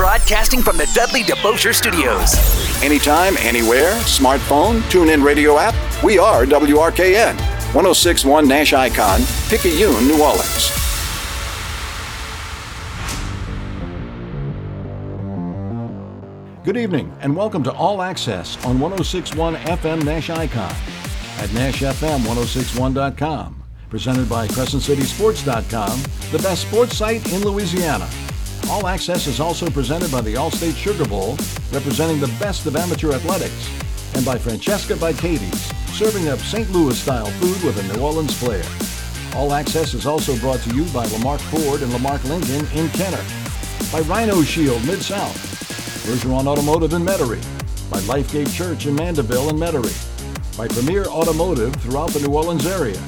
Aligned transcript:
Broadcasting 0.00 0.62
from 0.62 0.78
the 0.78 0.90
Dudley 0.94 1.24
DeBosier 1.24 1.74
Studios. 1.74 2.34
Anytime, 2.82 3.36
anywhere, 3.40 3.92
smartphone, 4.04 4.82
tune 4.90 5.10
in 5.10 5.22
radio 5.22 5.58
app. 5.58 5.74
We 6.02 6.18
are 6.18 6.46
WRKN. 6.46 7.34
1061 7.74 8.48
Nash 8.48 8.72
Icon, 8.72 9.20
Picayune, 9.50 10.08
New 10.08 10.22
Orleans. 10.22 10.70
Good 16.64 16.78
evening 16.78 17.14
and 17.20 17.36
welcome 17.36 17.62
to 17.64 17.72
All 17.72 18.00
Access 18.00 18.56
on 18.64 18.80
1061 18.80 19.56
FM 19.56 20.02
Nash 20.02 20.30
Icon 20.30 20.74
at 21.40 21.50
NashFM1061.com. 21.50 23.62
Presented 23.90 24.30
by 24.30 24.48
CrescentCitySports.com, 24.48 26.02
the 26.32 26.38
best 26.38 26.66
sports 26.66 26.96
site 26.96 27.30
in 27.34 27.42
Louisiana. 27.42 28.08
All 28.68 28.86
Access 28.86 29.26
is 29.26 29.40
also 29.40 29.70
presented 29.70 30.10
by 30.10 30.20
the 30.20 30.34
Allstate 30.34 30.76
Sugar 30.76 31.04
Bowl, 31.04 31.36
representing 31.72 32.20
the 32.20 32.34
best 32.38 32.66
of 32.66 32.76
amateur 32.76 33.12
athletics, 33.12 33.70
and 34.14 34.24
by 34.24 34.38
Francesca 34.38 34.96
by 34.96 35.12
Katie's, 35.12 35.72
serving 35.92 36.28
up 36.28 36.38
St. 36.40 36.70
Louis 36.70 36.98
style 36.98 37.26
food 37.26 37.62
with 37.62 37.78
a 37.78 37.94
New 37.94 38.02
Orleans 38.02 38.36
flair. 38.36 38.64
All 39.36 39.52
Access 39.52 39.94
is 39.94 40.06
also 40.06 40.36
brought 40.38 40.60
to 40.60 40.74
you 40.74 40.84
by 40.92 41.06
Lamarque 41.06 41.40
Ford 41.42 41.82
and 41.82 41.92
Lamarque 41.92 42.24
Lincoln 42.24 42.66
in 42.76 42.88
Kenner, 42.90 43.24
by 43.92 44.00
Rhino 44.00 44.42
Shield 44.42 44.84
Mid 44.84 45.02
South, 45.02 45.36
Bergeron 46.06 46.46
Automotive 46.46 46.92
in 46.92 47.02
Metairie, 47.02 47.44
by 47.90 48.00
Lifegate 48.00 48.52
Church 48.54 48.86
in 48.86 48.94
Mandeville 48.94 49.50
and 49.50 49.58
Metairie, 49.58 50.56
by 50.56 50.68
Premier 50.68 51.04
Automotive 51.04 51.74
throughout 51.76 52.10
the 52.10 52.20
New 52.20 52.34
Orleans 52.34 52.66
area, 52.66 53.00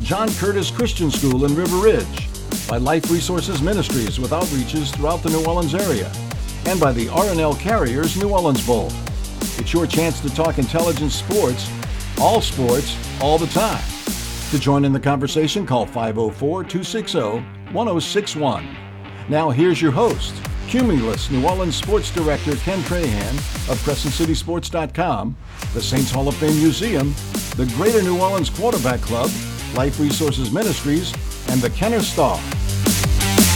John 0.00 0.28
Curtis 0.34 0.70
Christian 0.70 1.10
School 1.10 1.44
in 1.44 1.54
River 1.54 1.76
Ridge, 1.76 2.29
by 2.70 2.76
Life 2.76 3.10
Resources 3.10 3.60
Ministries 3.60 4.20
with 4.20 4.30
outreaches 4.30 4.94
throughout 4.94 5.24
the 5.24 5.28
New 5.28 5.44
Orleans 5.44 5.74
area, 5.74 6.08
and 6.66 6.78
by 6.78 6.92
the 6.92 7.06
RNL 7.06 7.58
Carriers 7.58 8.16
New 8.16 8.28
Orleans 8.28 8.64
Bowl. 8.64 8.92
It's 9.58 9.72
your 9.72 9.88
chance 9.88 10.20
to 10.20 10.32
talk 10.32 10.58
intelligence 10.58 11.16
sports, 11.16 11.68
all 12.20 12.40
sports, 12.40 12.96
all 13.20 13.38
the 13.38 13.48
time. 13.48 13.82
To 14.52 14.58
join 14.60 14.84
in 14.84 14.92
the 14.92 15.00
conversation, 15.00 15.66
call 15.66 15.84
504 15.84 16.62
260 16.62 17.18
1061. 17.72 18.76
Now, 19.28 19.50
here's 19.50 19.82
your 19.82 19.90
host, 19.90 20.40
Cumulus 20.68 21.28
New 21.28 21.44
Orleans 21.44 21.74
Sports 21.74 22.12
Director 22.12 22.54
Ken 22.54 22.78
Trahan 22.82 23.34
of 23.68 23.78
CrescentCitySports.com, 23.78 25.36
the 25.74 25.82
Saints 25.82 26.12
Hall 26.12 26.28
of 26.28 26.36
Fame 26.36 26.56
Museum, 26.60 27.16
the 27.56 27.68
Greater 27.74 28.00
New 28.00 28.20
Orleans 28.20 28.48
Quarterback 28.48 29.00
Club, 29.00 29.28
Life 29.74 29.98
Resources 29.98 30.52
Ministries, 30.52 31.12
and 31.48 31.60
the 31.60 31.70
Kenner 31.70 32.00
Star. 32.00 32.40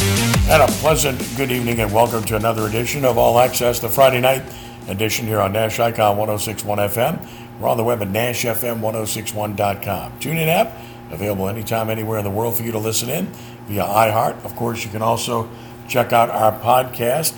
And 0.04 0.62
a 0.62 0.66
pleasant 0.80 1.18
good 1.36 1.50
evening 1.50 1.80
and 1.80 1.92
welcome 1.92 2.22
to 2.24 2.36
another 2.36 2.66
edition 2.66 3.06
of 3.06 3.16
All 3.16 3.38
Access, 3.38 3.80
the 3.80 3.88
Friday 3.88 4.20
night 4.20 4.42
edition 4.88 5.26
here 5.26 5.40
on 5.40 5.54
Nash 5.54 5.80
Icon 5.80 6.18
1061 6.18 6.78
FM. 6.78 7.26
We're 7.58 7.68
on 7.68 7.78
the 7.78 7.84
web 7.84 8.02
at 8.02 8.08
NashFM1061.com. 8.08 10.18
Tune 10.18 10.36
in 10.36 10.50
app, 10.50 10.78
available 11.10 11.48
anytime, 11.48 11.88
anywhere 11.88 12.18
in 12.18 12.24
the 12.24 12.30
world 12.30 12.54
for 12.56 12.62
you 12.62 12.72
to 12.72 12.78
listen 12.78 13.08
in 13.08 13.28
via 13.66 13.84
iHeart. 13.84 14.44
Of 14.44 14.54
course, 14.56 14.84
you 14.84 14.90
can 14.90 15.00
also 15.00 15.48
check 15.88 16.12
out 16.12 16.28
our 16.28 16.52
podcast, 16.60 17.32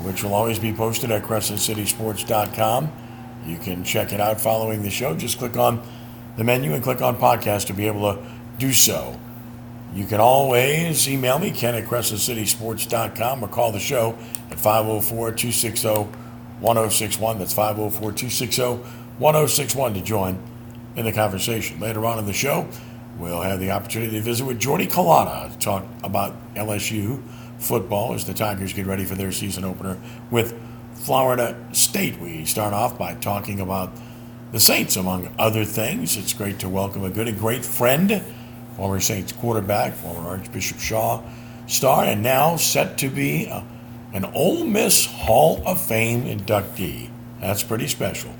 which 0.00 0.24
will 0.24 0.32
always 0.32 0.58
be 0.58 0.72
posted 0.72 1.10
at 1.10 1.24
CrescentCitySports.com. 1.24 2.90
You 3.46 3.58
can 3.58 3.84
check 3.84 4.14
it 4.14 4.20
out 4.20 4.40
following 4.40 4.80
the 4.82 4.90
show. 4.90 5.14
Just 5.14 5.38
click 5.38 5.58
on 5.58 5.82
the 6.38 6.44
menu 6.44 6.72
and 6.72 6.82
click 6.82 7.02
on 7.02 7.16
podcast 7.16 7.66
to 7.66 7.74
be 7.74 7.86
able 7.86 8.14
to 8.14 8.22
do 8.58 8.72
so. 8.72 9.14
You 9.94 10.04
can 10.04 10.20
always 10.20 11.08
email 11.08 11.38
me, 11.38 11.50
ken 11.50 11.74
at 11.74 11.84
crescentcitysports.com, 11.84 13.42
or 13.42 13.48
call 13.48 13.72
the 13.72 13.80
show 13.80 14.18
at 14.50 14.58
504 14.58 15.32
260 15.32 15.88
1061. 16.60 17.38
That's 17.38 17.54
504 17.54 18.00
260 18.12 18.62
1061 19.18 19.94
to 19.94 20.00
join 20.02 20.38
in 20.96 21.04
the 21.04 21.12
conversation. 21.12 21.80
Later 21.80 22.04
on 22.04 22.18
in 22.18 22.26
the 22.26 22.32
show, 22.32 22.68
we'll 23.18 23.42
have 23.42 23.60
the 23.60 23.70
opportunity 23.70 24.12
to 24.16 24.20
visit 24.20 24.44
with 24.44 24.58
Jordy 24.58 24.86
Culotta 24.86 25.52
to 25.52 25.58
talk 25.58 25.84
about 26.02 26.34
LSU 26.54 27.22
football 27.58 28.14
as 28.14 28.24
the 28.24 28.34
Tigers 28.34 28.72
get 28.72 28.86
ready 28.86 29.04
for 29.04 29.14
their 29.14 29.32
season 29.32 29.64
opener 29.64 29.98
with 30.30 30.58
Florida 30.94 31.56
State. 31.72 32.18
We 32.20 32.44
start 32.44 32.72
off 32.72 32.98
by 32.98 33.14
talking 33.14 33.60
about 33.60 33.90
the 34.52 34.60
Saints, 34.60 34.96
among 34.96 35.34
other 35.38 35.64
things. 35.64 36.16
It's 36.16 36.32
great 36.32 36.58
to 36.60 36.68
welcome 36.68 37.04
a 37.04 37.10
good 37.10 37.28
and 37.28 37.38
great 37.38 37.64
friend, 37.64 38.22
former 38.78 39.00
Saints 39.00 39.32
quarterback, 39.32 39.92
former 39.92 40.28
Archbishop 40.28 40.78
Shaw 40.78 41.20
star, 41.66 42.04
and 42.04 42.22
now 42.22 42.54
set 42.54 42.96
to 42.98 43.10
be 43.10 43.46
a, 43.46 43.64
an 44.12 44.24
Ole 44.26 44.64
Miss 44.64 45.04
Hall 45.04 45.60
of 45.66 45.84
Fame 45.84 46.22
inductee. 46.22 47.10
That's 47.40 47.64
pretty 47.64 47.88
special 47.88 48.32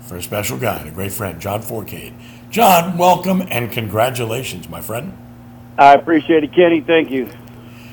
for 0.00 0.16
a 0.16 0.22
special 0.22 0.58
guy 0.58 0.78
and 0.78 0.88
a 0.88 0.92
great 0.92 1.12
friend, 1.12 1.40
John 1.40 1.62
Forcade. 1.62 2.12
John, 2.50 2.98
welcome 2.98 3.46
and 3.48 3.70
congratulations, 3.70 4.68
my 4.68 4.80
friend. 4.80 5.16
I 5.78 5.94
appreciate 5.94 6.42
it, 6.42 6.52
Kenny. 6.52 6.80
Thank 6.80 7.12
you. 7.12 7.30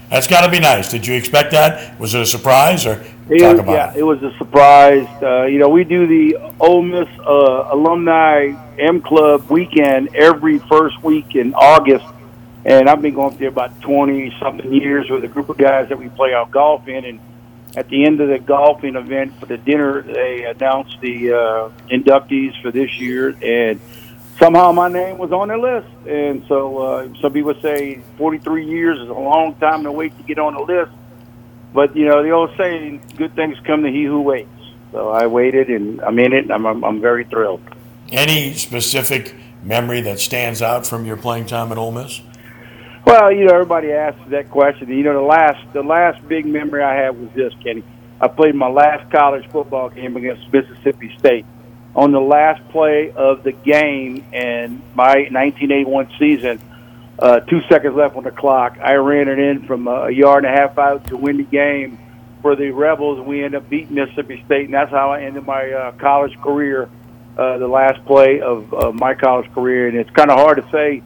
That's 0.09 0.27
got 0.27 0.43
to 0.43 0.51
be 0.51 0.59
nice. 0.59 0.89
Did 0.89 1.05
you 1.05 1.15
expect 1.15 1.51
that? 1.51 1.99
Was 1.99 2.15
it 2.15 2.21
a 2.21 2.25
surprise, 2.25 2.87
or 2.87 3.05
it, 3.31 3.39
talk 3.39 3.57
about 3.57 3.71
yeah, 3.71 3.91
it? 3.91 3.99
it 3.99 4.03
was 4.03 4.21
a 4.23 4.35
surprise. 4.37 5.07
Uh, 5.21 5.45
you 5.45 5.59
know, 5.59 5.69
we 5.69 5.83
do 5.83 6.07
the 6.07 6.37
Ole 6.59 6.81
Miss 6.81 7.07
uh, 7.19 7.69
Alumni 7.71 8.53
M 8.77 9.01
Club 9.01 9.49
weekend 9.49 10.15
every 10.15 10.59
first 10.59 11.01
week 11.03 11.35
in 11.35 11.53
August, 11.53 12.05
and 12.65 12.89
I've 12.89 13.01
been 13.01 13.13
going 13.13 13.37
there 13.37 13.49
about 13.49 13.81
twenty 13.81 14.35
something 14.39 14.71
years 14.73 15.09
with 15.09 15.23
a 15.23 15.27
group 15.27 15.49
of 15.49 15.57
guys 15.57 15.89
that 15.89 15.97
we 15.97 16.09
play 16.09 16.33
out 16.33 16.51
golf 16.51 16.87
in. 16.87 17.05
And 17.05 17.19
at 17.75 17.87
the 17.87 18.05
end 18.05 18.19
of 18.19 18.27
the 18.27 18.39
golfing 18.39 18.95
event 18.95 19.39
for 19.39 19.45
the 19.45 19.57
dinner, 19.57 20.01
they 20.01 20.43
announced 20.43 20.99
the 20.99 21.33
uh, 21.33 21.69
inductees 21.89 22.61
for 22.61 22.71
this 22.71 22.99
year, 22.99 23.29
and 23.41 23.79
somehow 24.37 24.71
my 24.71 24.89
name 24.89 25.17
was 25.17 25.31
on 25.31 25.47
the 25.47 25.57
list. 25.57 25.87
And 26.07 26.45
so 26.47 26.77
uh, 26.79 27.13
some 27.21 27.31
people 27.31 27.53
say 27.61 28.01
43 28.17 28.65
years 28.65 28.99
is 28.99 29.07
a 29.07 29.13
long 29.13 29.55
time 29.55 29.83
to 29.83 29.91
wait 29.91 30.17
to 30.17 30.23
get 30.23 30.37
on 30.37 30.55
the 30.55 30.61
list. 30.61 30.91
But, 31.73 31.95
you 31.95 32.05
know, 32.05 32.21
the 32.23 32.31
old 32.31 32.51
saying, 32.57 33.01
good 33.17 33.35
things 33.35 33.57
come 33.65 33.83
to 33.83 33.89
he 33.89 34.03
who 34.03 34.21
waits. 34.21 34.49
So 34.91 35.09
I 35.09 35.27
waited, 35.27 35.69
and 35.69 36.01
I'm 36.01 36.19
in 36.19 36.33
it, 36.33 36.43
and 36.43 36.51
I'm, 36.51 36.65
I'm, 36.65 36.83
I'm 36.83 37.01
very 37.01 37.23
thrilled. 37.23 37.61
Any 38.11 38.53
specific 38.53 39.35
memory 39.63 40.01
that 40.01 40.19
stands 40.19 40.61
out 40.61 40.85
from 40.85 41.05
your 41.05 41.17
playing 41.17 41.45
time 41.45 41.71
at 41.71 41.77
Ole 41.77 41.91
Miss? 41.91 42.21
Well, 43.05 43.31
you 43.31 43.45
know, 43.45 43.53
everybody 43.53 43.91
asks 43.91 44.19
that 44.29 44.49
question. 44.49 44.89
You 44.89 45.03
know, 45.03 45.13
the 45.13 45.21
last 45.21 45.73
the 45.73 45.81
last 45.81 46.27
big 46.27 46.45
memory 46.45 46.83
I 46.83 46.95
had 46.95 47.19
was 47.19 47.29
this, 47.31 47.53
Kenny. 47.63 47.83
I 48.19 48.27
played 48.27 48.53
my 48.53 48.67
last 48.67 49.11
college 49.11 49.49
football 49.49 49.89
game 49.89 50.15
against 50.15 50.51
Mississippi 50.53 51.13
State. 51.17 51.45
On 51.95 52.11
the 52.11 52.21
last 52.21 52.65
play 52.69 53.11
of 53.11 53.43
the 53.43 53.51
game 53.51 54.23
in 54.31 54.81
my 54.93 55.27
1981 55.31 56.11
season, 56.19 56.61
uh, 57.21 57.39
two 57.41 57.61
seconds 57.69 57.95
left 57.95 58.15
on 58.15 58.23
the 58.23 58.31
clock, 58.31 58.77
I 58.81 58.95
ran 58.95 59.27
it 59.27 59.39
in 59.39 59.65
from 59.65 59.87
a 59.87 60.09
yard 60.09 60.45
and 60.45 60.53
a 60.53 60.57
half 60.57 60.77
out 60.77 61.07
to 61.07 61.17
win 61.17 61.37
the 61.37 61.43
game 61.43 61.99
for 62.41 62.55
the 62.55 62.71
Rebels, 62.71 63.19
and 63.19 63.27
we 63.27 63.43
ended 63.43 63.61
up 63.61 63.69
beating 63.69 63.95
Mississippi 63.95 64.43
State, 64.45 64.65
and 64.65 64.73
that's 64.73 64.91
how 64.91 65.11
I 65.11 65.21
ended 65.21 65.45
my 65.45 65.71
uh, 65.71 65.91
college 65.93 66.37
career. 66.41 66.89
Uh, 67.37 67.57
the 67.57 67.67
last 67.67 68.03
play 68.05 68.41
of 68.41 68.73
uh, 68.73 68.91
my 68.91 69.13
college 69.13 69.49
career, 69.53 69.87
and 69.87 69.97
it's 69.97 70.09
kind 70.09 70.29
of 70.29 70.37
hard 70.37 70.57
to 70.57 70.69
say 70.69 71.01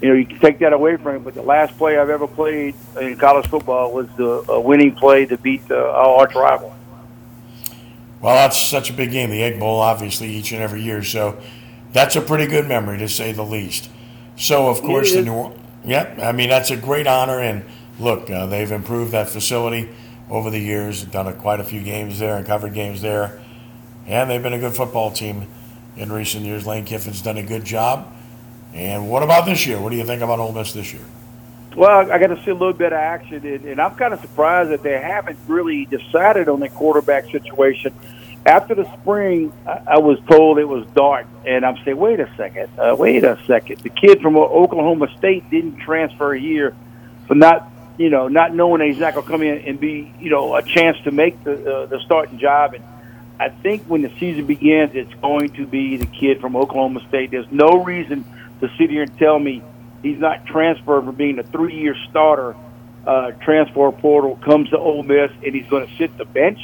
you 0.00 0.08
know, 0.08 0.14
you 0.14 0.24
can 0.24 0.38
take 0.38 0.58
that 0.60 0.72
away 0.72 0.96
from 0.96 1.16
him, 1.16 1.24
but 1.24 1.34
the 1.34 1.42
last 1.42 1.76
play 1.76 1.98
I've 1.98 2.08
ever 2.08 2.26
played 2.26 2.74
in 2.98 3.16
college 3.16 3.46
football 3.46 3.92
was 3.92 4.08
the 4.16 4.50
a 4.50 4.60
winning 4.60 4.94
play 4.94 5.26
to 5.26 5.36
beat 5.36 5.62
uh, 5.70 5.74
our 5.74 6.20
arch 6.20 6.34
rival. 6.34 6.74
Well, 8.20 8.34
that's 8.34 8.58
such 8.58 8.90
a 8.90 8.92
big 8.92 9.10
game, 9.10 9.30
the 9.30 9.42
Egg 9.42 9.58
Bowl, 9.58 9.78
obviously, 9.78 10.28
each 10.28 10.52
and 10.52 10.62
every 10.62 10.82
year. 10.82 11.02
So 11.02 11.40
that's 11.92 12.16
a 12.16 12.20
pretty 12.20 12.46
good 12.46 12.66
memory, 12.66 12.98
to 12.98 13.08
say 13.08 13.32
the 13.32 13.44
least. 13.44 13.90
So, 14.36 14.68
of 14.68 14.80
course, 14.80 15.12
the 15.12 15.22
New 15.22 15.52
Yep, 15.84 16.18
I 16.18 16.32
mean, 16.32 16.48
that's 16.48 16.70
a 16.70 16.76
great 16.76 17.06
honor. 17.06 17.40
And 17.40 17.64
look, 17.98 18.30
uh, 18.30 18.46
they've 18.46 18.70
improved 18.70 19.12
that 19.12 19.28
facility 19.28 19.88
over 20.28 20.50
the 20.50 20.58
years, 20.58 21.04
done 21.04 21.26
a, 21.26 21.32
quite 21.32 21.60
a 21.60 21.64
few 21.64 21.82
games 21.82 22.18
there 22.18 22.36
and 22.36 22.46
covered 22.46 22.74
games 22.74 23.02
there. 23.02 23.40
And 24.06 24.30
they've 24.30 24.42
been 24.42 24.52
a 24.52 24.58
good 24.58 24.74
football 24.74 25.10
team 25.10 25.46
in 25.96 26.12
recent 26.12 26.44
years. 26.44 26.66
Lane 26.66 26.84
Kiffin's 26.84 27.22
done 27.22 27.38
a 27.38 27.42
good 27.42 27.64
job. 27.64 28.12
And 28.72 29.10
what 29.10 29.22
about 29.22 29.46
this 29.46 29.66
year? 29.66 29.80
What 29.80 29.90
do 29.90 29.96
you 29.96 30.04
think 30.04 30.22
about 30.22 30.38
Ole 30.38 30.52
Miss 30.52 30.72
this 30.72 30.92
year? 30.92 31.02
Well, 31.76 32.10
I 32.10 32.18
got 32.18 32.28
to 32.28 32.44
see 32.44 32.50
a 32.50 32.54
little 32.54 32.72
bit 32.72 32.92
of 32.92 32.98
action, 32.98 33.46
and, 33.46 33.64
and 33.64 33.80
I'm 33.80 33.94
kind 33.94 34.12
of 34.12 34.20
surprised 34.20 34.70
that 34.70 34.82
they 34.82 35.00
haven't 35.00 35.38
really 35.46 35.86
decided 35.86 36.48
on 36.48 36.60
the 36.60 36.68
quarterback 36.68 37.30
situation. 37.30 37.94
After 38.46 38.74
the 38.74 38.90
spring, 39.00 39.52
I, 39.66 39.82
I 39.86 39.98
was 39.98 40.18
told 40.28 40.58
it 40.58 40.64
was 40.64 40.86
dark, 40.94 41.26
and 41.46 41.64
I'm 41.64 41.76
saying, 41.84 41.96
wait 41.96 42.20
a 42.20 42.34
second, 42.36 42.70
uh, 42.78 42.96
wait 42.98 43.22
a 43.22 43.38
second. 43.46 43.80
The 43.80 43.90
kid 43.90 44.22
from 44.22 44.36
Oklahoma 44.36 45.08
State 45.18 45.50
didn't 45.50 45.76
transfer 45.78 46.32
here 46.34 46.74
for 47.26 47.34
not, 47.34 47.70
you 47.98 48.08
know, 48.08 48.28
not 48.28 48.54
knowing 48.54 48.78
that 48.80 48.88
he's 48.88 48.98
not 48.98 49.14
going 49.14 49.26
to 49.26 49.30
come 49.30 49.42
in 49.42 49.58
and 49.58 49.78
be, 49.78 50.12
you 50.18 50.30
know, 50.30 50.54
a 50.54 50.62
chance 50.62 50.98
to 51.04 51.10
make 51.10 51.42
the 51.44 51.52
uh, 51.52 51.86
the 51.86 52.00
starting 52.00 52.38
job. 52.38 52.74
And 52.74 52.84
I 53.38 53.50
think 53.50 53.84
when 53.84 54.00
the 54.02 54.10
season 54.18 54.46
begins, 54.46 54.94
it's 54.94 55.14
going 55.20 55.50
to 55.50 55.66
be 55.66 55.98
the 55.98 56.06
kid 56.06 56.40
from 56.40 56.56
Oklahoma 56.56 57.06
State. 57.08 57.30
There's 57.30 57.50
no 57.52 57.84
reason 57.84 58.24
to 58.60 58.70
sit 58.78 58.88
here 58.88 59.02
and 59.02 59.18
tell 59.18 59.38
me 59.38 59.62
he's 60.02 60.18
not 60.18 60.46
transferred 60.46 61.04
from 61.04 61.14
being 61.14 61.38
a 61.38 61.42
three-year 61.42 61.94
starter 62.08 62.56
uh, 63.06 63.32
transfer 63.32 63.92
portal, 63.92 64.36
comes 64.36 64.70
to 64.70 64.78
Ole 64.78 65.02
Miss, 65.02 65.30
and 65.44 65.54
he's 65.54 65.66
going 65.68 65.86
to 65.86 65.96
sit 65.96 66.16
the 66.16 66.24
bench. 66.24 66.58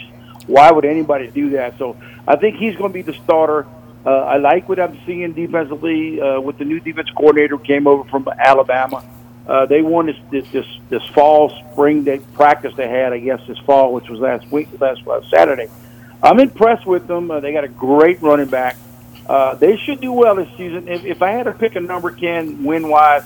Why 0.47 0.71
would 0.71 0.85
anybody 0.85 1.29
do 1.29 1.51
that? 1.51 1.79
So 1.79 1.97
I 2.27 2.37
think 2.37 2.57
he's 2.57 2.77
going 2.77 2.91
to 2.91 2.95
be 2.95 3.03
the 3.03 3.15
starter. 3.25 3.67
Uh, 4.05 4.11
I 4.11 4.37
like 4.37 4.69
what 4.69 4.79
I'm 4.79 4.99
seeing 5.05 5.33
defensively 5.33 6.21
uh, 6.21 6.41
with 6.41 6.59
the 6.59 6.65
new 6.65 6.79
defense 6.79 7.11
coordinator 7.11 7.57
who 7.57 7.65
came 7.65 7.87
over 7.87 8.09
from 8.09 8.29
Alabama. 8.29 9.05
Uh, 9.47 9.67
they 9.67 9.81
won 9.83 10.07
this, 10.07 10.17
this 10.31 10.49
this 10.51 10.67
this 10.89 11.07
fall 11.11 11.51
spring 11.73 12.03
day 12.03 12.21
practice 12.35 12.75
they 12.77 12.89
had, 12.89 13.13
I 13.13 13.19
guess, 13.19 13.41
this 13.47 13.59
fall, 13.59 13.93
which 13.93 14.09
was 14.09 14.19
last 14.19 14.51
week, 14.51 14.69
last 14.81 15.07
uh, 15.07 15.21
Saturday. 15.29 15.69
I'm 16.23 16.41
impressed 16.41 16.87
with 16.87 17.07
them. 17.07 17.31
Uh, 17.31 17.41
they 17.41 17.53
got 17.53 17.65
a 17.65 17.69
great 17.69 18.21
running 18.23 18.49
back. 18.49 18.77
Uh, 19.29 19.55
they 19.55 19.77
should 19.77 20.01
do 20.01 20.13
well 20.13 20.37
this 20.37 20.49
season. 20.57 20.89
If, 20.89 21.05
if 21.05 21.23
I 21.23 21.31
had 21.31 21.45
to 21.45 21.53
pick 21.53 21.77
a 21.77 21.81
number, 21.81 22.11
Ken, 22.11 22.65
win 22.65 22.89
wise, 22.89 23.25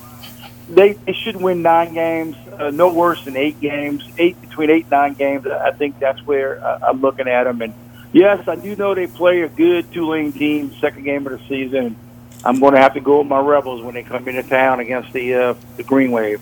they, 0.69 0.93
they 0.93 1.13
should 1.13 1.37
win 1.37 1.63
nine 1.63 1.95
games, 1.95 2.37
uh, 2.61 2.71
no 2.71 2.93
worse 2.93 3.25
than 3.25 3.37
eight 3.37 3.61
games, 3.61 4.05
eight 4.19 4.41
between 4.41 4.71
eight 4.71 4.83
and 4.83 4.91
nine 4.91 5.15
games. 5.15 5.47
I 5.47 5.73
think 5.73 5.99
that's 5.99 6.25
where 6.27 6.63
uh, 6.65 6.79
I'm 6.89 7.01
looking 7.01 7.27
at 7.27 7.45
them. 7.45 7.63
And 7.63 7.73
yes, 8.13 8.47
I 8.47 8.57
do 8.57 8.77
know 8.77 8.95
they 8.95 9.07
play 9.07 9.43
a 9.43 9.49
good 9.49 9.91
Tulane 9.93 10.33
team, 10.33 10.75
second 10.81 11.05
game 11.05 11.27
of 11.27 11.39
the 11.39 11.49
season. 11.49 11.97
I'm 12.45 12.61
going 12.61 12.75
to 12.75 12.81
have 12.81 12.95
to 12.95 13.01
go 13.01 13.19
with 13.19 13.27
my 13.27 13.41
Rebels 13.41 13.83
when 13.83 13.95
they 13.95 14.03
come 14.03 14.27
into 14.29 14.43
town 14.43 14.81
against 14.81 15.13
the 15.13 15.35
uh, 15.35 15.55
the 15.77 15.83
Green 15.83 16.11
Wave. 16.11 16.41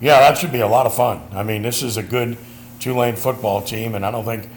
Yeah, 0.00 0.20
that 0.20 0.38
should 0.38 0.52
be 0.52 0.60
a 0.60 0.66
lot 0.66 0.86
of 0.86 0.94
fun. 0.94 1.22
I 1.32 1.42
mean, 1.42 1.62
this 1.62 1.82
is 1.82 1.96
a 1.96 2.02
good 2.02 2.36
Tulane 2.80 3.16
football 3.16 3.62
team, 3.62 3.94
and 3.94 4.04
I 4.04 4.10
don't 4.10 4.24
think 4.24 4.48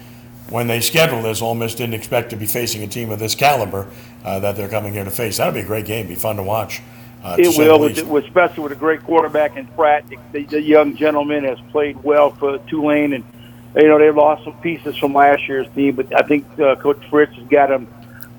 when 0.50 0.66
they 0.66 0.80
scheduled 0.80 1.24
this, 1.24 1.40
Ole 1.40 1.54
Miss 1.54 1.74
didn't 1.74 1.94
expect 1.94 2.30
to 2.30 2.36
be 2.36 2.46
facing 2.46 2.82
a 2.82 2.86
team 2.86 3.10
of 3.10 3.18
this 3.18 3.34
caliber 3.34 3.86
uh, 4.24 4.40
that 4.40 4.56
they're 4.56 4.68
coming 4.68 4.92
here 4.92 5.04
to 5.04 5.10
face. 5.10 5.38
That'll 5.38 5.52
be 5.52 5.60
a 5.60 5.66
great 5.66 5.86
game. 5.86 6.06
Be 6.08 6.14
fun 6.14 6.36
to 6.36 6.42
watch. 6.42 6.82
Uh, 7.22 7.36
it 7.38 7.56
will, 7.58 7.80
with, 7.80 8.00
with, 8.06 8.24
especially 8.24 8.62
with 8.62 8.72
a 8.72 8.76
great 8.76 9.02
quarterback 9.02 9.56
in 9.56 9.66
Pratt. 9.68 10.04
The, 10.32 10.44
the, 10.44 10.62
young 10.62 10.96
gentleman 10.96 11.44
has 11.44 11.58
played 11.72 12.02
well 12.02 12.30
for 12.30 12.58
Tulane, 12.58 13.12
and 13.12 13.24
you 13.74 13.88
know 13.88 13.98
they 13.98 14.10
lost 14.10 14.44
some 14.44 14.56
pieces 14.60 14.96
from 14.96 15.14
last 15.14 15.48
year's 15.48 15.68
team, 15.74 15.96
but 15.96 16.14
I 16.14 16.26
think 16.26 16.46
uh, 16.60 16.76
Coach 16.76 17.04
Fritz 17.10 17.34
has 17.34 17.48
got 17.48 17.70
them 17.70 17.88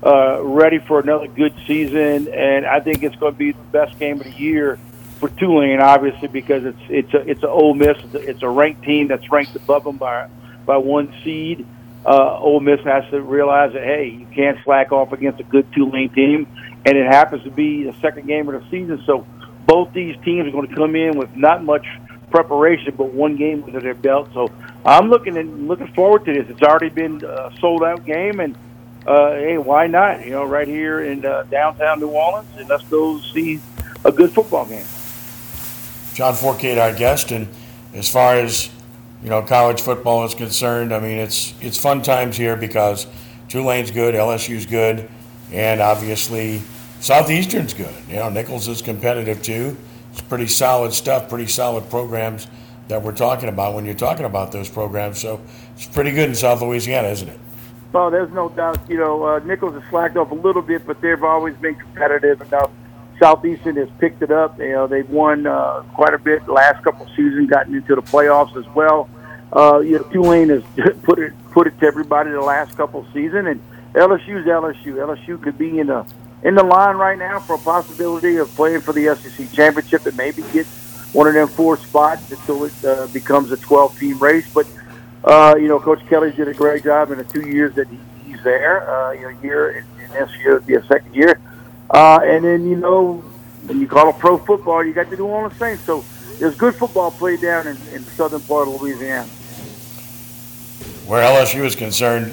uh, 0.02 0.42
ready 0.42 0.78
for 0.78 0.98
another 0.98 1.28
good 1.28 1.54
season, 1.66 2.28
and 2.28 2.64
I 2.64 2.80
think 2.80 3.02
it's 3.02 3.16
going 3.16 3.34
to 3.34 3.38
be 3.38 3.52
the 3.52 3.62
best 3.64 3.98
game 3.98 4.18
of 4.18 4.24
the 4.24 4.32
year 4.32 4.78
for 5.20 5.28
Tulane, 5.28 5.80
obviously 5.80 6.28
because 6.28 6.64
it's 6.64 6.80
it's 6.88 7.14
a 7.14 7.30
it's 7.30 7.42
a 7.42 7.48
Ole 7.48 7.74
Miss, 7.74 7.98
it's 8.14 8.42
a 8.42 8.48
ranked 8.48 8.82
team 8.82 9.08
that's 9.08 9.30
ranked 9.30 9.54
above 9.54 9.84
them 9.84 9.98
by 9.98 10.28
by 10.64 10.78
one 10.78 11.14
seed. 11.22 11.66
Uh, 12.04 12.38
Ole 12.38 12.60
Miss 12.60 12.80
has 12.80 13.04
to 13.10 13.20
realize 13.20 13.74
that 13.74 13.84
hey, 13.84 14.08
you 14.08 14.26
can't 14.34 14.58
slack 14.64 14.90
off 14.90 15.12
against 15.12 15.38
a 15.38 15.44
good 15.44 15.70
Tulane 15.74 16.08
team, 16.08 16.46
and 16.84 16.96
it 16.96 17.06
happens 17.06 17.42
to 17.44 17.50
be 17.50 17.84
the 17.84 17.94
second 18.00 18.26
game 18.26 18.48
of 18.48 18.62
the 18.62 18.70
season. 18.70 19.02
So 19.06 19.26
both 19.66 19.92
these 19.92 20.16
teams 20.24 20.48
are 20.48 20.50
going 20.50 20.68
to 20.68 20.74
come 20.74 20.96
in 20.96 21.18
with 21.18 21.34
not 21.36 21.62
much 21.64 21.86
preparation, 22.30 22.94
but 22.96 23.12
one 23.12 23.36
game 23.36 23.62
under 23.64 23.80
their 23.80 23.94
belt. 23.94 24.28
So 24.32 24.50
I'm 24.84 25.10
looking 25.10 25.36
and 25.36 25.68
looking 25.68 25.92
forward 25.92 26.24
to 26.24 26.32
this. 26.32 26.48
It's 26.48 26.62
already 26.62 26.88
been 26.88 27.24
a 27.24 27.52
sold 27.60 27.82
out 27.82 28.04
game, 28.04 28.40
and 28.40 28.56
uh, 29.06 29.32
hey, 29.32 29.58
why 29.58 29.86
not? 29.86 30.24
You 30.24 30.32
know, 30.32 30.44
right 30.44 30.68
here 30.68 31.02
in 31.02 31.24
uh, 31.24 31.44
downtown 31.44 32.00
New 32.00 32.08
Orleans, 32.08 32.48
and 32.56 32.68
let's 32.68 32.84
go 32.84 33.18
see 33.20 33.60
a 34.04 34.12
good 34.12 34.32
football 34.32 34.66
game. 34.66 34.86
John 36.14 36.34
Forcade, 36.34 36.78
our 36.78 36.94
guest, 36.94 37.30
and 37.30 37.48
as 37.94 38.08
far 38.08 38.36
as 38.36 38.70
you 39.22 39.28
know, 39.28 39.42
college 39.42 39.82
football 39.82 40.24
is 40.24 40.34
concerned, 40.34 40.94
I 40.94 41.00
mean, 41.00 41.18
it's 41.18 41.54
it's 41.60 41.78
fun 41.78 42.02
times 42.02 42.36
here 42.36 42.56
because 42.56 43.06
Tulane's 43.48 43.90
good, 43.90 44.14
LSU's 44.14 44.66
good, 44.66 45.08
and 45.52 45.80
obviously 45.80 46.62
Southeastern's 47.00 47.74
good. 47.74 47.94
You 48.08 48.16
know, 48.16 48.28
Nicholls 48.28 48.68
is 48.68 48.82
competitive 48.82 49.42
too. 49.42 49.76
It's 50.12 50.20
pretty 50.20 50.46
solid 50.46 50.92
stuff, 50.92 51.28
pretty 51.28 51.46
solid 51.46 51.88
programs 51.88 52.46
that 52.88 53.02
we're 53.02 53.14
talking 53.14 53.48
about 53.48 53.74
when 53.74 53.84
you're 53.84 53.94
talking 53.94 54.26
about 54.26 54.52
those 54.52 54.68
programs. 54.68 55.20
So 55.20 55.40
it's 55.74 55.86
pretty 55.86 56.10
good 56.10 56.28
in 56.28 56.34
South 56.34 56.60
Louisiana, 56.60 57.08
isn't 57.08 57.28
it? 57.28 57.38
Well, 57.92 58.10
there's 58.10 58.32
no 58.32 58.48
doubt. 58.48 58.78
You 58.88 58.98
know, 58.98 59.24
uh, 59.24 59.38
Nicholls 59.40 59.74
has 59.74 59.82
slacked 59.90 60.16
off 60.16 60.30
a 60.30 60.34
little 60.34 60.62
bit, 60.62 60.86
but 60.86 61.00
they've 61.00 61.22
always 61.22 61.56
been 61.56 61.74
competitive. 61.74 62.48
Now 62.50 62.70
Southeastern 63.20 63.76
has 63.76 63.88
picked 63.98 64.22
it 64.22 64.30
up. 64.30 64.58
You 64.58 64.70
know, 64.70 64.86
they've 64.86 65.08
won 65.08 65.46
uh, 65.46 65.82
quite 65.94 66.14
a 66.14 66.18
bit 66.18 66.44
the 66.46 66.52
last 66.52 66.82
couple 66.82 67.06
of 67.06 67.10
seasons, 67.10 67.50
gotten 67.50 67.74
into 67.74 67.94
the 67.94 68.02
playoffs 68.02 68.56
as 68.56 68.66
well. 68.74 69.08
Uh, 69.52 69.80
you 69.80 69.98
know, 69.98 70.04
Tulane 70.04 70.48
has 70.48 70.62
put 71.02 71.18
it 71.18 71.32
put 71.50 71.66
it 71.66 71.78
to 71.80 71.86
everybody 71.86 72.30
the 72.30 72.40
last 72.40 72.76
couple 72.76 73.00
of 73.00 73.12
seasons, 73.12 73.46
and 73.46 73.60
LSU's 73.94 74.46
LSU. 74.46 74.94
LSU 74.94 75.40
could 75.42 75.58
be 75.58 75.78
in 75.78 75.88
the 75.88 76.06
in 76.42 76.54
the 76.54 76.62
line 76.62 76.96
right 76.96 77.18
now 77.18 77.38
for 77.38 77.54
a 77.54 77.58
possibility 77.58 78.36
of 78.36 78.48
playing 78.54 78.80
for 78.80 78.92
the 78.92 79.14
SEC 79.14 79.52
championship 79.52 80.06
and 80.06 80.16
maybe 80.16 80.42
get 80.52 80.66
one 81.12 81.26
of 81.26 81.34
them 81.34 81.48
four 81.48 81.76
spots 81.76 82.30
until 82.30 82.64
it 82.64 82.84
uh, 82.84 83.06
becomes 83.08 83.50
a 83.50 83.56
12 83.58 83.98
team 83.98 84.18
race. 84.18 84.48
But 84.52 84.66
uh, 85.24 85.56
you 85.58 85.68
know, 85.68 85.78
Coach 85.78 86.00
Kelly 86.08 86.32
did 86.32 86.48
a 86.48 86.54
great 86.54 86.84
job 86.84 87.10
in 87.10 87.18
the 87.18 87.24
two 87.24 87.46
years 87.48 87.74
that 87.74 87.88
he, 87.88 87.98
he's 88.24 88.42
there. 88.42 88.88
Uh, 88.88 89.12
you 89.12 89.22
know, 89.22 89.40
year 89.42 89.70
and, 89.70 89.86
and 90.00 90.12
this 90.12 90.36
year 90.38 90.54
will 90.54 90.60
be 90.60 90.74
a 90.74 90.84
second 90.84 91.14
year. 91.14 91.38
Uh, 91.90 92.20
and 92.22 92.44
then, 92.44 92.68
you 92.68 92.76
know, 92.76 93.16
when 93.66 93.80
you 93.80 93.88
call 93.88 94.08
it 94.10 94.18
pro 94.18 94.38
football, 94.38 94.84
you 94.84 94.92
got 94.92 95.10
to 95.10 95.16
do 95.16 95.26
all 95.26 95.48
the 95.48 95.54
same. 95.56 95.76
So 95.78 96.04
there's 96.38 96.54
good 96.54 96.74
football 96.74 97.10
played 97.10 97.40
down 97.40 97.66
in, 97.66 97.76
in 97.92 98.04
the 98.04 98.10
southern 98.12 98.40
part 98.42 98.68
of 98.68 98.80
Louisiana. 98.80 99.28
Where 101.10 101.24
LSU 101.24 101.64
is 101.64 101.74
concerned, 101.74 102.32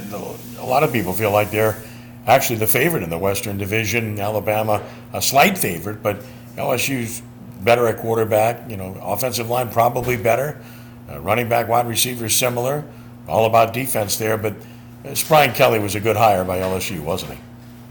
a 0.59 0.63
lot 0.63 0.83
of 0.83 0.93
people 0.93 1.11
feel 1.11 1.31
like 1.31 1.49
they're 1.49 1.81
actually 2.27 2.57
the 2.57 2.67
favorite 2.67 3.01
in 3.01 3.09
the 3.09 3.17
Western 3.17 3.57
Division. 3.57 4.19
Alabama, 4.19 4.83
a 5.13 5.19
slight 5.19 5.57
favorite, 5.57 6.03
but 6.03 6.21
LSU's 6.57 7.23
better 7.61 7.87
at 7.87 7.97
quarterback. 7.97 8.69
You 8.69 8.77
know, 8.77 8.95
offensive 9.01 9.49
line 9.49 9.69
probably 9.69 10.15
better. 10.15 10.61
Uh, 11.09 11.19
running 11.21 11.49
back, 11.49 11.67
wide 11.67 11.87
receiver 11.87 12.29
similar. 12.29 12.85
All 13.27 13.47
about 13.47 13.73
defense 13.73 14.17
there, 14.17 14.37
but 14.37 14.53
uh, 15.03 15.15
Brian 15.27 15.55
Kelly 15.55 15.79
was 15.79 15.95
a 15.95 15.99
good 15.99 16.15
hire 16.15 16.43
by 16.43 16.59
LSU, 16.59 16.99
wasn't 16.99 17.31
he? 17.33 17.39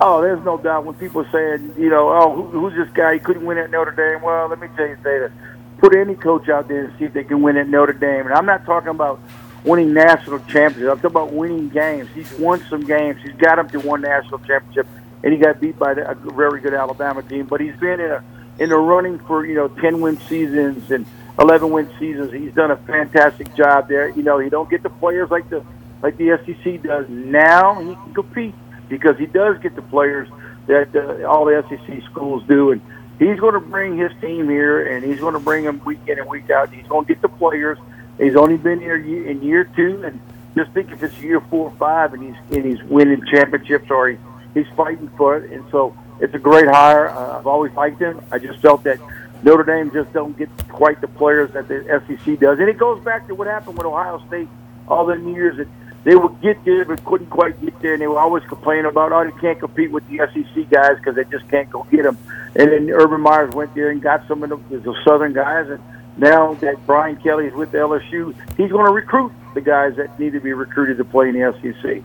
Oh, 0.00 0.22
there's 0.22 0.44
no 0.44 0.56
doubt. 0.56 0.84
When 0.84 0.94
people 0.94 1.26
saying, 1.32 1.74
you 1.76 1.90
know, 1.90 2.10
oh, 2.10 2.32
who, 2.32 2.60
who's 2.60 2.74
this 2.74 2.94
guy? 2.94 3.14
He 3.14 3.18
couldn't 3.18 3.44
win 3.44 3.58
at 3.58 3.72
Notre 3.72 3.90
Dame. 3.90 4.22
Well, 4.22 4.46
let 4.46 4.60
me 4.60 4.68
tell 4.76 4.86
you, 4.86 4.96
that. 5.02 5.32
Put 5.78 5.96
any 5.96 6.14
coach 6.14 6.48
out 6.48 6.68
there 6.68 6.84
and 6.84 6.96
see 6.96 7.06
if 7.06 7.12
they 7.12 7.24
can 7.24 7.42
win 7.42 7.56
at 7.56 7.66
Notre 7.66 7.92
Dame. 7.92 8.26
And 8.26 8.34
I'm 8.34 8.46
not 8.46 8.64
talking 8.64 8.90
about 8.90 9.20
winning 9.64 9.92
national 9.92 10.38
championships. 10.40 10.90
I'm 10.90 10.96
talking 10.96 11.10
about 11.10 11.32
winning 11.32 11.68
games. 11.68 12.08
He's 12.14 12.32
won 12.34 12.64
some 12.68 12.84
games. 12.84 13.20
He's 13.22 13.36
got 13.36 13.56
them 13.56 13.68
to 13.70 13.80
one 13.80 14.00
national 14.02 14.38
championship, 14.40 14.86
and 15.22 15.32
he 15.32 15.38
got 15.38 15.60
beat 15.60 15.78
by 15.78 15.92
a 15.92 16.14
very 16.14 16.60
good 16.60 16.74
Alabama 16.74 17.22
team. 17.22 17.46
But 17.46 17.60
he's 17.60 17.76
been 17.76 18.00
in 18.00 18.10
a 18.10 18.24
in 18.58 18.70
the 18.70 18.76
running 18.76 19.18
for 19.20 19.44
you 19.44 19.54
know 19.54 19.68
10 19.68 20.00
win 20.00 20.18
seasons 20.20 20.90
and 20.90 21.06
11 21.38 21.70
win 21.70 21.90
seasons. 21.98 22.32
He's 22.32 22.54
done 22.54 22.70
a 22.70 22.76
fantastic 22.76 23.54
job 23.54 23.88
there. 23.88 24.08
You 24.08 24.22
know, 24.22 24.38
he 24.38 24.48
don't 24.48 24.70
get 24.70 24.82
the 24.82 24.90
players 24.90 25.30
like 25.30 25.48
the 25.50 25.64
like 26.02 26.16
the 26.16 26.38
SEC 26.44 26.82
does 26.82 27.08
now. 27.08 27.80
He 27.80 27.94
can 27.94 28.14
compete 28.14 28.54
because 28.88 29.18
he 29.18 29.26
does 29.26 29.58
get 29.60 29.74
the 29.74 29.82
players 29.82 30.28
that 30.66 30.94
uh, 30.94 31.26
all 31.28 31.44
the 31.44 31.64
SEC 31.68 32.02
schools 32.10 32.42
do, 32.48 32.72
and 32.72 32.80
he's 33.18 33.38
going 33.38 33.54
to 33.54 33.60
bring 33.60 33.96
his 33.96 34.12
team 34.20 34.48
here, 34.48 34.86
and 34.86 35.04
he's 35.04 35.20
going 35.20 35.34
to 35.34 35.40
bring 35.40 35.64
them 35.64 35.82
week 35.84 36.00
in 36.06 36.18
and 36.18 36.28
week 36.28 36.50
out. 36.50 36.72
He's 36.72 36.86
going 36.86 37.06
to 37.06 37.12
get 37.12 37.22
the 37.22 37.28
players. 37.28 37.78
He's 38.18 38.36
only 38.36 38.56
been 38.56 38.80
here 38.80 38.96
in 38.96 39.42
year 39.42 39.64
two, 39.76 40.02
and 40.04 40.20
just 40.56 40.70
think 40.72 40.90
if 40.90 41.02
it's 41.02 41.16
year 41.18 41.40
four 41.40 41.70
or 41.70 41.76
five, 41.76 42.14
and 42.14 42.22
he's 42.22 42.56
and 42.56 42.64
he's 42.64 42.82
winning 42.84 43.22
championships 43.30 43.90
or 43.90 44.08
he, 44.08 44.18
he's 44.54 44.66
fighting 44.76 45.08
for 45.16 45.36
it, 45.36 45.50
and 45.50 45.64
so 45.70 45.96
it's 46.20 46.34
a 46.34 46.38
great 46.38 46.66
hire. 46.66 47.10
Uh, 47.10 47.38
I've 47.38 47.46
always 47.46 47.72
liked 47.72 48.00
him. 48.00 48.22
I 48.32 48.38
just 48.38 48.60
felt 48.60 48.84
that 48.84 48.98
Notre 49.42 49.64
Dame 49.64 49.90
just 49.92 50.12
don't 50.12 50.36
get 50.36 50.48
quite 50.68 51.00
the 51.00 51.08
players 51.08 51.52
that 51.52 51.68
the 51.68 51.84
SEC 52.06 52.38
does, 52.40 52.58
and 52.58 52.68
it 52.68 52.78
goes 52.78 53.02
back 53.04 53.26
to 53.28 53.34
what 53.34 53.46
happened 53.46 53.76
with 53.76 53.86
Ohio 53.86 54.24
State 54.28 54.48
all 54.88 55.04
the 55.04 55.16
years 55.16 55.58
that 55.58 55.68
they 56.04 56.14
would 56.14 56.40
get 56.40 56.64
there 56.64 56.84
but 56.84 57.04
couldn't 57.04 57.30
quite 57.30 57.60
get 57.60 57.78
there, 57.80 57.92
and 57.94 58.00
they 58.00 58.06
would 58.06 58.16
always 58.16 58.44
complain 58.44 58.86
about, 58.86 59.12
oh, 59.12 59.24
they 59.24 59.40
can't 59.40 59.58
compete 59.58 59.90
with 59.90 60.08
the 60.08 60.18
SEC 60.18 60.70
guys 60.70 60.96
because 60.96 61.16
they 61.16 61.24
just 61.24 61.48
can't 61.50 61.68
go 61.68 61.84
get 61.90 62.04
them. 62.04 62.16
And 62.54 62.70
then 62.70 62.88
Urban 62.90 63.20
Meyers 63.20 63.52
went 63.52 63.74
there 63.74 63.90
and 63.90 64.00
got 64.00 64.26
some 64.28 64.42
of 64.42 64.50
the, 64.50 64.78
the 64.78 64.94
Southern 65.04 65.32
guys, 65.32 65.68
and 65.68 65.82
now 66.16 66.54
that 66.54 66.84
Brian 66.86 67.16
Kelly 67.16 67.46
is 67.46 67.54
with 67.54 67.72
LSU, 67.72 68.34
he's 68.56 68.70
going 68.70 68.86
to 68.86 68.92
recruit 68.92 69.32
the 69.54 69.60
guys 69.60 69.96
that 69.96 70.18
need 70.18 70.32
to 70.32 70.40
be 70.40 70.52
recruited 70.52 70.96
to 70.98 71.04
play 71.04 71.28
in 71.28 71.38
the 71.38 71.52
SEC. 71.60 72.02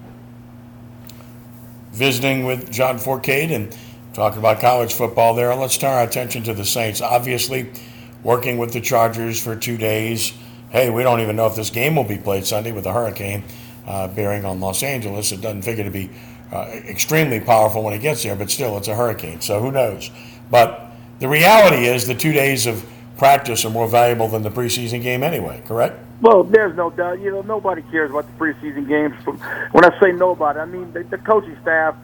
Visiting 1.92 2.46
with 2.46 2.72
John 2.72 2.98
Forcade 2.98 3.52
and 3.52 3.76
talking 4.14 4.40
about 4.40 4.60
college 4.60 4.94
football 4.94 5.34
there, 5.34 5.54
let's 5.56 5.78
turn 5.78 5.92
our 5.92 6.04
attention 6.04 6.44
to 6.44 6.54
the 6.54 6.66
Saints. 6.66 7.02
Obviously, 7.02 7.72
working 8.24 8.58
with 8.58 8.74
the 8.74 8.82
Chargers 8.82 9.42
for 9.42 9.56
two 9.56 9.78
days. 9.78 10.34
Hey, 10.70 10.90
we 10.90 11.04
don't 11.04 11.20
even 11.20 11.36
know 11.36 11.48
if 11.48 11.56
this 11.56 11.70
game 11.70 11.96
will 11.96 12.06
be 12.06 12.18
played 12.18 12.46
Sunday 12.46 12.72
with 12.72 12.86
the 12.86 12.94
hurricane 12.94 13.44
uh, 13.86 14.08
bearing 14.08 14.46
on 14.46 14.60
Los 14.60 14.84
Angeles. 14.84 15.32
It 15.32 15.42
doesn't 15.42 15.64
figure 15.64 15.84
to 15.84 15.92
be 15.92 16.10
uh, 16.52 16.68
extremely 16.88 17.40
powerful 17.40 17.84
when 17.84 17.94
it 17.94 18.00
gets 18.00 18.24
there, 18.24 18.36
but 18.36 18.50
still, 18.50 18.78
it's 18.78 18.88
a 18.88 18.96
hurricane, 18.96 19.42
so 19.42 19.60
who 19.60 19.72
knows? 19.72 20.12
But 20.50 20.92
the 21.20 21.28
reality 21.28 21.86
is 21.86 22.08
the 22.08 22.16
two 22.16 22.34
days 22.34 22.68
of 22.68 22.86
practice 23.18 23.66
are 23.66 23.70
more 23.70 23.88
valuable 23.88 24.28
than 24.28 24.44
the 24.44 24.52
preseason 24.52 25.02
game 25.02 25.24
anyway, 25.24 25.62
correct? 25.66 26.00
Well, 26.22 26.44
there's 26.44 26.76
no 26.76 26.92
doubt. 26.92 27.20
You 27.20 27.32
know, 27.32 27.42
nobody 27.42 27.82
cares 27.84 28.12
about 28.12 28.28
the 28.28 28.44
preseason 28.44 28.88
games. 28.88 29.16
When 29.72 29.84
I 29.84 30.00
say 30.00 30.12
nobody, 30.12 30.60
I 30.60 30.66
mean 30.66 30.92
the, 30.94 31.04
the 31.04 31.18
coaching 31.18 31.58
staff 31.62 31.96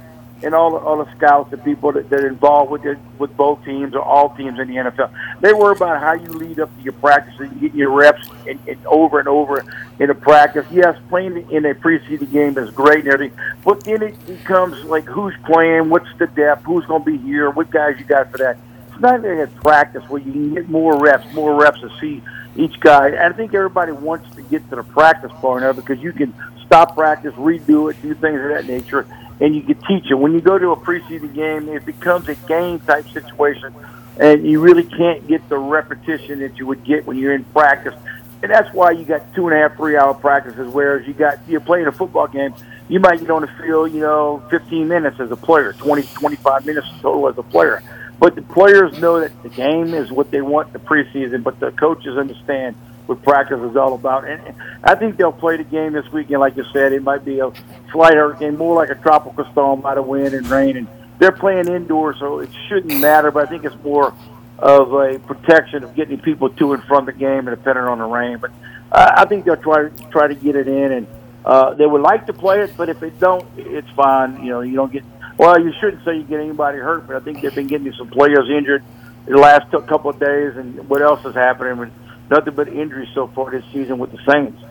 and 0.43 0.53
all 0.53 0.71
the, 0.71 0.77
all 0.77 1.03
the 1.03 1.11
scouts 1.15 1.51
and 1.51 1.63
people 1.63 1.91
that, 1.91 2.09
that 2.09 2.21
are 2.21 2.27
involved 2.27 2.71
with 2.71 2.85
it, 2.85 2.97
with 3.17 3.35
both 3.35 3.63
teams 3.65 3.95
or 3.95 4.01
all 4.01 4.35
teams 4.35 4.59
in 4.59 4.67
the 4.67 4.75
NFL. 4.75 5.11
They 5.41 5.53
worry 5.53 5.75
about 5.75 5.99
how 5.99 6.13
you 6.13 6.29
lead 6.29 6.59
up 6.59 6.75
to 6.77 6.83
your 6.83 6.93
practice 6.93 7.39
and 7.39 7.59
get 7.59 7.73
your 7.73 7.91
reps 7.91 8.27
and, 8.47 8.59
and 8.67 8.85
over 8.85 9.19
and 9.19 9.27
over 9.27 9.65
in 9.99 10.09
a 10.09 10.15
practice. 10.15 10.65
Yes, 10.71 10.97
playing 11.09 11.49
in 11.51 11.65
a 11.65 11.73
preseason 11.73 12.31
game 12.31 12.57
is 12.57 12.69
great 12.71 13.05
and 13.05 13.13
everything, 13.13 13.37
but 13.63 13.83
then 13.83 14.03
it 14.03 14.25
becomes 14.25 14.83
like 14.85 15.05
who's 15.05 15.33
playing, 15.45 15.89
what's 15.89 16.09
the 16.17 16.27
depth, 16.27 16.63
who's 16.63 16.85
going 16.85 17.03
to 17.03 17.11
be 17.11 17.17
here, 17.17 17.49
what 17.49 17.69
guys 17.71 17.95
you 17.97 18.05
got 18.05 18.31
for 18.31 18.37
that. 18.37 18.57
Not 18.99 19.21
really 19.21 19.41
a 19.43 19.47
practice 19.47 20.03
where 20.09 20.21
you 20.21 20.31
can 20.31 20.53
get 20.53 20.69
more 20.69 20.99
reps, 20.99 21.31
more 21.33 21.55
reps 21.55 21.79
to 21.81 21.91
see 21.99 22.21
each 22.55 22.79
guy. 22.79 23.07
And 23.07 23.19
I 23.19 23.31
think 23.31 23.53
everybody 23.53 23.91
wants 23.91 24.33
to 24.35 24.41
get 24.43 24.67
to 24.69 24.77
the 24.77 24.83
practice 24.83 25.31
part 25.41 25.63
it 25.63 25.75
because 25.75 25.99
you 25.99 26.11
can 26.11 26.33
stop 26.65 26.95
practice, 26.95 27.33
redo 27.35 27.91
it, 27.91 28.01
do 28.01 28.13
things 28.15 28.41
of 28.41 28.49
that 28.49 28.65
nature 28.65 29.05
and 29.39 29.55
you 29.55 29.61
can 29.61 29.79
teach 29.87 30.09
it. 30.09 30.15
When 30.15 30.33
you 30.33 30.41
go 30.41 30.57
to 30.57 30.71
a 30.71 30.75
preseason 30.75 31.33
game, 31.33 31.69
it 31.69 31.85
becomes 31.85 32.27
a 32.27 32.35
game 32.35 32.79
type 32.79 33.07
situation, 33.09 33.73
and 34.19 34.45
you 34.45 34.59
really 34.59 34.83
can't 34.83 35.27
get 35.27 35.47
the 35.49 35.57
repetition 35.57 36.39
that 36.39 36.57
you 36.57 36.65
would 36.67 36.83
get 36.83 37.05
when 37.05 37.17
you're 37.17 37.35
in 37.35 37.43
practice. 37.45 37.93
And 38.41 38.51
that's 38.51 38.71
why 38.73 38.91
you 38.91 39.03
got 39.03 39.33
two 39.33 39.47
and 39.47 39.57
a 39.57 39.59
half, 39.59 39.77
three 39.77 39.97
hour 39.97 40.13
practices. 40.13 40.71
Whereas 40.71 41.07
you 41.07 41.13
got 41.13 41.39
you're 41.47 41.61
playing 41.61 41.87
a 41.87 41.91
football 41.91 42.27
game, 42.27 42.53
you 42.87 42.99
might 42.99 43.19
get 43.19 43.29
on 43.29 43.41
the 43.41 43.47
field, 43.47 43.91
you 43.93 43.99
know, 43.99 44.43
15 44.49 44.87
minutes 44.87 45.19
as 45.19 45.31
a 45.31 45.35
player, 45.35 45.73
20, 45.73 46.03
25 46.03 46.65
minutes 46.65 46.87
total 47.01 47.27
as 47.29 47.37
a 47.37 47.43
player. 47.43 47.81
But 48.19 48.35
the 48.35 48.41
players 48.41 48.97
know 48.99 49.19
that 49.19 49.43
the 49.43 49.49
game 49.49 49.93
is 49.93 50.11
what 50.11 50.31
they 50.31 50.41
want 50.41 50.73
the 50.73 50.79
preseason, 50.79 51.43
but 51.43 51.59
the 51.59 51.71
coaches 51.71 52.17
understand 52.17 52.75
what 53.05 53.21
practice 53.23 53.59
is 53.59 53.75
all 53.77 53.93
about. 53.93 54.25
And 54.25 54.55
I 54.83 54.95
think 54.95 55.17
they'll 55.17 55.31
play 55.31 55.57
the 55.57 55.63
game 55.63 55.93
this 55.93 56.11
weekend. 56.11 56.39
Like 56.39 56.57
you 56.57 56.65
said, 56.73 56.93
it 56.93 57.03
might 57.03 57.23
be 57.23 57.39
a 57.39 57.51
slight 57.91 58.15
hurricane, 58.15 58.57
more 58.57 58.75
like 58.75 58.89
a 58.89 58.95
tropical 58.95 59.45
storm 59.51 59.81
by 59.81 59.95
the 59.95 60.01
wind 60.01 60.33
and 60.33 60.47
rain. 60.49 60.77
And 60.77 60.87
they're 61.19 61.31
playing 61.31 61.67
indoors, 61.67 62.17
so 62.19 62.39
it 62.39 62.49
shouldn't 62.67 62.99
matter. 62.99 63.31
But 63.31 63.47
I 63.47 63.49
think 63.49 63.65
it's 63.65 63.81
more 63.83 64.13
of 64.59 64.93
a 64.93 65.19
protection 65.19 65.83
of 65.83 65.95
getting 65.95 66.19
people 66.19 66.49
to 66.49 66.73
and 66.73 66.83
from 66.83 67.05
the 67.05 67.13
game, 67.13 67.47
and 67.47 67.55
depending 67.55 67.83
on 67.83 67.99
the 67.99 68.05
rain. 68.05 68.39
But 68.39 68.51
I 68.91 69.25
think 69.25 69.45
they'll 69.45 69.57
try 69.57 69.89
try 70.11 70.27
to 70.27 70.35
get 70.35 70.55
it 70.55 70.67
in, 70.67 70.91
and 70.91 71.07
uh, 71.45 71.73
they 71.75 71.85
would 71.85 72.01
like 72.01 72.25
to 72.27 72.33
play 72.33 72.61
it. 72.61 72.73
But 72.75 72.89
if 72.89 72.99
they 72.99 73.09
don't, 73.11 73.47
it's 73.57 73.89
fine. 73.91 74.43
You 74.43 74.49
know, 74.49 74.61
you 74.61 74.75
don't 74.75 74.91
get. 74.91 75.03
Well, 75.37 75.61
you 75.61 75.71
shouldn't 75.79 76.03
say 76.03 76.17
you 76.17 76.23
get 76.23 76.39
anybody 76.39 76.79
hurt, 76.79 77.05
but 77.05 77.15
I 77.15 77.19
think 77.19 77.41
they've 77.41 77.53
been 77.53 77.67
getting 77.67 77.91
some 77.93 78.09
players 78.09 78.49
injured 78.49 78.83
the 79.25 79.37
last 79.37 79.69
couple 79.71 80.09
of 80.09 80.19
days, 80.19 80.55
and 80.55 80.89
what 80.89 81.01
else 81.01 81.23
is 81.25 81.35
happening? 81.35 81.91
nothing 82.29 82.55
but 82.55 82.67
injuries 82.67 83.07
so 83.13 83.27
far 83.27 83.51
this 83.51 83.63
season 83.71 83.97
with 83.99 84.11
the 84.11 84.19
Saints. 84.29 84.61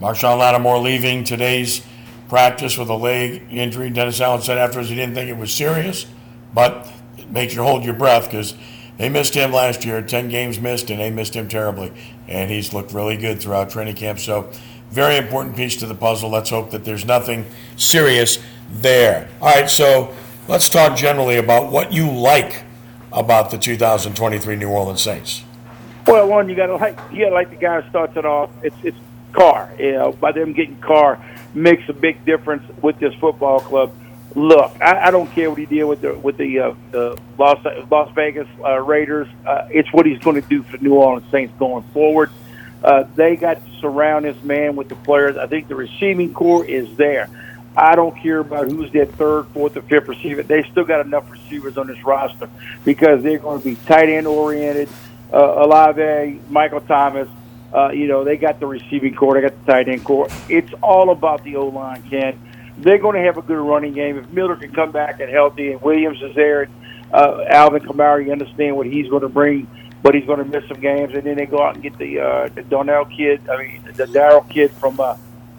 Marshon 0.00 0.38
Lattimore 0.38 0.78
leaving 0.78 1.24
today's 1.24 1.82
practice 2.28 2.78
with 2.78 2.88
a 2.88 2.94
leg 2.94 3.42
injury. 3.50 3.90
Dennis 3.90 4.20
Allen 4.20 4.40
said 4.40 4.56
afterwards 4.56 4.88
he 4.88 4.94
didn't 4.94 5.14
think 5.14 5.28
it 5.28 5.36
was 5.36 5.52
serious, 5.52 6.06
but 6.54 6.90
it 7.18 7.30
makes 7.30 7.54
you 7.54 7.62
hold 7.62 7.84
your 7.84 7.92
breath 7.92 8.24
because 8.24 8.54
they 8.96 9.08
missed 9.08 9.34
him 9.34 9.52
last 9.52 9.84
year, 9.84 10.00
10 10.00 10.28
games 10.28 10.58
missed, 10.58 10.90
and 10.90 11.00
they 11.00 11.10
missed 11.10 11.34
him 11.34 11.48
terribly. 11.48 11.92
And 12.28 12.50
he's 12.50 12.72
looked 12.72 12.92
really 12.92 13.16
good 13.16 13.42
throughout 13.42 13.70
training 13.70 13.96
camp. 13.96 14.18
So, 14.18 14.50
very 14.90 15.16
important 15.16 15.56
piece 15.56 15.76
to 15.76 15.86
the 15.86 15.94
puzzle. 15.94 16.30
Let's 16.30 16.50
hope 16.50 16.70
that 16.70 16.84
there's 16.84 17.04
nothing 17.04 17.46
serious 17.76 18.38
there. 18.70 19.28
All 19.40 19.48
right, 19.48 19.70
so 19.70 20.14
let's 20.48 20.68
talk 20.68 20.96
generally 20.96 21.36
about 21.36 21.70
what 21.70 21.92
you 21.92 22.10
like 22.10 22.64
about 23.12 23.50
the 23.50 23.58
2023 23.58 24.56
New 24.56 24.68
Orleans 24.68 25.02
Saints. 25.02 25.44
Well, 26.06 26.28
one 26.28 26.48
you 26.48 26.56
gotta 26.56 26.76
like 26.76 26.98
you 27.12 27.24
gotta 27.24 27.34
like 27.34 27.50
the 27.50 27.56
guy 27.56 27.80
who 27.80 27.88
starts 27.90 28.16
it 28.16 28.24
off. 28.24 28.50
It's 28.62 28.76
it's 28.82 28.96
Carr. 29.32 29.72
You 29.78 29.92
know, 29.92 30.12
by 30.12 30.32
them 30.32 30.52
getting 30.52 30.78
Carr 30.78 31.24
makes 31.54 31.88
a 31.88 31.92
big 31.92 32.24
difference 32.24 32.62
with 32.82 32.98
this 32.98 33.14
football 33.14 33.60
club. 33.60 33.94
Look, 34.34 34.76
I, 34.80 35.08
I 35.08 35.10
don't 35.10 35.30
care 35.32 35.50
what 35.50 35.58
he 35.58 35.66
did 35.66 35.84
with 35.84 36.00
the 36.02 36.16
with 36.16 36.36
the, 36.36 36.58
uh, 36.58 36.74
the 36.90 37.20
Las 37.36 37.64
Las 37.90 38.12
Vegas 38.14 38.46
uh, 38.64 38.80
Raiders. 38.80 39.28
Uh, 39.44 39.68
it's 39.70 39.92
what 39.92 40.06
he's 40.06 40.20
going 40.20 40.40
to 40.40 40.48
do 40.48 40.62
for 40.62 40.76
the 40.76 40.84
New 40.84 40.94
Orleans 40.94 41.28
Saints 41.30 41.52
going 41.58 41.82
forward. 41.92 42.30
Uh, 42.82 43.04
they 43.14 43.36
got 43.36 43.64
to 43.64 43.80
surround 43.80 44.24
this 44.24 44.42
man 44.42 44.76
with 44.76 44.88
the 44.88 44.96
players. 44.96 45.36
I 45.36 45.46
think 45.46 45.68
the 45.68 45.74
receiving 45.74 46.32
core 46.32 46.64
is 46.64 46.96
there. 46.96 47.28
I 47.76 47.94
don't 47.94 48.16
care 48.20 48.38
about 48.38 48.70
who's 48.70 48.90
their 48.90 49.06
third, 49.06 49.46
fourth, 49.48 49.76
or 49.76 49.82
fifth 49.82 50.08
receiver. 50.08 50.42
They 50.42 50.64
still 50.64 50.84
got 50.84 51.04
enough 51.04 51.30
receivers 51.30 51.78
on 51.78 51.86
this 51.86 52.02
roster 52.02 52.48
because 52.84 53.22
they're 53.22 53.38
going 53.38 53.60
to 53.60 53.64
be 53.64 53.76
tight 53.86 54.08
end 54.08 54.26
oriented 54.26 54.88
uh, 55.32 55.64
Olave, 55.64 56.40
Michael 56.48 56.80
Thomas. 56.80 57.28
Uh, 57.72 57.90
you 57.90 58.08
know, 58.08 58.24
they 58.24 58.36
got 58.36 58.58
the 58.58 58.66
receiving 58.66 59.14
core, 59.14 59.34
they 59.34 59.42
got 59.42 59.64
the 59.64 59.72
tight 59.72 59.88
end 59.88 60.04
core. 60.04 60.28
It's 60.48 60.72
all 60.82 61.10
about 61.10 61.44
the 61.44 61.56
O 61.56 61.68
line, 61.68 62.02
Ken. 62.10 62.38
They're 62.78 62.98
going 62.98 63.14
to 63.16 63.22
have 63.22 63.36
a 63.36 63.42
good 63.42 63.58
running 63.58 63.92
game. 63.92 64.18
If 64.18 64.28
Miller 64.30 64.56
can 64.56 64.72
come 64.72 64.90
back 64.90 65.20
and 65.20 65.30
healthy 65.30 65.72
and 65.72 65.80
Williams 65.80 66.20
is 66.22 66.34
there, 66.34 66.62
and 66.62 66.74
uh, 67.12 67.44
Alvin 67.48 67.82
Kamara, 67.82 68.24
you 68.24 68.32
understand 68.32 68.76
what 68.76 68.86
he's 68.86 69.08
going 69.08 69.22
to 69.22 69.28
bring, 69.28 69.68
but 70.02 70.14
he's 70.14 70.24
going 70.26 70.38
to 70.38 70.44
miss 70.44 70.66
some 70.68 70.80
games. 70.80 71.14
And 71.14 71.24
then 71.24 71.36
they 71.36 71.46
go 71.46 71.62
out 71.62 71.74
and 71.74 71.82
get 71.82 71.96
the, 71.98 72.20
uh, 72.20 72.48
the 72.48 72.62
Donnell 72.62 73.04
kid, 73.04 73.48
I 73.48 73.58
mean, 73.58 73.84
the 73.94 74.06
Darrell 74.06 74.42
kid 74.42 74.70
from 74.72 74.98
uh, 75.00 75.16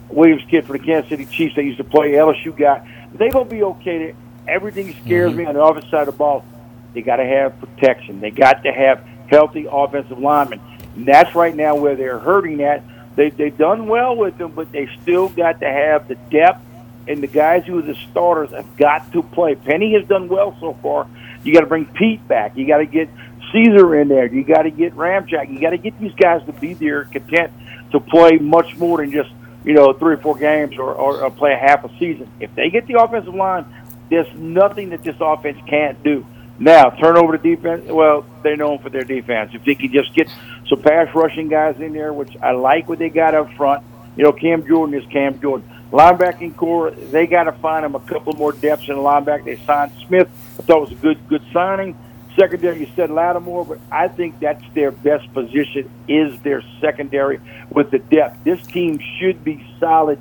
Williams 0.09 0.43
kid 0.49 0.65
for 0.65 0.73
the 0.73 0.83
Kansas 0.83 1.09
City 1.09 1.25
Chiefs 1.25 1.55
that 1.55 1.63
used 1.63 1.77
to 1.77 1.83
play 1.83 2.11
LSU 2.11 2.55
guy. 2.55 3.07
They're 3.13 3.31
going 3.31 3.47
to 3.47 3.55
be 3.55 3.63
okay. 3.63 4.15
Everything 4.47 4.95
scares 5.03 5.29
mm-hmm. 5.29 5.39
me 5.39 5.45
on 5.45 5.55
the 5.55 5.61
offensive 5.61 5.89
side 5.89 6.07
of 6.07 6.13
the 6.13 6.17
ball. 6.17 6.45
They 6.93 7.01
got 7.01 7.17
to 7.17 7.25
have 7.25 7.59
protection. 7.59 8.19
They 8.19 8.31
got 8.31 8.63
to 8.63 8.71
have 8.71 9.07
healthy 9.27 9.67
offensive 9.69 10.19
linemen. 10.19 10.59
And 10.95 11.07
that's 11.07 11.33
right 11.35 11.55
now 11.55 11.75
where 11.75 11.95
they're 11.95 12.19
hurting 12.19 12.57
that. 12.57 12.83
They, 13.15 13.29
they've 13.29 13.57
done 13.57 13.87
well 13.87 14.15
with 14.15 14.37
them, 14.37 14.51
but 14.51 14.71
they 14.71 14.89
still 15.01 15.29
got 15.29 15.59
to 15.59 15.69
have 15.69 16.07
the 16.07 16.15
depth, 16.15 16.63
and 17.07 17.21
the 17.21 17.27
guys 17.27 17.65
who 17.65 17.79
are 17.79 17.81
the 17.81 17.95
starters 18.09 18.51
have 18.51 18.77
got 18.77 19.11
to 19.13 19.21
play. 19.21 19.55
Penny 19.55 19.93
has 19.93 20.07
done 20.07 20.27
well 20.27 20.55
so 20.59 20.73
far. 20.81 21.07
You 21.43 21.53
got 21.53 21.61
to 21.61 21.67
bring 21.67 21.85
Peat 21.85 22.25
back. 22.27 22.55
You 22.55 22.67
got 22.67 22.77
to 22.77 22.85
get 22.85 23.09
Cesar 23.51 23.99
in 23.99 24.07
there. 24.07 24.25
You 24.25 24.43
got 24.43 24.63
to 24.63 24.71
get 24.71 24.95
Ramczyk. 24.95 25.51
You 25.51 25.59
got 25.59 25.71
to 25.71 25.77
get 25.77 25.99
these 25.99 26.13
guys 26.13 26.45
to 26.45 26.53
be 26.53 26.73
there, 26.73 27.05
content 27.05 27.51
to 27.91 27.99
play 27.99 28.37
much 28.37 28.75
more 28.77 28.97
than 28.97 29.11
just 29.11 29.29
you 29.63 29.73
know 29.73 29.93
three 29.93 30.15
or 30.15 30.17
four 30.17 30.37
games 30.37 30.77
or, 30.77 30.93
or, 30.93 31.23
or 31.23 31.31
play 31.31 31.53
a 31.53 31.57
half 31.57 31.83
a 31.83 31.89
season. 31.99 32.31
If 32.39 32.53
they 32.55 32.69
get 32.69 32.87
the 32.87 33.01
offensive 33.01 33.33
line, 33.33 33.65
there's 34.09 34.33
nothing 34.35 34.89
that 34.89 35.03
this 35.03 35.15
offense 35.19 35.57
can't 35.67 36.01
do. 36.03 36.25
Now, 36.59 36.91
turnover 36.91 37.37
to 37.37 37.43
defense, 37.43 37.85
well, 37.87 38.25
they're 38.43 38.55
known 38.55 38.79
for 38.79 38.89
their 38.89 39.03
defense. 39.03 39.51
If 39.55 39.63
they 39.63 39.73
can 39.73 39.91
just 39.91 40.13
get 40.13 40.29
some 40.69 40.81
pass 40.81 41.13
rushing 41.15 41.47
guys 41.47 41.79
in 41.79 41.93
there, 41.93 42.13
which 42.13 42.37
I 42.41 42.51
like 42.51 42.87
what 42.87 42.99
they 42.99 43.09
got 43.09 43.33
up 43.33 43.51
front, 43.53 43.83
you 44.15 44.23
know, 44.23 44.31
Cam 44.31 44.67
Jordan 44.67 44.93
is 44.93 45.05
Cam 45.11 45.39
Jordan. 45.41 45.67
Linebacking 45.91 46.55
core, 46.55 46.91
they 46.91 47.25
got 47.25 47.45
to 47.45 47.51
find 47.53 47.83
them 47.83 47.95
a 47.95 47.99
couple 47.99 48.33
more 48.33 48.51
depths 48.51 48.87
in 48.87 48.95
the 48.95 49.01
linebacker. 49.01 49.45
They 49.45 49.65
signed 49.65 49.91
Smith. 50.07 50.29
I 50.59 50.61
thought 50.61 50.77
it 50.77 50.81
was 50.81 50.91
a 50.91 51.01
good, 51.01 51.27
good 51.27 51.43
signing. 51.51 51.97
Secondary, 52.35 52.79
you 52.79 52.87
said 52.95 53.09
Lattimore, 53.09 53.65
but 53.65 53.79
I 53.91 54.07
think 54.07 54.39
that's 54.39 54.63
their 54.73 54.91
best 54.91 55.33
position 55.33 55.89
is 56.07 56.39
their 56.41 56.63
secondary 56.79 57.39
with 57.69 57.91
the 57.91 57.99
depth. 57.99 58.43
This 58.43 58.65
team 58.67 58.99
should 59.19 59.43
be 59.43 59.65
solid 59.79 60.19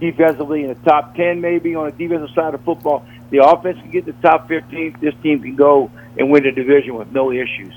defensively 0.00 0.64
in 0.64 0.68
the 0.68 0.74
top 0.90 1.14
10 1.14 1.40
maybe 1.40 1.76
on 1.76 1.86
the 1.86 1.92
defensive 1.92 2.34
side 2.34 2.54
of 2.54 2.64
football 2.64 3.06
the 3.32 3.42
offense 3.42 3.80
can 3.80 3.90
get 3.90 4.04
the 4.04 4.12
top 4.12 4.46
15, 4.46 4.98
this 5.00 5.14
team 5.22 5.40
can 5.40 5.56
go 5.56 5.90
and 6.18 6.30
win 6.30 6.42
the 6.44 6.52
division 6.52 6.94
with 6.94 7.10
no 7.12 7.32
issues. 7.32 7.74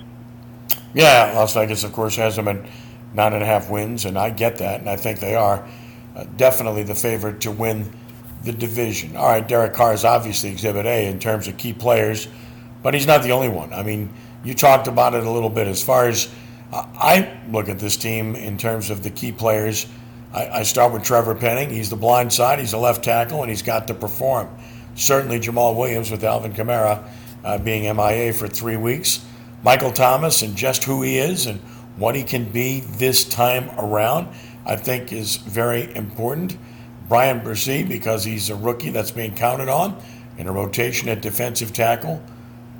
Yeah, 0.93 1.31
Las 1.33 1.53
Vegas, 1.53 1.85
of 1.85 1.93
course, 1.93 2.17
has 2.17 2.35
them 2.35 2.49
at 2.49 2.57
nine 3.13 3.31
and 3.31 3.41
a 3.41 3.45
half 3.45 3.69
wins, 3.69 4.03
and 4.03 4.19
I 4.19 4.31
get 4.31 4.57
that, 4.57 4.81
and 4.81 4.89
I 4.89 4.97
think 4.97 5.21
they 5.21 5.33
are 5.33 5.65
uh, 6.13 6.25
definitely 6.35 6.83
the 6.83 6.93
favorite 6.93 7.39
to 7.41 7.51
win 7.51 7.89
the 8.43 8.51
division. 8.51 9.15
All 9.15 9.29
right, 9.29 9.47
Derek 9.47 9.73
Carr 9.73 9.93
is 9.93 10.03
obviously 10.03 10.51
Exhibit 10.51 10.85
A 10.85 11.07
in 11.07 11.19
terms 11.19 11.47
of 11.47 11.55
key 11.55 11.71
players, 11.71 12.27
but 12.85 12.93
he's 12.93 13.07
not 13.07 13.23
the 13.23 13.31
only 13.31 13.49
one. 13.49 13.73
I 13.73 13.81
mean, 13.81 14.13
you 14.43 14.53
talked 14.53 14.87
about 14.87 15.15
it 15.15 15.25
a 15.25 15.31
little 15.31 15.49
bit 15.49 15.65
as 15.65 15.81
far 15.81 16.07
as 16.07 16.31
uh, 16.71 16.85
I 16.93 17.35
look 17.49 17.67
at 17.67 17.79
this 17.79 17.97
team 17.97 18.35
in 18.35 18.59
terms 18.59 18.91
of 18.91 19.01
the 19.01 19.09
key 19.09 19.31
players. 19.31 19.87
I, 20.31 20.59
I 20.59 20.61
start 20.61 20.93
with 20.93 21.01
Trevor 21.01 21.33
Penning. 21.33 21.71
He's 21.71 21.89
the 21.89 21.95
blind 21.95 22.31
side. 22.31 22.59
He's 22.59 22.73
a 22.73 22.77
left 22.77 23.03
tackle, 23.03 23.41
and 23.41 23.49
he's 23.49 23.63
got 23.63 23.87
to 23.87 23.95
perform 23.95 24.55
certainly 24.93 25.39
Jamaal 25.39 25.75
Williams 25.75 26.11
with 26.11 26.23
Alvin 26.23 26.53
Kamara 26.53 27.03
uh, 27.43 27.57
being 27.57 27.83
MIA 27.95 28.31
for 28.33 28.47
three 28.47 28.77
weeks. 28.77 29.25
Michael 29.63 29.91
Thomas 29.91 30.43
and 30.43 30.55
just 30.55 30.83
who 30.83 31.01
he 31.01 31.17
is 31.17 31.47
and 31.47 31.59
what 31.97 32.13
he 32.13 32.21
can 32.21 32.45
be 32.51 32.81
this 32.81 33.23
time 33.23 33.71
around, 33.79 34.27
I 34.63 34.75
think 34.75 35.11
is 35.11 35.37
very 35.37 35.91
important. 35.95 36.55
Bryan 37.09 37.41
Bresee, 37.41 37.89
because 37.89 38.23
he's 38.23 38.51
a 38.51 38.55
rookie 38.55 38.91
that's 38.91 39.09
being 39.09 39.33
counted 39.33 39.69
on 39.69 39.99
in 40.37 40.45
a 40.45 40.51
rotation 40.51 41.09
at 41.09 41.23
defensive 41.23 41.73
tackle. 41.73 42.21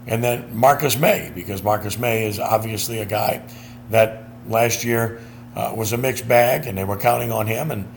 And 0.08 0.24
then 0.24 0.56
Marcus 0.56 0.98
Maye, 0.98 1.32
because 1.34 1.64
Marcus 1.64 1.98
Maye 1.98 2.28
is 2.28 2.40
obviously 2.40 3.00
a 3.00 3.06
guy 3.06 3.44
that 3.90 4.30
last 4.48 4.84
year 4.84 5.20
uh, 5.56 5.74
was 5.76 5.94
a 5.94 5.98
mixed 5.98 6.28
bag, 6.28 6.68
and 6.68 6.78
they 6.78 6.84
were 6.84 6.98
counting 6.98 7.32
on 7.32 7.48
him. 7.48 7.72
And 7.72 7.88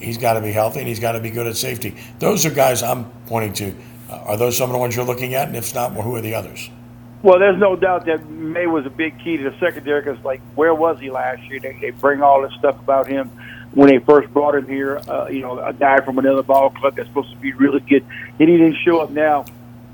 he's 0.00 0.18
got 0.18 0.34
to 0.34 0.40
be 0.40 0.52
healthy 0.52 0.80
and 0.80 0.88
he's 0.88 1.00
got 1.00 1.12
to 1.12 1.20
be 1.20 1.30
good 1.30 1.46
at 1.46 1.56
safety. 1.56 1.96
Those 2.18 2.44
are 2.46 2.50
guys 2.50 2.82
I'm 2.82 3.10
pointing 3.26 3.52
to. 3.54 3.74
Uh, 4.10 4.16
are 4.24 4.36
those 4.36 4.56
some 4.56 4.70
of 4.70 4.72
the 4.72 4.78
ones 4.78 4.96
you're 4.96 5.04
looking 5.04 5.34
at? 5.34 5.48
And 5.48 5.56
if 5.56 5.74
not, 5.74 5.92
well, 5.92 6.02
who 6.02 6.14
are 6.16 6.20
the 6.20 6.34
others? 6.34 6.70
Well, 7.22 7.38
there's 7.38 7.58
no 7.58 7.74
doubt 7.74 8.06
that 8.06 8.28
Maye 8.28 8.68
was 8.68 8.86
a 8.86 8.90
big 8.90 9.18
key 9.22 9.36
to 9.38 9.50
the 9.50 9.58
secondary 9.58 10.02
because, 10.02 10.22
like, 10.24 10.40
where 10.54 10.72
was 10.72 11.00
he 11.00 11.10
last 11.10 11.42
year? 11.50 11.58
They, 11.58 11.76
they 11.80 11.90
bring 11.90 12.22
all 12.22 12.42
this 12.42 12.52
stuff 12.58 12.78
about 12.78 13.08
him 13.08 13.28
when 13.72 13.88
they 13.88 13.98
first 13.98 14.32
brought 14.32 14.54
him 14.54 14.68
here. 14.68 15.00
Uh, 15.08 15.26
you 15.26 15.40
know, 15.40 15.58
a 15.58 15.72
guy 15.72 16.00
from 16.00 16.18
another 16.18 16.44
ball 16.44 16.70
club 16.70 16.94
that's 16.94 17.08
supposed 17.08 17.32
to 17.32 17.36
be 17.38 17.52
really 17.52 17.80
good, 17.80 18.06
and 18.38 18.48
he 18.48 18.56
didn't 18.56 18.76
show 18.84 19.00
up. 19.00 19.10
Now, 19.10 19.46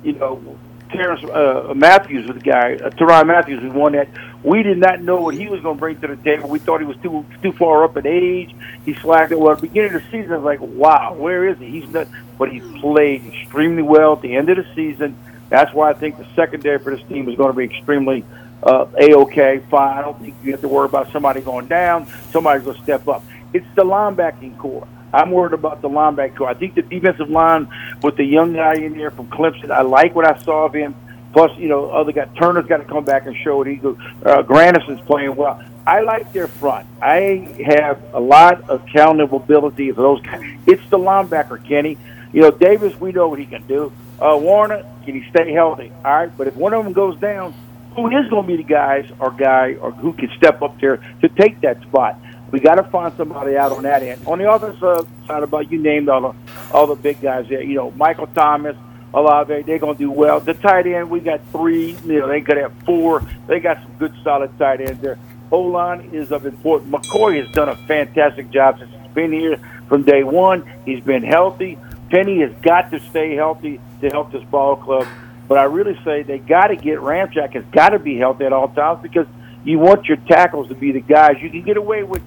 you 0.03 0.13
know, 0.13 0.59
Terrence 0.95 1.25
uh, 1.25 1.73
Matthews 1.75 2.27
was 2.27 2.37
the 2.37 2.43
guy. 2.43 2.75
Uh, 2.75 2.91
Tyrann 2.91 3.27
Mathieu 3.27 3.61
was 3.61 3.73
one 3.73 3.93
that 3.93 4.09
we 4.43 4.63
did 4.63 4.79
not 4.79 5.01
know 5.03 5.21
what 5.21 5.35
he 5.35 5.49
was 5.49 5.61
going 5.61 5.77
to 5.77 5.81
bring 5.81 6.01
to 6.01 6.07
the 6.07 6.17
table. 6.17 6.49
We 6.49 6.59
thought 6.61 6.81
he 6.81 6.87
was 6.87 6.97
too 7.03 7.27
too 7.43 7.53
far 7.53 7.85
up 7.85 7.97
in 7.97 8.07
age. 8.07 8.55
He 8.85 8.95
slacked 8.95 9.33
it. 9.33 9.39
Well, 9.39 9.53
at 9.53 9.61
the 9.61 9.67
beginning 9.67 9.95
of 9.95 10.03
the 10.03 10.11
season, 10.11 10.33
I 10.33 10.37
was 10.37 10.45
like, 10.45 10.61
wow, 10.61 11.15
where 11.15 11.49
is 11.49 11.59
he? 11.59 11.81
He's 11.81 11.89
not, 11.89 12.07
but 12.39 12.53
he 12.53 12.61
played 12.81 13.27
extremely 13.27 13.83
well 13.83 14.15
at 14.15 14.23
the 14.23 14.37
end 14.37 14.49
of 14.51 14.57
the 14.57 14.67
season. 14.75 15.17
That's 15.49 15.73
why 15.75 15.91
I 15.91 15.95
think 15.95 16.19
the 16.19 16.27
secondary 16.35 16.79
for 16.79 16.97
this 16.97 17.07
team 17.09 17.29
is 17.29 17.37
going 17.37 17.53
to 17.53 17.57
be 17.57 17.65
extremely 17.65 18.25
uh, 18.63 18.87
a-okay, 18.99 19.63
fine. 19.71 19.99
I 19.99 20.03
don't 20.03 20.19
think 20.21 20.35
you 20.43 20.53
have 20.53 20.61
to 20.63 20.69
worry 20.69 20.87
about 20.87 21.13
somebody 21.13 21.41
going 21.41 21.67
down. 21.67 22.07
Somebody's 22.31 22.65
going 22.65 22.77
to 22.77 22.83
step 22.83 23.07
up. 23.09 23.23
It's 23.53 23.67
the 23.75 23.85
linebacking 23.85 24.59
core. 24.59 24.89
I'm 25.15 25.31
worried 25.31 25.53
about 25.53 25.81
the 25.81 25.89
linebacker. 25.89 26.47
I 26.47 26.55
think 26.55 26.75
the 26.75 26.83
defensive 26.83 27.31
line 27.31 27.69
with 28.03 28.17
the 28.17 28.25
young 28.25 28.53
guy 28.53 28.75
in 28.75 28.99
there 28.99 29.11
from 29.11 29.29
Clemson, 29.29 29.71
I 29.71 29.83
like 29.83 30.15
what 30.15 30.27
I 30.27 30.37
saw 30.43 30.67
of 30.67 30.75
him. 30.75 30.97
Plus, 31.33 31.57
you 31.59 31.69
know, 31.69 31.91
other 31.91 32.13
guy 32.13 32.27
Turner's 32.39 32.67
got 32.67 32.79
to 32.79 32.85
come 32.85 33.05
back 33.05 33.27
and 33.27 33.37
show 33.37 33.63
it. 33.63 33.69
He 33.69 33.81
uh, 33.81 34.43
Granderson's 34.43 35.01
playing 35.03 35.35
well. 35.37 35.63
I 35.87 36.01
like 36.01 36.33
their 36.33 36.49
front. 36.49 36.87
I 37.03 37.63
have 37.67 38.03
a 38.15 38.21
lot 38.21 38.69
of 38.71 38.83
accountability 38.83 39.93
for 39.93 40.03
those 40.03 40.21
guys. 40.23 40.43
It's 40.67 40.83
the 40.91 40.99
linebacker, 40.99 41.67
Kenny. 41.69 41.99
You 42.33 42.43
know, 42.43 42.51
Davis, 42.51 42.99
we 42.99 43.13
know 43.13 43.29
what 43.29 43.39
he 43.39 43.47
can 43.47 43.67
do. 43.67 43.93
Uh, 44.21 44.39
Werner, 44.41 44.85
can 45.05 45.21
he 45.21 45.29
stay 45.31 45.53
healthy? 45.53 45.93
All 46.05 46.13
right, 46.13 46.37
but 46.37 46.47
if 46.47 46.57
one 46.57 46.73
of 46.73 46.85
them 46.85 46.93
goes 46.93 47.19
down, 47.19 47.55
who 47.95 48.09
is 48.09 48.29
going 48.29 48.47
to 48.47 48.57
be 48.57 48.57
the 48.57 48.69
guys 48.69 49.09
or 49.21 49.31
guy 49.31 49.75
or 49.75 49.93
who 49.93 50.13
can 50.13 50.31
step 50.37 50.63
up 50.63 50.81
there 50.81 50.97
to 51.21 51.29
take 51.29 51.61
that 51.61 51.83
spot? 51.83 52.19
We 52.55 52.61
got 52.61 52.77
to 52.77 52.85
find 52.85 53.13
somebody 53.17 53.57
out 53.57 53.73
on 53.73 53.83
that 53.83 54.05
end. 54.05 54.29
On 54.29 54.39
the 54.39 54.49
other 54.49 54.77
uh, 54.81 55.05
side, 55.27 55.43
about 55.43 55.73
you 55.73 55.83
named 55.83 56.09
all 56.09 56.21
the 56.21 56.73
all 56.73 56.87
the 56.87 56.95
big 56.95 57.21
guys 57.21 57.49
there. 57.49 57.61
You 57.61 57.75
know, 57.75 57.91
Michael 57.91 58.29
Thomas, 58.29 58.77
Olave, 59.13 59.63
they're 59.63 59.81
going 59.81 59.97
to 59.97 59.99
do 59.99 60.09
well. 60.09 60.39
The 60.39 60.55
tight 60.55 60.87
end, 60.87 61.11
we 61.11 61.19
got 61.19 61.41
three. 61.51 61.97
You 62.05 62.21
know, 62.21 62.29
they 62.29 62.43
could 62.43 62.57
have 62.59 62.73
four. 62.87 63.27
They 63.49 63.59
got 63.59 63.83
some 63.83 63.93
good, 63.99 64.15
solid 64.23 64.57
tight 64.57 64.81
ends 64.81 65.03
there. 65.03 65.19
O 65.51 65.63
line 65.63 66.11
is 66.13 66.31
of 66.31 66.47
importance. 66.47 66.89
McCoy 66.93 67.45
has 67.45 67.53
done 67.53 67.71
a 67.71 67.75
fantastic 67.89 68.53
job 68.53 68.79
since 68.79 68.89
he's 68.89 69.15
been 69.15 69.33
here 69.33 69.57
from 69.89 70.05
day 70.05 70.23
one. 70.23 70.63
He's 70.85 71.03
been 71.03 71.25
healthy. 71.25 71.77
Penny 72.09 72.39
has 72.43 72.53
got 72.63 72.93
to 72.93 73.01
stay 73.11 73.35
healthy 73.35 73.81
to 74.01 74.11
help 74.11 74.31
this 74.31 74.45
ball 74.45 74.77
club. 74.77 75.09
But 75.49 75.59
I 75.59 75.65
really 75.65 75.99
say 76.05 76.23
they 76.23 76.39
got 76.39 76.69
to 76.69 76.77
get 76.77 77.01
Ramczyk 77.01 77.55
has 77.55 77.65
got 77.73 77.89
to 77.89 77.99
be 77.99 78.17
healthy 78.17 78.45
at 78.45 78.53
all 78.53 78.69
times 78.69 79.03
because 79.03 79.27
you 79.65 79.81
want 79.81 80.07
your 80.07 80.19
tackles 80.19 80.69
to 80.69 80.77
be 80.77 80.93
the 80.93 81.01
guys. 81.01 81.39
You 81.43 81.51
can 81.51 81.63
get 81.63 81.77
away 81.77 82.05
with 82.05 82.23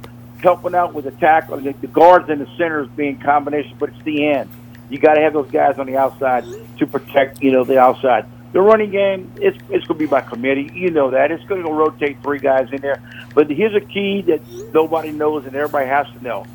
helping 0.48 0.74
out 0.74 0.94
with 0.94 1.04
the 1.04 1.12
tackle, 1.12 1.58
the, 1.58 1.74
guards 1.88 2.30
and 2.30 2.40
the 2.40 2.48
centers 2.58 2.88
being 2.96 3.20
combination, 3.20 3.76
but 3.78 3.90
it's 3.90 4.02
the 4.04 4.26
end. 4.28 4.50
You 4.90 4.98
got 4.98 5.16
to 5.16 5.22
have 5.22 5.34
those 5.34 5.52
guys 5.52 5.78
on 5.78 5.88
the 5.88 5.98
outside 5.98 6.46
to 6.78 6.88
protect, 6.88 7.44
you 7.44 7.52
know, 7.52 7.66
the 7.66 7.78
outside. 7.78 8.26
The 8.54 8.62
running 8.62 8.92
game, 8.92 9.30
it's 9.36 9.58
it's 9.70 9.86
going 9.86 10.00
to 10.00 10.06
be 10.06 10.06
by 10.06 10.22
committee. 10.22 10.72
You 10.74 10.90
know 10.90 11.12
that 11.12 11.32
it's 11.32 11.44
going 11.44 11.64
to 11.64 11.70
rotate 11.70 12.24
three 12.24 12.40
guys 12.40 12.72
in 12.72 12.80
there. 12.80 13.04
But 13.36 13.50
here's 13.50 13.76
a 13.76 13.86
key 13.86 14.22
that 14.22 14.40
nobody 14.74 15.12
knows 15.12 15.46
and 15.46 15.54
everybody 15.54 15.88
has 15.88 16.08
to 16.14 16.24
know: 16.24 16.46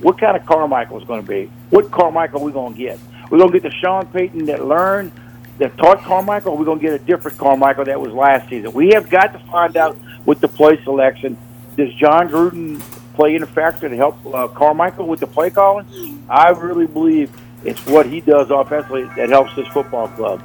what 0.00 0.18
kind 0.18 0.36
of 0.36 0.44
Carmichael 0.44 0.98
is 1.00 1.04
going 1.04 1.22
to 1.22 1.28
be? 1.28 1.48
What 1.70 1.92
Carmichael 1.92 2.40
are 2.40 2.44
we 2.44 2.50
going 2.50 2.74
to 2.74 2.78
get? 2.78 2.98
We're 3.30 3.38
going 3.38 3.52
to 3.52 3.60
get 3.60 3.70
the 3.70 3.76
Sean 3.76 4.06
Payton 4.06 4.46
that 4.46 4.64
learned, 4.66 5.12
that 5.58 5.78
taught 5.78 6.02
Carmichael. 6.02 6.54
Or 6.54 6.58
we're 6.58 6.64
going 6.64 6.80
to 6.80 6.84
get 6.84 7.00
a 7.00 7.04
different 7.04 7.38
Carmichael 7.38 7.84
that 7.84 8.00
was 8.00 8.12
last 8.12 8.50
season. 8.50 8.72
We 8.72 8.90
have 8.94 9.08
got 9.08 9.32
to 9.32 9.38
find 9.38 9.76
out 9.76 9.96
with 10.26 10.40
the 10.40 10.48
play 10.48 10.82
selection. 10.82 11.38
Does 11.76 11.94
Jon 11.94 12.28
Gruden 12.28 12.82
play 13.14 13.34
in 13.34 13.42
a 13.42 13.46
factor 13.46 13.88
to 13.88 13.96
help 13.96 14.16
uh, 14.34 14.48
Carmichael 14.48 15.06
with 15.06 15.20
the 15.20 15.26
play 15.26 15.50
calling? 15.50 15.86
I 16.28 16.50
really 16.50 16.86
believe 16.86 17.30
it's 17.64 17.84
what 17.86 18.06
he 18.06 18.20
does 18.20 18.50
offensively 18.50 19.04
that 19.16 19.28
helps 19.28 19.54
this 19.54 19.68
football 19.68 20.08
club. 20.08 20.42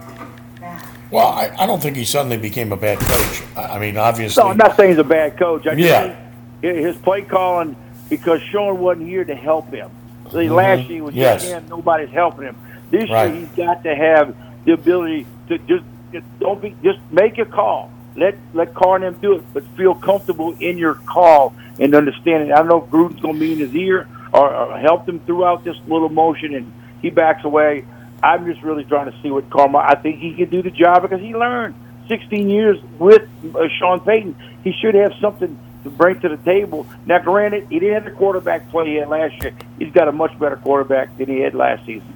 Well, 1.10 1.28
I, 1.28 1.56
I 1.60 1.66
don't 1.66 1.82
think 1.82 1.96
he 1.96 2.04
suddenly 2.04 2.38
became 2.38 2.72
a 2.72 2.78
bad 2.78 3.00
coach. 3.00 3.44
I, 3.56 3.76
I 3.76 3.80
mean, 3.80 3.98
obviously. 3.98 4.44
No, 4.44 4.50
I'm 4.50 4.58
not 4.58 4.76
saying 4.76 4.92
he's 4.92 5.00
a 5.00 5.04
bad 5.04 5.38
coach. 5.38 5.66
I 5.66 5.74
yeah. 5.74 6.16
his 6.62 6.98
play 6.98 7.22
calling, 7.22 7.76
because 8.10 8.42
Sean 8.42 8.80
wasn't 8.80 9.08
here 9.08 9.24
to 9.24 9.36
help 9.36 9.72
him. 9.74 9.90
The 10.26 10.40
mm-hmm. 10.40 10.54
last 10.54 10.90
year 10.90 11.04
was 11.04 11.16
yes. 11.16 11.42
just 11.42 11.54
him, 11.54 11.70
nobody's 11.70 12.10
helping 12.10 12.48
him. 12.48 12.58
This 12.92 13.10
right. 13.10 13.32
year 13.32 13.40
he's 13.40 13.56
got 13.56 13.84
to 13.84 13.96
have 13.96 14.36
the 14.66 14.74
ability 14.74 15.26
to 15.48 15.58
just, 15.60 15.86
just 16.12 16.26
don't 16.40 16.62
be 16.62 16.76
just 16.84 17.00
make 17.12 17.38
a 17.38 17.46
call. 17.46 17.92
Let 18.18 18.38
let 18.54 18.74
them 18.74 19.18
do 19.22 19.36
it, 19.36 19.54
but 19.54 19.64
feel 19.78 19.96
comfortable 19.96 20.58
in 20.60 20.78
your 20.78 20.96
call 20.96 21.54
and 21.80 21.94
understanding. 21.96 22.52
I 22.52 22.58
don't 22.58 22.68
know 22.68 22.84
if 22.84 22.90
Gruden's 22.90 23.22
going 23.22 23.36
to 23.36 23.40
be 23.40 23.54
in 23.54 23.60
his 23.60 23.76
ear 23.76 24.08
or, 24.34 24.54
or 24.54 24.78
help 24.80 25.08
him 25.08 25.20
throughout 25.22 25.64
this 25.64 25.78
little 25.88 26.10
motion, 26.10 26.54
and 26.56 26.72
he 27.02 27.10
backs 27.10 27.44
away. 27.44 27.86
I'm 28.22 28.46
just 28.46 28.64
really 28.64 28.84
trying 28.84 29.12
to 29.12 29.22
see 29.22 29.30
what 29.30 29.50
Karma. 29.50 29.78
I 29.80 29.96
think 29.96 30.20
he 30.20 30.34
can 30.34 30.50
do 30.50 30.62
the 30.62 30.72
job 30.72 31.04
because 31.04 31.22
he 31.22 31.36
learned 31.36 31.76
16 32.08 32.50
years 32.50 32.78
with 32.98 33.28
uh, 33.56 33.68
Sean 33.78 34.00
Payton. 34.00 34.36
He 34.64 34.74
should 34.74 34.96
have 34.96 35.14
something 35.22 35.58
to 35.84 35.90
bring 35.90 36.20
to 36.22 36.30
the 36.30 36.38
table. 36.38 36.88
Now, 37.06 37.20
granted, 37.20 37.68
he 37.70 37.80
didn't 37.80 37.94
have 37.94 38.06
the 38.06 38.12
quarterback 38.12 38.70
play 38.70 38.88
he 38.88 38.96
had 38.96 39.10
last 39.10 39.42
year. 39.42 39.54
He's 39.78 39.92
got 39.94 40.08
a 40.08 40.12
much 40.12 40.38
better 40.40 40.58
quarterback 40.58 41.16
than 41.18 41.28
he 41.30 41.40
had 41.40 41.54
last 41.54 41.86
season. 41.86 42.14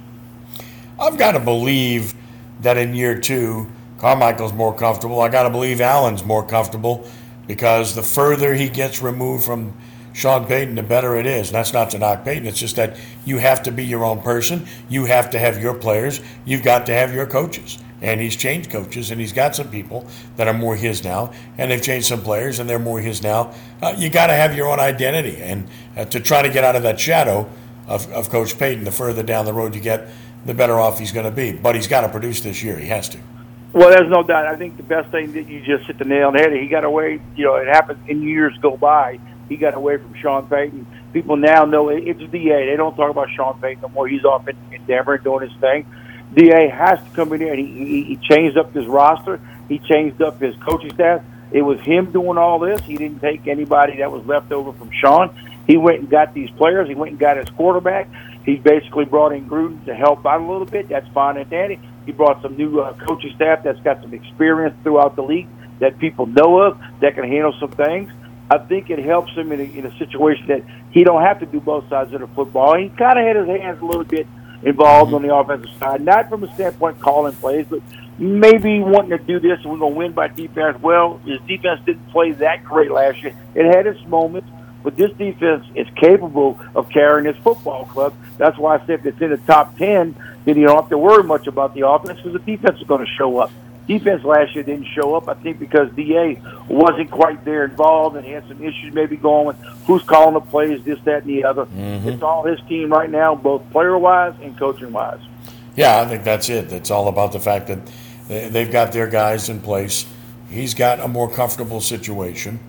I've 0.98 1.18
got 1.18 1.32
to 1.32 1.40
believe 1.40 2.14
that 2.60 2.76
in 2.76 2.94
year 2.94 3.18
two, 3.18 3.70
Carmichael's 3.98 4.52
more 4.52 4.74
comfortable. 4.74 5.20
I 5.20 5.28
got 5.28 5.44
to 5.44 5.50
believe 5.50 5.80
Allen's 5.80 6.24
more 6.24 6.44
comfortable 6.44 7.08
because 7.46 7.94
the 7.94 8.02
further 8.02 8.54
he 8.54 8.68
gets 8.68 9.02
removed 9.02 9.44
from 9.44 9.74
Sean 10.12 10.46
Payton, 10.46 10.74
the 10.74 10.82
better 10.82 11.16
it 11.16 11.26
is. 11.26 11.48
And 11.48 11.54
that's 11.54 11.72
not 11.72 11.90
to 11.90 11.98
knock 11.98 12.24
Payton. 12.24 12.46
It's 12.46 12.58
just 12.58 12.76
that 12.76 12.96
you 13.24 13.38
have 13.38 13.62
to 13.64 13.72
be 13.72 13.84
your 13.84 14.04
own 14.04 14.20
person. 14.20 14.66
You 14.88 15.06
have 15.06 15.30
to 15.30 15.38
have 15.38 15.60
your 15.60 15.74
players. 15.74 16.20
You've 16.44 16.62
got 16.62 16.86
to 16.86 16.92
have 16.92 17.14
your 17.14 17.26
coaches. 17.26 17.78
And 18.02 18.20
he's 18.20 18.34
changed 18.34 18.70
coaches, 18.70 19.12
and 19.12 19.20
he's 19.20 19.32
got 19.32 19.54
some 19.54 19.70
people 19.70 20.06
that 20.36 20.48
are 20.48 20.54
more 20.54 20.74
his 20.74 21.04
now, 21.04 21.32
and 21.56 21.70
they've 21.70 21.80
changed 21.80 22.08
some 22.08 22.20
players, 22.20 22.58
and 22.58 22.68
they're 22.68 22.80
more 22.80 23.00
his 23.00 23.22
now. 23.22 23.54
Uh, 23.80 23.94
you 23.96 24.10
got 24.10 24.26
to 24.26 24.32
have 24.32 24.56
your 24.56 24.68
own 24.68 24.80
identity, 24.80 25.40
and 25.40 25.68
uh, 25.96 26.04
to 26.06 26.18
try 26.18 26.42
to 26.42 26.48
get 26.48 26.64
out 26.64 26.74
of 26.74 26.82
that 26.82 26.98
shadow 26.98 27.48
of, 27.86 28.10
of 28.10 28.28
Coach 28.28 28.58
Payton, 28.58 28.82
the 28.82 28.90
further 28.90 29.22
down 29.22 29.44
the 29.44 29.52
road 29.52 29.76
you 29.76 29.80
get, 29.80 30.08
the 30.44 30.52
better 30.52 30.80
off 30.80 30.98
he's 30.98 31.12
going 31.12 31.26
to 31.26 31.30
be. 31.30 31.52
But 31.52 31.76
he's 31.76 31.86
got 31.86 32.00
to 32.00 32.08
produce 32.08 32.40
this 32.40 32.60
year. 32.60 32.76
He 32.76 32.88
has 32.88 33.08
to. 33.10 33.18
Well, 33.72 33.90
there's 33.90 34.10
no 34.10 34.22
doubt. 34.22 34.46
I 34.46 34.56
think 34.56 34.76
the 34.76 34.82
best 34.82 35.10
thing 35.10 35.32
that 35.32 35.48
you 35.48 35.62
just 35.62 35.86
hit 35.86 35.98
the 35.98 36.04
nail 36.04 36.28
on 36.28 36.34
the 36.34 36.40
head. 36.40 36.52
He 36.52 36.68
got 36.68 36.84
away. 36.84 37.20
You 37.36 37.44
know, 37.44 37.54
it 37.56 37.68
happens 37.68 38.06
in 38.08 38.22
years 38.22 38.56
go 38.60 38.76
by 38.76 39.18
he 39.52 39.58
got 39.58 39.74
away 39.74 39.98
from 39.98 40.14
Sean 40.14 40.48
Payton. 40.48 40.86
People 41.12 41.36
now 41.36 41.64
know 41.64 41.90
it's 41.90 42.18
DA. 42.18 42.70
They 42.70 42.76
don't 42.76 42.96
talk 42.96 43.10
about 43.10 43.28
Sean 43.30 43.60
Payton 43.60 43.82
no 43.82 43.88
more. 43.88 44.08
He's 44.08 44.24
off 44.24 44.48
in, 44.48 44.56
in 44.72 44.84
Denver 44.86 45.18
doing 45.18 45.48
his 45.48 45.60
thing. 45.60 45.86
DA 46.34 46.68
has 46.68 46.98
to 46.98 47.10
come 47.14 47.32
in 47.34 47.40
here 47.40 47.52
and 47.52 47.60
he, 47.60 47.84
he, 47.84 48.02
he 48.04 48.16
changed 48.16 48.56
up 48.56 48.72
his 48.72 48.86
roster. 48.86 49.38
He 49.68 49.78
changed 49.78 50.22
up 50.22 50.40
his 50.40 50.56
coaching 50.66 50.92
staff. 50.94 51.22
It 51.50 51.60
was 51.60 51.78
him 51.80 52.12
doing 52.12 52.38
all 52.38 52.58
this. 52.58 52.80
He 52.82 52.96
didn't 52.96 53.20
take 53.20 53.46
anybody 53.46 53.98
that 53.98 54.10
was 54.10 54.24
left 54.24 54.52
over 54.52 54.72
from 54.72 54.90
Sean. 54.90 55.38
He 55.66 55.76
went 55.76 56.00
and 56.00 56.10
got 56.10 56.32
these 56.32 56.50
players. 56.52 56.88
He 56.88 56.94
went 56.94 57.10
and 57.10 57.20
got 57.20 57.36
his 57.36 57.50
quarterback. 57.50 58.08
He 58.46 58.56
basically 58.56 59.04
brought 59.04 59.32
in 59.32 59.48
Gruden 59.48 59.84
to 59.84 59.94
help 59.94 60.24
out 60.24 60.40
a 60.40 60.44
little 60.44 60.64
bit. 60.64 60.88
That's 60.88 61.06
fine 61.08 61.36
and 61.36 61.48
dandy. 61.50 61.78
He 62.06 62.12
brought 62.12 62.42
some 62.42 62.56
new 62.56 62.80
uh, 62.80 62.94
coaching 63.06 63.32
staff 63.36 63.62
that's 63.64 63.80
got 63.80 64.02
some 64.02 64.14
experience 64.14 64.74
throughout 64.82 65.16
the 65.16 65.22
league 65.22 65.48
that 65.80 65.98
people 65.98 66.26
know 66.26 66.60
of 66.60 66.80
that 67.00 67.14
can 67.14 67.24
handle 67.24 67.54
some 67.58 67.70
things. 67.70 68.10
I 68.50 68.58
think 68.58 68.90
it 68.90 68.98
helps 68.98 69.32
him 69.32 69.50
in 69.52 69.60
a, 69.60 69.64
in 69.64 69.86
a 69.86 69.98
situation 69.98 70.46
that 70.48 70.62
he 70.90 71.04
don't 71.04 71.22
have 71.22 71.40
to 71.40 71.46
do 71.46 71.60
both 71.60 71.88
sides 71.88 72.12
of 72.12 72.20
the 72.20 72.26
football. 72.28 72.76
He 72.76 72.88
kind 72.90 73.18
of 73.18 73.24
had 73.24 73.36
his 73.36 73.46
hands 73.46 73.80
a 73.80 73.84
little 73.84 74.04
bit 74.04 74.26
involved 74.62 75.12
on 75.14 75.22
the 75.22 75.34
offensive 75.34 75.70
side, 75.78 76.02
not 76.02 76.28
from 76.28 76.44
a 76.44 76.54
standpoint 76.54 77.00
calling 77.00 77.34
plays, 77.34 77.66
but 77.68 77.80
maybe 78.18 78.80
wanting 78.80 79.10
to 79.10 79.18
do 79.18 79.40
this 79.40 79.58
and 79.62 79.72
we're 79.72 79.78
going 79.78 79.92
to 79.92 79.98
win 79.98 80.12
by 80.12 80.28
defense. 80.28 80.80
Well, 80.80 81.18
his 81.24 81.40
defense 81.48 81.80
didn't 81.84 82.08
play 82.10 82.32
that 82.32 82.64
great 82.64 82.90
last 82.90 83.22
year. 83.22 83.34
It 83.54 83.74
had 83.74 83.86
its 83.86 84.04
moments, 84.06 84.48
but 84.82 84.96
this 84.96 85.12
defense 85.12 85.64
is 85.74 85.86
capable 85.96 86.60
of 86.74 86.88
carrying 86.90 87.24
this 87.24 87.36
football 87.42 87.86
club. 87.86 88.14
That's 88.38 88.58
why 88.58 88.76
I 88.76 88.86
said 88.86 89.00
if 89.00 89.06
it's 89.06 89.20
in 89.20 89.30
the 89.30 89.36
top 89.38 89.76
10, 89.78 90.16
then 90.44 90.56
you 90.56 90.66
don't 90.66 90.76
have 90.76 90.90
to 90.90 90.98
worry 90.98 91.22
much 91.22 91.46
about 91.46 91.74
the 91.74 91.86
offense 91.86 92.18
because 92.18 92.32
the 92.32 92.56
defense 92.56 92.80
is 92.80 92.86
going 92.86 93.04
to 93.04 93.12
show 93.12 93.38
up. 93.38 93.50
Defense 93.86 94.22
last 94.22 94.54
year 94.54 94.62
didn't 94.62 94.86
show 94.86 95.14
up, 95.16 95.28
I 95.28 95.34
think, 95.34 95.58
because 95.58 95.90
DA 95.92 96.40
wasn't 96.68 97.10
quite 97.10 97.44
there 97.44 97.64
involved 97.64 98.16
and 98.16 98.24
had 98.24 98.46
some 98.46 98.62
issues 98.62 98.94
maybe 98.94 99.16
going 99.16 99.46
with 99.46 99.56
who's 99.86 100.02
calling 100.04 100.34
the 100.34 100.40
plays, 100.40 100.84
this, 100.84 101.00
that, 101.00 101.24
and 101.24 101.26
the 101.26 101.44
other. 101.44 101.66
Mm-hmm. 101.66 102.08
It's 102.08 102.22
all 102.22 102.44
his 102.44 102.60
team 102.68 102.92
right 102.92 103.10
now, 103.10 103.34
both 103.34 103.68
player 103.72 103.98
wise 103.98 104.34
and 104.40 104.56
coaching 104.56 104.92
wise. 104.92 105.20
Yeah, 105.74 106.00
I 106.00 106.06
think 106.06 106.22
that's 106.22 106.48
it. 106.48 106.72
It's 106.72 106.90
all 106.90 107.08
about 107.08 107.32
the 107.32 107.40
fact 107.40 107.66
that 107.68 107.80
they've 108.28 108.70
got 108.70 108.92
their 108.92 109.08
guys 109.08 109.48
in 109.48 109.60
place. 109.60 110.06
He's 110.48 110.74
got 110.74 111.00
a 111.00 111.08
more 111.08 111.30
comfortable 111.30 111.80
situation, 111.80 112.60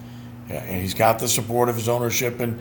and 0.61 0.81
he's 0.81 0.93
got 0.93 1.19
the 1.19 1.27
support 1.27 1.69
of 1.69 1.75
his 1.75 1.89
ownership 1.89 2.39
and 2.39 2.59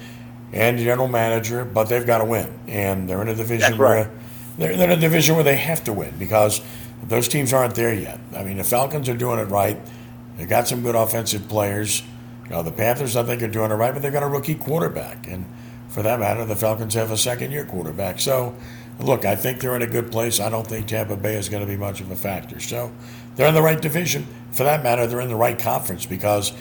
and 0.53 0.79
general 0.79 1.09
manager. 1.09 1.65
But 1.65 1.85
they've 1.85 2.07
got 2.07 2.19
to 2.19 2.25
win, 2.25 2.53
and 2.67 3.09
they're 3.09 3.23
in 3.23 3.29
a 3.29 3.35
division 3.35 3.73
right. 3.73 3.79
where 3.79 4.11
they're, 4.59 4.77
they're 4.77 4.91
in 4.91 4.99
a 4.99 5.01
division 5.01 5.35
where 5.35 5.45
they 5.45 5.57
have 5.57 5.85
to 5.85 5.93
win 5.93 6.15
because 6.19 6.61
those 7.03 7.29
teams 7.29 7.53
aren't 7.53 7.75
there 7.75 7.93
yet. 7.93 8.19
I 8.37 8.45
mean, 8.45 8.59
the 8.59 8.65
Falcons 8.65 9.09
are 9.09 9.17
doing 9.17 9.39
it 9.39 9.45
right. 9.45 9.79
They've 10.37 10.49
got 10.49 10.69
some 10.69 10.83
good 10.83 10.95
offensive 10.95 11.49
players. 11.49 12.03
You 12.45 12.51
know, 12.51 12.63
the 12.63 12.73
Panthers, 12.73 13.17
I 13.17 13.23
think, 13.25 13.43
are 13.43 13.49
doing 13.49 13.71
it 13.71 13.75
right, 13.75 13.93
but 13.93 14.03
they've 14.03 14.13
got 14.13 14.23
a 14.23 14.29
rookie 14.29 14.55
quarterback. 14.55 15.27
And 15.27 15.47
for 15.89 16.03
that 16.03 16.21
matter, 16.21 16.45
the 16.45 16.57
Falcons 16.57 16.95
have 16.95 17.11
a 17.11 17.17
second-year 17.17 17.67
quarterback. 17.67 18.21
So, 18.21 18.55
look, 18.99 19.25
I 19.25 19.37
think 19.37 19.61
they're 19.61 19.77
in 19.77 19.83
a 19.83 19.87
good 19.87 20.11
place. 20.11 20.41
I 20.41 20.49
don't 20.49 20.67
think 20.67 20.87
Tampa 20.87 21.17
Bay 21.17 21.37
is 21.37 21.49
going 21.49 21.63
to 21.63 21.67
be 21.67 21.77
much 21.77 22.01
of 22.01 22.11
a 22.11 22.17
factor. 22.17 22.61
So, 22.61 22.93
they're 23.37 23.49
in 23.49 23.55
the 23.55 23.63
right 23.63 23.81
division. 23.81 24.27
For 24.53 24.65
that 24.65 24.83
matter, 24.83 25.07
they're 25.07 25.21
in 25.21 25.29
the 25.29 25.37
right 25.37 25.59
conference 25.59 26.07
because 26.07 26.53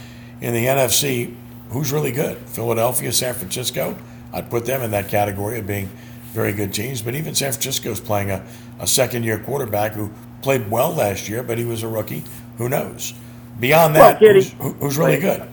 in 0.42 0.54
the 0.54 0.66
NFC, 0.66 1.36
who's 1.70 1.92
really 1.92 2.12
good? 2.12 2.38
Philadelphia, 2.38 3.12
San 3.12 3.34
Francisco. 3.34 3.98
I'd 4.34 4.50
put 4.50 4.66
them 4.66 4.82
in 4.82 4.92
that 4.92 5.10
category 5.10 5.60
of 5.60 5.68
being 5.68 5.90
very 6.32 6.54
good 6.54 6.74
teams. 6.74 7.02
But 7.02 7.16
even 7.16 7.36
San 7.36 7.52
Francisco 7.52 7.92
is 7.92 8.00
playing 8.00 8.32
a, 8.32 8.46
a 8.80 8.88
second 8.88 9.24
year 9.24 9.38
quarterback 9.38 9.94
who 9.94 10.12
played 10.42 10.70
well 10.70 10.94
last 10.94 11.30
year, 11.30 11.44
but 11.44 11.58
he 11.58 11.66
was 11.66 11.84
a 11.84 11.88
rookie. 11.88 12.24
Who 12.58 12.70
knows? 12.70 13.14
Beyond 13.60 13.96
that, 13.96 14.22
well, 14.22 14.34
who's, 14.34 14.52
who's, 14.54 14.98
really 14.98 15.20
good? 15.20 15.48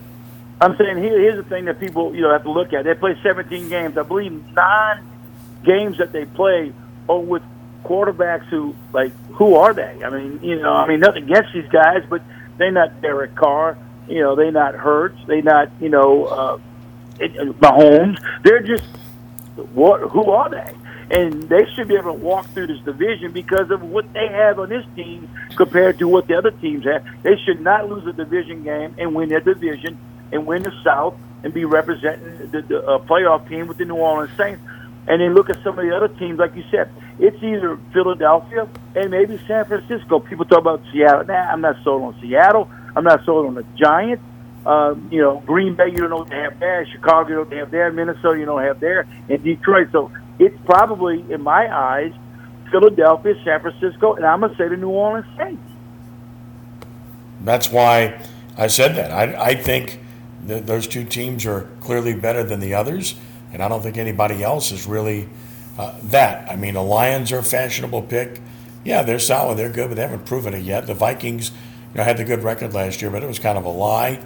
I'm 0.60 0.76
saying 0.76 0.98
here, 0.98 1.20
here's 1.20 1.36
the 1.36 1.48
thing 1.48 1.66
that 1.66 1.78
people 1.78 2.14
you 2.14 2.22
know 2.22 2.32
have 2.32 2.44
to 2.44 2.50
look 2.50 2.72
at. 2.72 2.84
They 2.84 2.94
play 2.94 3.18
17 3.22 3.68
games. 3.68 3.98
I 3.98 4.02
believe 4.02 4.32
nine 4.54 5.04
games 5.64 5.98
that 5.98 6.12
they 6.12 6.24
play 6.24 6.72
are 7.08 7.18
with 7.18 7.42
quarterbacks 7.84 8.46
who 8.46 8.74
like 8.92 9.12
who 9.32 9.56
are 9.56 9.74
they? 9.74 10.02
I 10.02 10.10
mean, 10.10 10.40
you 10.42 10.56
know, 10.56 10.72
I 10.72 10.88
mean 10.88 11.00
nothing 11.00 11.24
against 11.24 11.52
these 11.52 11.68
guys, 11.68 12.04
but 12.08 12.22
they're 12.56 12.70
not 12.70 13.02
Derek 13.02 13.34
Carr. 13.34 13.76
You 14.08 14.20
know, 14.20 14.36
they're 14.36 14.52
not 14.52 14.74
Hurts. 14.74 15.18
They're 15.26 15.42
not 15.42 15.70
you 15.80 15.88
know 15.88 16.24
uh, 16.26 16.58
Mahomes. 17.18 18.18
They're 18.42 18.62
just 18.62 18.84
what? 19.72 20.00
Who 20.10 20.30
are 20.30 20.50
they? 20.50 20.74
And 21.10 21.48
they 21.48 21.64
should 21.74 21.88
be 21.88 21.94
able 21.94 22.12
to 22.12 22.18
walk 22.18 22.46
through 22.48 22.66
this 22.66 22.80
division 22.80 23.32
because 23.32 23.70
of 23.70 23.82
what 23.82 24.12
they 24.12 24.28
have 24.28 24.58
on 24.58 24.68
this 24.68 24.84
team 24.94 25.30
compared 25.56 25.98
to 26.00 26.08
what 26.08 26.26
the 26.28 26.34
other 26.34 26.50
teams 26.50 26.84
have. 26.84 27.04
They 27.22 27.36
should 27.46 27.60
not 27.60 27.88
lose 27.88 28.06
a 28.06 28.12
division 28.12 28.62
game 28.62 28.94
and 28.98 29.14
win 29.14 29.30
their 29.30 29.40
division 29.40 29.98
and 30.32 30.46
win 30.46 30.64
the 30.64 30.72
South 30.84 31.14
and 31.42 31.54
be 31.54 31.64
representing 31.64 32.50
the, 32.50 32.60
the 32.60 32.84
uh, 32.84 32.98
playoff 32.98 33.48
team 33.48 33.68
with 33.68 33.78
the 33.78 33.86
New 33.86 33.96
Orleans 33.96 34.36
Saints. 34.36 34.60
And 35.06 35.22
then 35.22 35.34
look 35.34 35.48
at 35.48 35.56
some 35.64 35.78
of 35.78 35.86
the 35.86 35.96
other 35.96 36.08
teams, 36.08 36.38
like 36.38 36.54
you 36.54 36.64
said. 36.70 36.90
It's 37.18 37.42
either 37.42 37.78
Philadelphia 37.94 38.68
and 38.94 39.10
maybe 39.10 39.40
San 39.48 39.64
Francisco. 39.64 40.20
People 40.20 40.44
talk 40.44 40.58
about 40.58 40.82
Seattle. 40.92 41.24
Nah, 41.24 41.34
I'm 41.34 41.62
not 41.62 41.82
sold 41.82 42.02
on 42.02 42.20
Seattle. 42.20 42.70
I'm 42.98 43.04
not 43.04 43.24
sold 43.24 43.46
on 43.46 43.54
the 43.54 43.64
Giants. 43.76 44.24
Um, 44.66 45.08
you 45.12 45.22
know, 45.22 45.40
Green 45.46 45.76
Bay, 45.76 45.86
you 45.86 45.98
don't 45.98 46.10
know 46.10 46.16
what 46.16 46.30
they 46.30 46.40
have 46.40 46.58
there. 46.58 46.84
Chicago, 46.84 47.28
you 47.28 47.34
don't 47.36 47.52
have 47.52 47.70
there. 47.70 47.92
Minnesota, 47.92 48.40
you 48.40 48.44
don't 48.44 48.60
have 48.60 48.80
there. 48.80 49.06
And 49.28 49.40
Detroit. 49.44 49.90
So 49.92 50.10
it's 50.40 50.56
probably, 50.64 51.24
in 51.32 51.40
my 51.42 51.72
eyes, 51.72 52.12
Philadelphia, 52.72 53.34
San 53.44 53.60
Francisco, 53.60 54.14
and 54.14 54.26
I'm 54.26 54.40
going 54.40 54.50
to 54.50 54.58
say 54.58 54.66
the 54.66 54.76
New 54.76 54.88
Orleans 54.90 55.26
Saints. 55.36 55.62
That's 57.42 57.70
why 57.70 58.20
I 58.56 58.66
said 58.66 58.96
that. 58.96 59.12
I, 59.12 59.50
I 59.50 59.54
think 59.54 60.00
that 60.46 60.66
those 60.66 60.88
two 60.88 61.04
teams 61.04 61.46
are 61.46 61.68
clearly 61.78 62.14
better 62.14 62.42
than 62.42 62.58
the 62.58 62.74
others, 62.74 63.14
and 63.52 63.62
I 63.62 63.68
don't 63.68 63.80
think 63.80 63.96
anybody 63.96 64.42
else 64.42 64.72
is 64.72 64.88
really 64.88 65.28
uh, 65.78 65.94
that. 66.02 66.50
I 66.50 66.56
mean, 66.56 66.74
the 66.74 66.82
Lions 66.82 67.30
are 67.30 67.38
a 67.38 67.44
fashionable 67.44 68.02
pick. 68.02 68.40
Yeah, 68.84 69.04
they're 69.04 69.20
solid, 69.20 69.56
they're 69.56 69.70
good, 69.70 69.88
but 69.88 69.94
they 69.94 70.02
haven't 70.02 70.26
proven 70.26 70.52
it 70.52 70.64
yet. 70.64 70.88
The 70.88 70.94
Vikings, 70.94 71.52
know, 71.94 72.04
had 72.04 72.18
the 72.18 72.24
good 72.24 72.42
record 72.42 72.74
last 72.74 73.00
year, 73.00 73.10
but 73.10 73.22
it 73.22 73.26
was 73.26 73.38
kind 73.38 73.56
of 73.56 73.64
a 73.64 73.70
lie 73.70 74.20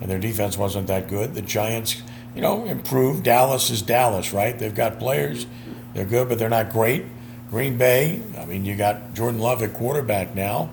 and 0.00 0.10
their 0.10 0.18
defense 0.18 0.58
wasn't 0.58 0.86
that 0.88 1.08
good. 1.08 1.34
The 1.34 1.42
Giants, 1.42 2.02
you 2.34 2.42
know, 2.42 2.64
improved. 2.66 3.24
Dallas 3.24 3.70
is 3.70 3.82
Dallas, 3.82 4.32
right? 4.32 4.58
They've 4.58 4.74
got 4.74 4.98
players. 4.98 5.46
They're 5.94 6.04
good, 6.04 6.28
but 6.28 6.38
they're 6.38 6.50
not 6.50 6.70
great. 6.70 7.04
Green 7.50 7.78
Bay, 7.78 8.20
I 8.38 8.44
mean, 8.44 8.64
you 8.64 8.76
got 8.76 9.14
Jordan 9.14 9.40
Love 9.40 9.62
at 9.62 9.72
quarterback 9.72 10.34
now. 10.34 10.70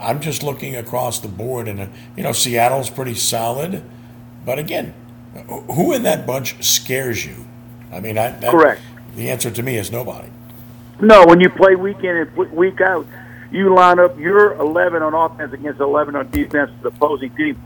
I'm 0.00 0.20
just 0.20 0.42
looking 0.42 0.76
across 0.76 1.18
the 1.18 1.28
board, 1.28 1.68
and, 1.68 1.90
you 2.16 2.22
know, 2.22 2.32
Seattle's 2.32 2.88
pretty 2.88 3.14
solid. 3.14 3.82
But 4.46 4.58
again, 4.58 4.94
who 5.48 5.92
in 5.92 6.04
that 6.04 6.26
bunch 6.26 6.64
scares 6.64 7.26
you? 7.26 7.44
I 7.92 8.00
mean, 8.00 8.16
I, 8.16 8.30
that, 8.30 8.50
correct. 8.50 8.80
The 9.16 9.30
answer 9.30 9.50
to 9.50 9.62
me 9.62 9.76
is 9.76 9.92
nobody. 9.92 10.28
No, 11.00 11.26
when 11.26 11.40
you 11.40 11.50
play 11.50 11.74
week 11.74 12.02
in 12.02 12.16
and 12.16 12.36
week 12.52 12.80
out, 12.80 13.06
you 13.54 13.74
line 13.74 13.98
up 13.98 14.18
your 14.18 14.54
11 14.54 15.02
on 15.02 15.14
offense 15.14 15.52
against 15.52 15.80
11 15.80 16.16
on 16.16 16.30
defense 16.30 16.70
the 16.82 16.88
opposing 16.88 17.34
team 17.36 17.56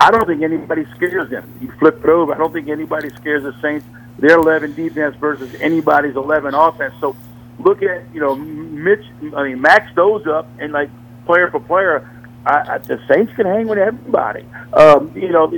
I 0.00 0.10
don't 0.10 0.26
think 0.26 0.42
anybody 0.42 0.84
scares 0.96 1.30
them. 1.30 1.58
You 1.60 1.72
flip 1.78 1.98
it 2.02 2.10
over. 2.10 2.34
I 2.34 2.38
don't 2.38 2.52
think 2.52 2.68
anybody 2.68 3.10
scares 3.10 3.42
the 3.42 3.54
Saints. 3.60 3.86
Their 4.18 4.36
11 4.36 4.74
defense 4.74 5.16
versus 5.16 5.54
anybody's 5.60 6.16
11 6.16 6.54
offense. 6.54 6.94
So 7.00 7.16
look 7.58 7.82
at 7.82 8.02
you 8.14 8.20
know 8.20 8.34
Mitch. 8.34 9.04
I 9.34 9.44
mean, 9.44 9.60
max 9.60 9.92
those 9.94 10.26
up 10.26 10.48
and 10.58 10.72
like 10.72 10.90
player 11.26 11.50
for 11.50 11.60
player. 11.60 12.10
I, 12.46 12.74
I, 12.74 12.78
the 12.78 13.00
Saints 13.08 13.32
can 13.34 13.46
hang 13.46 13.66
with 13.66 13.78
everybody. 13.78 14.46
Um, 14.74 15.10
you 15.16 15.30
know, 15.30 15.48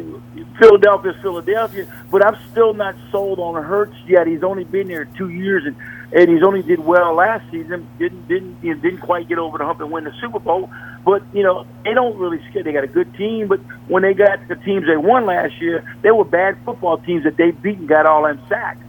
Philadelphia's 0.60 1.16
Philadelphia, 1.20 1.92
but 2.10 2.24
I'm 2.24 2.38
still 2.52 2.72
not 2.72 2.94
sold 3.10 3.40
on 3.40 3.60
Hurts 3.62 3.96
yet. 4.06 4.26
He's 4.26 4.44
only 4.44 4.64
been 4.64 4.86
there 4.86 5.06
two 5.06 5.28
years, 5.28 5.64
and 5.66 5.76
and 6.12 6.30
he's 6.30 6.42
only 6.42 6.62
did 6.62 6.80
well 6.80 7.14
last 7.14 7.50
season. 7.50 7.88
Didn't 7.98 8.28
didn't 8.28 8.58
you 8.62 8.74
know, 8.74 8.80
didn't 8.80 9.00
quite 9.00 9.28
get 9.28 9.38
over 9.38 9.58
the 9.58 9.64
hump 9.64 9.80
and 9.80 9.90
win 9.90 10.04
the 10.04 10.12
Super 10.20 10.38
Bowl. 10.38 10.70
But 11.04 11.22
you 11.32 11.42
know 11.42 11.66
they 11.84 11.94
don't 11.94 12.16
really 12.16 12.40
scare. 12.50 12.62
They 12.62 12.72
got 12.72 12.84
a 12.84 12.88
good 12.88 13.14
team, 13.14 13.48
but 13.48 13.60
when 13.88 14.02
they 14.02 14.14
got 14.14 14.46
the 14.48 14.56
teams 14.56 14.86
they 14.86 14.96
won 14.96 15.26
last 15.26 15.60
year, 15.60 15.84
they 16.02 16.10
were 16.10 16.24
bad 16.24 16.58
football 16.64 16.98
teams 16.98 17.24
that 17.24 17.36
they 17.36 17.50
beat 17.50 17.78
and 17.78 17.88
got 17.88 18.06
all 18.06 18.22
them 18.22 18.40
sacks. 18.48 18.80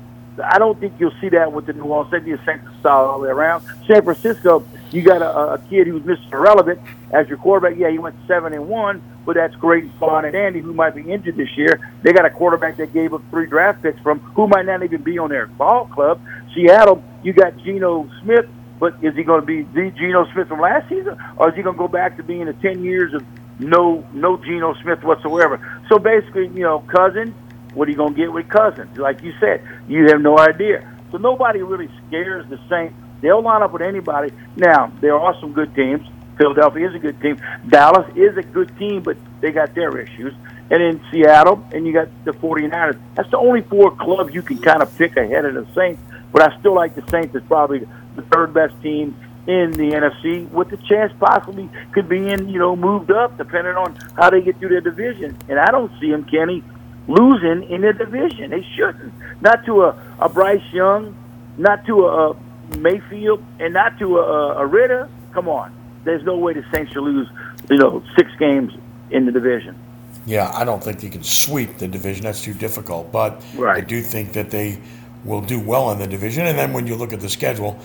I 0.44 0.60
don't 0.60 0.80
think 0.80 0.94
you'll 1.00 1.16
see 1.20 1.30
that 1.30 1.52
with 1.52 1.66
the 1.66 1.74
New 1.74 1.86
Orleans 1.86 2.40
Saints. 2.46 2.64
Are 2.86 3.06
all 3.06 3.20
the 3.20 3.26
way 3.26 3.30
around. 3.30 3.66
San 3.88 4.04
Francisco, 4.04 4.64
you 4.92 5.02
got 5.02 5.22
a, 5.22 5.54
a 5.54 5.58
kid 5.70 5.88
who's 5.88 6.04
Mr. 6.04 6.34
Irrelevant 6.34 6.80
as 7.12 7.28
your 7.28 7.38
quarterback. 7.38 7.78
Yeah, 7.78 7.90
he 7.90 7.98
went 7.98 8.16
seven 8.28 8.54
and 8.54 8.68
one, 8.68 9.02
but 9.26 9.36
that's 9.36 9.56
great. 9.56 9.86
Spawn 9.96 10.26
and 10.26 10.36
Andy, 10.36 10.60
who 10.60 10.74
might 10.74 10.96
be 10.96 11.02
injured 11.02 11.38
this 11.38 11.56
year, 11.58 11.92
they 12.04 12.14
got 12.14 12.26
a 12.26 12.30
quarterback 12.30 12.78
that 12.78 12.94
gave 12.94 13.14
up 13.14 13.22
three 13.30 13.48
draft 13.48 13.82
picks 13.82 14.00
from, 14.02 14.20
who 14.20 14.48
might 14.48 14.66
not 14.66 14.84
even 14.84 15.02
be 15.02 15.18
on 15.18 15.30
their 15.30 15.48
ball 15.48 15.86
club. 15.88 16.22
Seattle, 16.54 17.04
you 17.24 17.34
got 17.34 17.58
Geno 17.58 18.10
Smith, 18.22 18.46
but 18.80 18.96
is 19.04 19.16
he 19.16 19.24
going 19.24 19.42
to 19.42 19.46
be 19.46 19.64
the 19.64 19.92
Geno 19.92 20.32
Smith 20.32 20.48
from 20.48 20.62
last 20.62 20.88
season, 20.90 21.18
or 21.38 21.50
is 21.50 21.56
he 21.56 21.62
going 21.62 21.76
to 21.76 21.80
go 21.80 21.88
back 21.88 22.18
to 22.18 22.24
being 22.24 22.46
the 22.46 22.54
ten 22.54 22.84
years 22.84 23.14
of 23.14 23.24
no 23.60 24.06
no 24.14 24.38
Geno 24.38 24.74
Smith 24.82 25.04
whatsoever? 25.04 25.60
So 25.90 26.00
basically, 26.00 26.48
you 26.48 26.64
know, 26.64 26.80
Cousins 26.88 27.34
what 27.78 27.88
are 27.88 27.92
you 27.92 27.98
going 27.98 28.16
to 28.16 28.20
get 28.20 28.32
with 28.34 28.50
Cousins? 28.50 28.98
Like 28.98 29.22
you 29.22 29.34
said, 29.40 29.64
you 29.88 30.08
have 30.08 30.20
no 30.20 30.38
idea. 30.40 30.92
So 31.12 31.20
nobody 31.20 31.62
really 31.62 31.90
scares 32.08 32.50
the 32.50 32.60
Saints. 32.68 32.96
They'll 33.22 33.42
line 33.42 33.64
up 33.64 33.72
with 33.74 33.82
anybody. 33.82 34.32
Now, 34.56 34.92
there 35.02 35.18
are 35.18 35.40
some 35.40 35.54
good 35.54 35.74
teams. 35.76 36.08
Philadelphia 36.38 36.90
is 36.90 36.96
a 36.96 37.00
good 37.00 37.20
team. 37.20 37.42
Dallas 37.68 38.08
is 38.16 38.38
a 38.38 38.44
good 38.44 38.78
team, 38.78 39.02
but 39.02 39.18
they 39.42 39.52
got 39.52 39.74
their 39.74 39.98
issues. 39.98 40.34
And 40.70 40.84
in 40.84 41.02
Seattle, 41.12 41.66
and 41.74 41.88
you 41.88 41.94
got 41.94 42.10
the 42.26 42.32
49ers. 42.32 43.00
That's 43.16 43.32
the 43.32 43.38
only 43.38 43.62
four 43.62 43.96
clubs 43.96 44.34
you 44.34 44.42
can 44.42 44.60
kind 44.60 44.84
of 44.84 44.96
pick 44.98 45.18
ahead 45.18 45.46
of 45.46 45.54
the 45.56 45.74
Saints. 45.74 46.02
But 46.32 46.42
I 46.42 46.60
still 46.60 46.76
like 46.76 46.94
the 46.96 47.04
Saints 47.10 47.36
as 47.36 47.42
probably 47.44 47.88
the 48.16 48.22
third 48.24 48.54
best 48.54 48.80
team 48.82 49.16
in 49.48 49.72
the 49.72 49.92
NFC, 49.92 50.50
with 50.52 50.70
the 50.70 50.78
chance 50.78 51.14
possibly 51.20 51.70
could 51.94 52.10
be 52.10 52.30
in, 52.30 52.50
you 52.50 52.60
know, 52.60 52.76
moved 52.76 53.12
up 53.12 53.38
depending 53.38 53.76
on 53.76 53.96
how 54.18 54.30
they 54.30 54.42
get 54.42 54.60
through 54.60 54.70
their 54.70 54.82
division. 54.82 55.38
And 55.48 55.58
I 55.58 55.72
don't 55.72 55.92
see 56.02 56.12
them, 56.12 56.26
Kenny, 56.26 56.64
losing 57.08 57.64
in 57.70 57.82
the 57.82 57.94
division. 57.94 58.52
They 58.52 58.66
shouldn't. 58.76 59.14
Not 59.42 59.66
to 59.66 59.86
a, 59.86 60.16
a 60.20 60.28
Bryce 60.28 60.62
Young, 60.74 61.16
not 61.58 61.86
to 61.86 62.08
a 62.08 62.34
Mayfield, 62.76 63.44
and 63.60 63.74
not 63.74 63.98
to 64.00 64.20
a, 64.20 64.58
a 64.58 64.66
Ridder. 64.66 65.10
Come 65.34 65.48
on. 65.48 65.74
There's 66.04 66.24
no 66.24 66.38
way 66.38 66.54
the 66.54 66.66
Saints 66.74 66.94
should 66.94 67.04
lose, 67.04 67.28
you 67.70 67.78
know, 67.78 68.04
six 68.16 68.32
games 68.40 68.74
in 69.12 69.26
the 69.26 69.32
division. 69.32 69.78
Yeah, 70.26 70.52
I 70.54 70.66
don't 70.66 70.84
think 70.84 71.04
you 71.04 71.10
can 71.10 71.24
sweep 71.24 71.78
the 71.78 71.88
division. 71.88 72.24
That's 72.24 72.44
too 72.44 72.54
difficult. 72.54 73.12
But 73.12 73.44
right. 73.56 73.78
I 73.78 73.82
do 73.82 74.02
think 74.02 74.34
that 74.34 74.52
they 74.52 74.80
will 75.24 75.42
do 75.42 75.60
well 75.60 75.92
in 75.92 76.00
the 76.00 76.08
division. 76.08 76.48
And 76.48 76.58
then 76.58 76.74
when 76.74 76.88
you 76.88 76.96
look 76.96 77.14
at 77.14 77.20
the 77.20 77.30
schedule, 77.30 77.80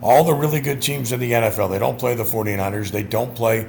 all 0.00 0.24
the 0.24 0.34
really 0.34 0.60
good 0.60 0.80
teams 0.80 1.12
in 1.12 1.20
the 1.20 1.32
NFL, 1.32 1.70
they 1.70 1.78
don't 1.78 1.98
play 1.98 2.14
the 2.14 2.24
49ers. 2.24 2.90
They 2.90 3.02
don't 3.02 3.34
play 3.34 3.66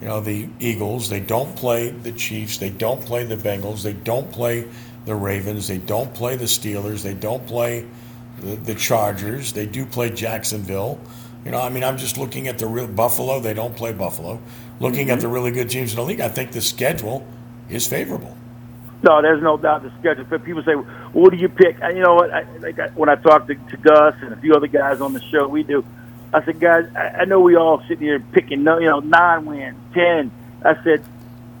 you 0.00 0.06
know, 0.06 0.20
the 0.20 0.48
Eagles. 0.60 1.08
They 1.08 1.20
don't 1.20 1.54
play 1.56 1.90
the 1.90 2.12
Chiefs. 2.12 2.58
They 2.58 2.70
don't 2.70 3.04
play 3.04 3.24
the 3.24 3.36
Bengals. 3.36 3.82
They 3.82 3.92
don't 3.92 4.30
play 4.30 4.68
the 5.04 5.14
Ravens. 5.14 5.68
They 5.68 5.78
don't 5.78 6.12
play 6.14 6.36
the 6.36 6.44
Steelers. 6.44 7.02
They 7.02 7.14
don't 7.14 7.44
play 7.46 7.86
the, 8.40 8.56
the 8.56 8.74
Chargers. 8.74 9.52
They 9.52 9.66
do 9.66 9.86
play 9.86 10.10
Jacksonville. 10.10 11.00
You 11.44 11.52
know, 11.52 11.60
I 11.60 11.68
mean, 11.68 11.84
I'm 11.84 11.96
just 11.96 12.18
looking 12.18 12.48
at 12.48 12.58
the 12.58 12.66
real 12.66 12.86
Buffalo. 12.86 13.40
They 13.40 13.54
don't 13.54 13.76
play 13.76 13.92
Buffalo. 13.92 14.40
Looking 14.80 15.06
mm-hmm. 15.06 15.10
at 15.10 15.20
the 15.20 15.28
really 15.28 15.50
good 15.50 15.70
teams 15.70 15.92
in 15.92 15.96
the 15.96 16.04
league, 16.04 16.20
I 16.20 16.28
think 16.28 16.52
the 16.52 16.60
schedule 16.60 17.26
is 17.68 17.86
favorable. 17.86 18.36
No, 19.02 19.22
there's 19.22 19.42
no 19.42 19.56
doubt 19.56 19.84
the 19.84 19.92
schedule. 20.00 20.24
But 20.28 20.44
people 20.44 20.62
say, 20.64 20.74
well, 20.74 20.84
"What 21.12 21.30
do 21.30 21.36
you 21.36 21.48
pick?" 21.48 21.78
And 21.80 21.96
you 21.96 22.02
know 22.02 22.16
what? 22.16 22.32
I, 22.32 22.44
like 22.58 22.78
I, 22.80 22.88
when 22.88 23.08
I 23.08 23.14
talk 23.14 23.46
to, 23.46 23.54
to 23.54 23.76
Gus 23.76 24.16
and 24.20 24.32
a 24.32 24.36
few 24.36 24.54
other 24.54 24.66
guys 24.66 25.00
on 25.00 25.12
the 25.12 25.22
show, 25.22 25.46
we 25.46 25.62
do 25.62 25.84
I 26.32 26.44
said, 26.44 26.60
guys, 26.60 26.86
I, 26.94 27.20
I 27.20 27.24
know 27.24 27.40
we 27.40 27.56
all 27.56 27.80
sitting 27.88 28.06
here 28.06 28.20
picking, 28.20 28.58
you 28.58 28.64
know, 28.64 29.00
nine 29.00 29.46
wins, 29.46 29.78
ten. 29.94 30.30
I 30.62 30.82
said, 30.84 31.02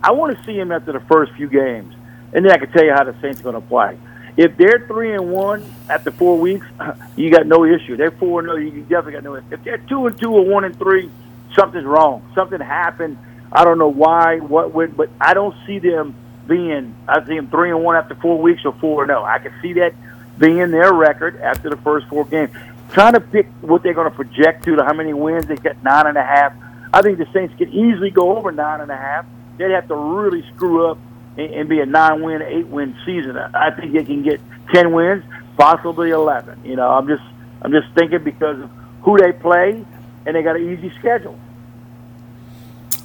I 0.02 0.12
want 0.12 0.36
to 0.36 0.44
see 0.44 0.58
him 0.58 0.72
after 0.72 0.92
the 0.92 1.00
first 1.00 1.32
few 1.32 1.48
games, 1.48 1.94
and 2.32 2.44
then 2.44 2.52
I 2.52 2.58
can 2.58 2.70
tell 2.70 2.84
you 2.84 2.92
how 2.92 3.04
the 3.04 3.18
Saints 3.20 3.40
are 3.40 3.44
going 3.44 3.54
to 3.54 3.60
play. 3.62 3.98
If 4.38 4.56
they're 4.56 4.84
three 4.86 5.12
and 5.12 5.32
one 5.32 5.68
after 5.90 6.12
four 6.12 6.38
weeks, 6.38 6.64
you 7.16 7.28
got 7.28 7.46
no 7.48 7.64
issue. 7.64 7.96
They're 7.96 8.12
four 8.12 8.40
and 8.40 8.48
oh, 8.48 8.54
no, 8.54 8.58
you 8.58 8.82
definitely 8.82 9.12
got 9.14 9.24
no. 9.24 9.34
Issue. 9.34 9.46
If 9.50 9.64
they're 9.64 9.78
two 9.78 10.06
and 10.06 10.18
two 10.18 10.30
or 10.32 10.46
one 10.46 10.64
and 10.64 10.78
three, 10.78 11.10
something's 11.56 11.84
wrong. 11.84 12.22
Something 12.36 12.60
happened. 12.60 13.18
I 13.50 13.64
don't 13.64 13.78
know 13.78 13.88
why, 13.88 14.38
what 14.38 14.72
went, 14.72 14.96
but 14.96 15.10
I 15.20 15.34
don't 15.34 15.56
see 15.66 15.80
them 15.80 16.14
being. 16.46 16.94
I 17.08 17.26
see 17.26 17.34
them 17.34 17.48
three 17.48 17.70
and 17.70 17.82
one 17.82 17.96
after 17.96 18.14
four 18.14 18.38
weeks 18.38 18.64
or 18.64 18.72
four 18.74 19.02
and 19.02 19.10
zero. 19.10 19.24
I 19.24 19.40
can 19.40 19.52
see 19.60 19.72
that 19.72 19.92
being 20.38 20.70
their 20.70 20.92
record 20.92 21.40
after 21.40 21.68
the 21.68 21.76
first 21.78 22.06
four 22.06 22.24
games. 22.24 22.50
Trying 22.92 23.14
to 23.14 23.20
pick 23.20 23.48
what 23.60 23.82
they're 23.82 23.92
going 23.92 24.08
to 24.08 24.14
project 24.14 24.64
to, 24.66 24.76
to 24.76 24.84
how 24.84 24.92
many 24.92 25.14
wins 25.14 25.48
they 25.48 25.56
get 25.56 25.82
nine 25.82 26.06
and 26.06 26.16
a 26.16 26.22
half. 26.22 26.52
I 26.94 27.02
think 27.02 27.18
the 27.18 27.26
Saints 27.32 27.54
could 27.58 27.70
easily 27.70 28.10
go 28.10 28.36
over 28.36 28.52
nine 28.52 28.82
and 28.82 28.90
a 28.90 28.96
half. 28.96 29.26
They'd 29.56 29.72
have 29.72 29.88
to 29.88 29.96
really 29.96 30.48
screw 30.54 30.86
up 30.86 30.98
and, 31.38 31.68
be 31.68 31.80
a 31.80 31.86
nine-win, 31.86 32.42
eight-win 32.42 32.96
season. 33.06 33.36
I 33.36 33.70
think 33.70 33.92
they 33.92 34.04
can 34.04 34.22
get 34.22 34.40
ten 34.72 34.92
wins, 34.92 35.24
possibly 35.56 36.10
eleven. 36.10 36.60
You 36.64 36.76
know, 36.76 36.90
I'm 36.90 37.06
just 37.06 37.22
I'm 37.62 37.72
just 37.72 37.88
thinking 37.94 38.24
because 38.24 38.60
of 38.60 38.70
who 39.02 39.18
they 39.18 39.32
play, 39.32 39.84
and 40.26 40.36
they 40.36 40.42
got 40.42 40.56
an 40.56 40.72
easy 40.72 40.92
schedule. 40.98 41.38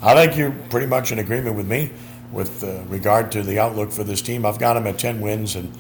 I 0.01 0.15
think 0.15 0.37
you're 0.37 0.51
pretty 0.69 0.87
much 0.87 1.11
in 1.11 1.19
agreement 1.19 1.55
with 1.55 1.67
me 1.67 1.89
with 2.33 2.63
uh, 2.63 2.81
regard 2.87 3.31
to 3.31 3.43
the 3.43 3.59
outlook 3.59 3.91
for 3.91 4.03
this 4.03 4.21
team. 4.21 4.45
I've 4.45 4.59
got 4.59 4.73
them 4.73 4.87
at 4.87 4.99
10 4.99 5.21
wins, 5.21 5.55
and 5.55 5.71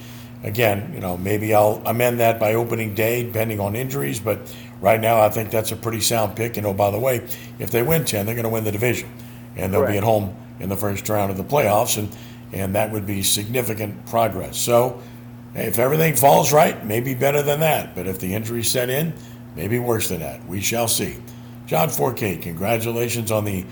again, 0.43 0.91
you 0.93 1.01
know, 1.01 1.17
maybe 1.17 1.53
I'll 1.53 1.81
amend 1.85 2.19
that 2.19 2.39
by 2.39 2.53
opening 2.53 2.93
day, 2.93 3.23
depending 3.23 3.59
on 3.59 3.75
injuries. 3.75 4.19
But 4.19 4.55
right 4.79 5.01
now, 5.01 5.19
I 5.19 5.29
think 5.29 5.51
that's 5.51 5.71
a 5.71 5.75
pretty 5.75 5.99
sound 5.99 6.37
pick. 6.37 6.55
And 6.55 6.65
oh, 6.65 6.73
by 6.73 6.91
the 6.91 6.99
way, 6.99 7.27
if 7.59 7.71
they 7.71 7.81
win 7.81 8.05
10, 8.05 8.25
they're 8.25 8.35
going 8.35 8.43
to 8.43 8.49
win 8.49 8.63
the 8.63 8.71
division, 8.71 9.11
and 9.57 9.73
they'll 9.73 9.81
Correct. 9.81 9.93
be 9.93 9.97
at 9.97 10.03
home 10.03 10.35
in 10.59 10.69
the 10.69 10.77
first 10.77 11.09
round 11.09 11.31
of 11.31 11.37
the 11.37 11.43
playoffs, 11.43 11.97
and 11.97 12.15
and 12.53 12.75
that 12.75 12.91
would 12.91 13.05
be 13.05 13.23
significant 13.23 14.05
progress. 14.05 14.57
So, 14.57 15.01
if 15.55 15.77
everything 15.77 16.15
falls 16.15 16.51
right, 16.51 16.83
maybe 16.85 17.13
better 17.13 17.41
than 17.41 17.59
that. 17.59 17.95
But 17.95 18.07
if 18.07 18.19
the 18.19 18.33
injury 18.33 18.63
set 18.63 18.89
in, 18.89 19.13
maybe 19.55 19.77
worse 19.79 20.09
than 20.09 20.19
that. 20.19 20.45
We 20.47 20.61
shall 20.61 20.87
see. 20.87 21.17
John 21.67 21.89
Forcade, 21.89 22.41
congratulations 22.41 23.31
on 23.31 23.45
the 23.45 23.65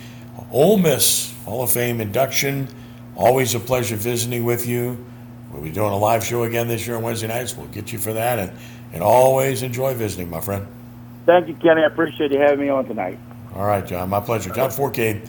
Ole 0.52 0.78
Miss 0.78 1.34
Hall 1.44 1.63
of 1.63 1.72
Fame 1.72 2.00
induction. 2.00 2.67
Always 3.15 3.56
a 3.56 3.60
pleasure 3.60 3.96
visiting 3.96 4.44
with 4.44 4.67
you. 4.67 5.04
We'll 5.52 5.63
be 5.63 5.72
doing 5.72 5.91
a 5.91 5.98
live 5.98 6.24
show 6.24 6.44
again 6.44 6.67
this 6.67 6.88
year 6.88 6.96
on 6.98 7.04
Wednesday 7.04 7.28
nights. 7.28 7.58
We'll 7.58 7.67
get 7.67 7.91
you 7.91 8.00
for 8.00 8.13
that, 8.13 8.39
and, 8.39 8.52
and 8.94 9.04
always 9.04 9.63
enjoy 9.63 9.94
visiting, 9.96 10.30
my 10.30 10.39
friend. 10.39 10.65
Thank 11.26 11.48
you, 11.48 11.56
Kenny. 11.56 11.82
I 11.82 11.88
appreciate 11.88 12.32
you 12.32 12.39
having 12.39 12.60
me 12.60 12.70
on 12.70 12.86
tonight. 12.86 13.20
All 13.54 13.65
right, 13.65 13.86
John. 13.86 14.10
My 14.10 14.22
pleasure. 14.22 14.50
John 14.52 14.72
Forcade, 14.72 15.24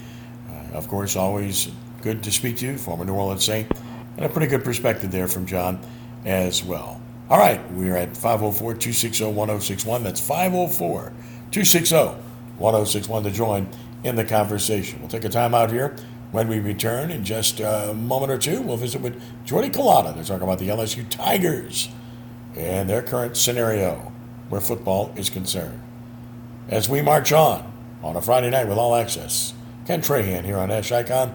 uh, 0.48 0.76
of 0.76 0.86
course, 0.86 1.16
always 1.16 1.70
good 2.02 2.22
to 2.24 2.32
speak 2.32 2.58
to 2.58 2.66
you, 2.66 2.76
former 2.76 3.04
New 3.04 3.14
Orleans 3.14 3.44
Saint, 3.44 3.70
and 4.16 4.26
a 4.26 4.28
pretty 4.28 4.48
good 4.48 4.64
perspective 4.64 5.10
there 5.10 5.28
from 5.28 5.46
John 5.46 5.80
as 6.24 6.62
well. 6.62 7.00
All 7.30 7.38
right, 7.38 7.60
we're 7.72 7.96
at 7.96 8.16
504 8.16 8.74
260 8.74 9.24
1061. 9.24 10.02
That's 10.02 10.20
504 10.20 11.12
260 11.50 11.96
1061 12.58 13.22
to 13.22 13.30
join 13.30 13.68
in 14.04 14.16
the 14.16 14.24
conversation. 14.24 15.00
We'll 15.00 15.08
take 15.08 15.24
a 15.24 15.28
time 15.28 15.54
out 15.54 15.70
here. 15.70 15.96
When 16.32 16.48
we 16.48 16.60
return 16.60 17.10
in 17.10 17.24
just 17.24 17.60
a 17.60 17.94
moment 17.94 18.32
or 18.32 18.38
two, 18.38 18.62
we'll 18.62 18.76
visit 18.76 19.00
with 19.00 19.20
Jordy 19.44 19.70
Culotta 19.70 20.14
to 20.14 20.24
talk 20.24 20.40
about 20.40 20.58
the 20.58 20.68
LSU 20.68 21.08
Tigers 21.08 21.88
and 22.56 22.88
their 22.88 23.02
current 23.02 23.36
scenario 23.36 24.12
where 24.48 24.60
football 24.60 25.12
is 25.16 25.30
concerned. 25.30 25.80
As 26.68 26.88
we 26.88 27.00
march 27.02 27.32
on 27.32 27.72
on 28.02 28.16
a 28.16 28.22
Friday 28.22 28.50
night 28.50 28.66
with 28.66 28.78
all 28.78 28.94
access, 28.94 29.54
Ken 29.86 30.00
Trahan 30.00 30.44
here 30.44 30.58
on 30.58 30.68
Nash 30.68 30.90
Icon 30.90 31.34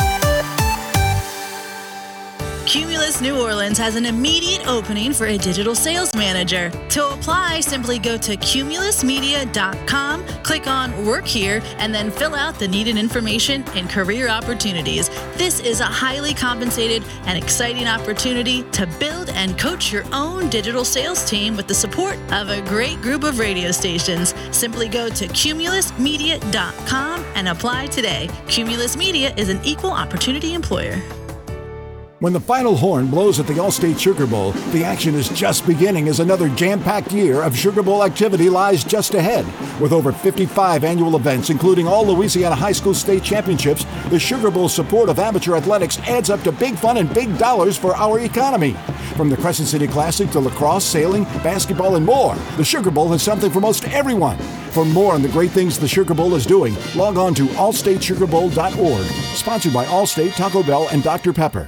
Cumulus 2.71 3.19
New 3.19 3.37
Orleans 3.37 3.77
has 3.79 3.97
an 3.97 4.05
immediate 4.05 4.65
opening 4.65 5.11
for 5.11 5.25
a 5.25 5.37
digital 5.37 5.75
sales 5.75 6.15
manager. 6.15 6.69
To 6.69 7.09
apply, 7.09 7.59
simply 7.59 7.99
go 7.99 8.15
to 8.19 8.37
cumulusmedia.com, 8.37 10.25
click 10.43 10.67
on 10.67 11.05
Work 11.05 11.27
Here, 11.27 11.61
and 11.79 11.93
then 11.93 12.09
fill 12.09 12.33
out 12.33 12.57
the 12.57 12.69
needed 12.69 12.95
information 12.95 13.65
and 13.75 13.89
career 13.89 14.29
opportunities. 14.29 15.09
This 15.35 15.59
is 15.59 15.81
a 15.81 15.85
highly 15.85 16.33
compensated 16.33 17.03
and 17.25 17.37
exciting 17.37 17.87
opportunity 17.87 18.63
to 18.71 18.87
build 19.01 19.27
and 19.31 19.59
coach 19.59 19.91
your 19.91 20.05
own 20.13 20.47
digital 20.49 20.85
sales 20.85 21.29
team 21.29 21.57
with 21.57 21.67
the 21.67 21.75
support 21.75 22.17
of 22.31 22.51
a 22.51 22.61
great 22.61 23.01
group 23.01 23.25
of 23.25 23.37
radio 23.37 23.73
stations. 23.73 24.33
Simply 24.51 24.87
go 24.87 25.09
to 25.09 25.27
cumulusmedia.com 25.27 27.25
and 27.35 27.49
apply 27.49 27.87
today. 27.87 28.29
Cumulus 28.47 28.95
Media 28.95 29.33
is 29.35 29.49
an 29.49 29.59
equal 29.65 29.91
opportunity 29.91 30.53
employer. 30.53 31.01
When 32.21 32.33
the 32.33 32.39
final 32.39 32.75
horn 32.75 33.07
blows 33.07 33.39
at 33.39 33.47
the 33.47 33.55
Allstate 33.55 33.97
Sugar 33.97 34.27
Bowl, 34.27 34.51
the 34.73 34.83
action 34.83 35.15
is 35.15 35.27
just 35.29 35.65
beginning 35.65 36.07
as 36.07 36.19
another 36.19 36.49
jam 36.49 36.79
packed 36.79 37.11
year 37.11 37.41
of 37.41 37.57
Sugar 37.57 37.81
Bowl 37.81 38.03
activity 38.03 38.47
lies 38.47 38.83
just 38.83 39.15
ahead. 39.15 39.43
With 39.81 39.91
over 39.91 40.11
55 40.11 40.83
annual 40.83 41.15
events, 41.15 41.49
including 41.49 41.87
all 41.87 42.05
Louisiana 42.05 42.53
High 42.53 42.73
School 42.73 42.93
State 42.93 43.23
Championships, 43.23 43.87
the 44.11 44.19
Sugar 44.19 44.51
Bowl 44.51 44.69
support 44.69 45.09
of 45.09 45.17
amateur 45.17 45.55
athletics 45.55 45.97
adds 46.01 46.29
up 46.29 46.43
to 46.43 46.51
big 46.51 46.75
fun 46.75 46.97
and 46.97 47.11
big 47.11 47.35
dollars 47.39 47.75
for 47.75 47.95
our 47.95 48.19
economy. 48.19 48.73
From 49.15 49.31
the 49.31 49.37
Crescent 49.37 49.67
City 49.67 49.87
Classic 49.87 50.29
to 50.29 50.39
lacrosse, 50.41 50.85
sailing, 50.85 51.23
basketball, 51.41 51.95
and 51.95 52.05
more, 52.05 52.35
the 52.55 52.63
Sugar 52.63 52.91
Bowl 52.91 53.09
has 53.09 53.23
something 53.23 53.49
for 53.49 53.61
most 53.61 53.85
everyone. 53.85 54.37
For 54.69 54.85
more 54.85 55.15
on 55.15 55.23
the 55.23 55.29
great 55.29 55.49
things 55.49 55.79
the 55.79 55.87
Sugar 55.87 56.13
Bowl 56.13 56.35
is 56.35 56.45
doing, 56.45 56.75
log 56.95 57.17
on 57.17 57.33
to 57.33 57.47
allstatesugarbowl.org. 57.47 59.05
Sponsored 59.35 59.73
by 59.73 59.85
Allstate, 59.85 60.35
Taco 60.35 60.61
Bell, 60.61 60.87
and 60.91 61.01
Dr. 61.01 61.33
Pepper. 61.33 61.67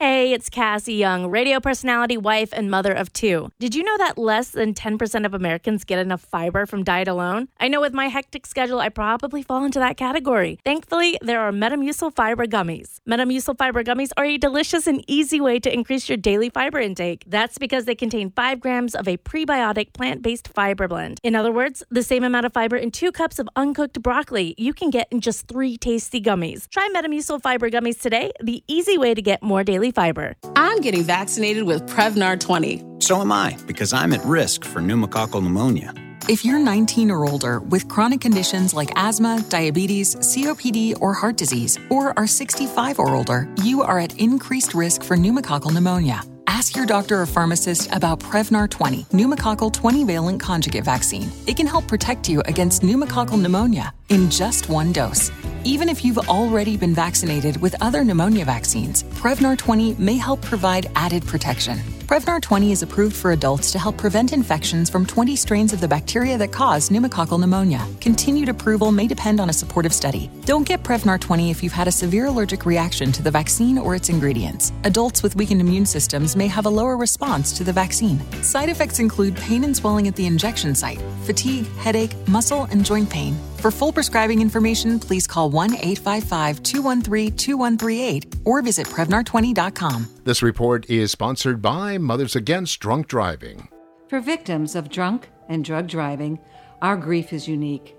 Hey, 0.00 0.32
it's 0.32 0.48
Cassie 0.48 0.94
Young, 0.94 1.26
radio 1.26 1.58
personality, 1.58 2.16
wife, 2.16 2.50
and 2.52 2.70
mother 2.70 2.92
of 2.92 3.12
two. 3.12 3.50
Did 3.58 3.74
you 3.74 3.82
know 3.82 3.98
that 3.98 4.16
less 4.16 4.50
than 4.50 4.72
10% 4.72 5.26
of 5.26 5.34
Americans 5.34 5.82
get 5.82 5.98
enough 5.98 6.20
fiber 6.20 6.66
from 6.66 6.84
diet 6.84 7.08
alone? 7.08 7.48
I 7.58 7.66
know 7.66 7.80
with 7.80 7.92
my 7.92 8.06
hectic 8.06 8.46
schedule, 8.46 8.78
I 8.78 8.90
probably 8.90 9.42
fall 9.42 9.64
into 9.64 9.80
that 9.80 9.96
category. 9.96 10.60
Thankfully, 10.64 11.18
there 11.20 11.40
are 11.40 11.50
Metamucil 11.50 12.14
fiber 12.14 12.46
gummies. 12.46 13.00
Metamucil 13.08 13.58
fiber 13.58 13.82
gummies 13.82 14.10
are 14.16 14.24
a 14.24 14.38
delicious 14.38 14.86
and 14.86 15.02
easy 15.08 15.40
way 15.40 15.58
to 15.58 15.74
increase 15.74 16.08
your 16.08 16.16
daily 16.16 16.48
fiber 16.48 16.78
intake. 16.78 17.24
That's 17.26 17.58
because 17.58 17.84
they 17.84 17.96
contain 17.96 18.30
5 18.30 18.60
grams 18.60 18.94
of 18.94 19.08
a 19.08 19.16
prebiotic 19.16 19.94
plant 19.94 20.22
based 20.22 20.46
fiber 20.46 20.86
blend. 20.86 21.18
In 21.24 21.34
other 21.34 21.50
words, 21.50 21.82
the 21.90 22.04
same 22.04 22.22
amount 22.22 22.46
of 22.46 22.52
fiber 22.52 22.76
in 22.76 22.92
two 22.92 23.10
cups 23.10 23.40
of 23.40 23.48
uncooked 23.56 24.00
broccoli 24.00 24.54
you 24.58 24.72
can 24.72 24.90
get 24.90 25.08
in 25.10 25.20
just 25.20 25.48
three 25.48 25.76
tasty 25.76 26.20
gummies. 26.20 26.68
Try 26.70 26.88
Metamucil 26.94 27.42
fiber 27.42 27.68
gummies 27.68 28.00
today, 28.00 28.30
the 28.40 28.62
easy 28.68 28.96
way 28.96 29.12
to 29.12 29.20
get 29.20 29.42
more 29.42 29.64
daily 29.88 29.92
fiber. 29.92 30.34
I'm 30.56 30.80
getting 30.80 31.02
vaccinated 31.02 31.64
with 31.64 31.86
Prevnar 31.86 32.38
20. 32.38 32.84
So 33.00 33.20
am 33.20 33.32
I, 33.32 33.56
because 33.66 33.92
I'm 33.92 34.12
at 34.12 34.24
risk 34.24 34.64
for 34.64 34.80
pneumococcal 34.80 35.42
pneumonia. 35.42 35.92
If 36.28 36.44
you're 36.44 36.58
19 36.58 37.10
or 37.10 37.24
older 37.24 37.60
with 37.60 37.88
chronic 37.88 38.20
conditions 38.20 38.74
like 38.74 38.90
asthma, 38.96 39.42
diabetes, 39.48 40.16
COPD, 40.16 41.00
or 41.00 41.14
heart 41.14 41.38
disease, 41.38 41.78
or 41.90 42.12
are 42.18 42.26
65 42.26 42.98
or 42.98 43.14
older, 43.14 43.48
you 43.62 43.82
are 43.82 43.98
at 43.98 44.18
increased 44.18 44.74
risk 44.74 45.02
for 45.02 45.16
pneumococcal 45.16 45.72
pneumonia. 45.72 46.22
Ask 46.50 46.76
your 46.76 46.86
doctor 46.86 47.20
or 47.20 47.26
pharmacist 47.26 47.94
about 47.94 48.20
Prevnar 48.20 48.70
20, 48.70 49.04
pneumococcal 49.12 49.70
20 49.70 50.04
valent 50.04 50.40
conjugate 50.40 50.82
vaccine. 50.82 51.30
It 51.46 51.58
can 51.58 51.66
help 51.66 51.86
protect 51.86 52.26
you 52.26 52.40
against 52.46 52.80
pneumococcal 52.80 53.38
pneumonia 53.38 53.92
in 54.08 54.30
just 54.30 54.70
one 54.70 54.90
dose. 54.90 55.30
Even 55.64 55.90
if 55.90 56.02
you've 56.02 56.26
already 56.30 56.78
been 56.78 56.94
vaccinated 56.94 57.60
with 57.60 57.76
other 57.82 58.02
pneumonia 58.02 58.46
vaccines, 58.46 59.02
Prevnar 59.20 59.58
20 59.58 59.96
may 59.96 60.16
help 60.16 60.40
provide 60.40 60.90
added 60.94 61.26
protection. 61.26 61.78
Prevnar 62.08 62.40
20 62.40 62.72
is 62.72 62.82
approved 62.82 63.14
for 63.14 63.32
adults 63.32 63.70
to 63.70 63.78
help 63.78 63.98
prevent 63.98 64.32
infections 64.32 64.88
from 64.88 65.04
20 65.04 65.36
strains 65.36 65.74
of 65.74 65.82
the 65.82 65.86
bacteria 65.86 66.38
that 66.38 66.52
cause 66.52 66.88
pneumococcal 66.88 67.38
pneumonia. 67.38 67.86
Continued 68.00 68.48
approval 68.48 68.90
may 68.90 69.06
depend 69.06 69.40
on 69.40 69.50
a 69.50 69.52
supportive 69.52 69.92
study. 69.92 70.30
Don't 70.46 70.66
get 70.66 70.82
Prevnar 70.82 71.20
20 71.20 71.50
if 71.50 71.62
you've 71.62 71.74
had 71.74 71.86
a 71.86 71.92
severe 71.92 72.24
allergic 72.24 72.64
reaction 72.64 73.12
to 73.12 73.22
the 73.22 73.30
vaccine 73.30 73.76
or 73.76 73.94
its 73.94 74.08
ingredients. 74.08 74.72
Adults 74.84 75.22
with 75.22 75.36
weakened 75.36 75.60
immune 75.60 75.84
systems 75.84 76.34
may 76.38 76.46
have 76.46 76.64
a 76.64 76.70
lower 76.70 76.96
response 76.96 77.52
to 77.52 77.64
the 77.64 77.72
vaccine. 77.72 78.18
Side 78.42 78.68
effects 78.70 79.00
include 79.00 79.36
pain 79.36 79.64
and 79.64 79.76
swelling 79.76 80.08
at 80.08 80.16
the 80.16 80.24
injection 80.24 80.74
site, 80.74 81.02
fatigue, 81.24 81.66
headache, 81.76 82.14
muscle, 82.28 82.64
and 82.70 82.84
joint 82.84 83.10
pain. 83.10 83.36
For 83.58 83.70
full 83.72 83.92
prescribing 83.92 84.40
information, 84.40 85.00
please 85.00 85.26
call 85.26 85.50
1 85.50 85.74
855 85.74 86.62
213 86.62 87.36
2138 87.36 88.36
or 88.44 88.62
visit 88.62 88.86
Prevnar20.com. 88.86 90.06
This 90.24 90.42
report 90.42 90.88
is 90.88 91.10
sponsored 91.10 91.60
by 91.60 91.98
Mothers 91.98 92.36
Against 92.36 92.78
Drunk 92.78 93.08
Driving. 93.08 93.68
For 94.06 94.20
victims 94.20 94.76
of 94.76 94.88
drunk 94.88 95.28
and 95.48 95.64
drug 95.64 95.88
driving, 95.88 96.38
our 96.80 96.96
grief 96.96 97.32
is 97.32 97.48
unique. 97.48 97.96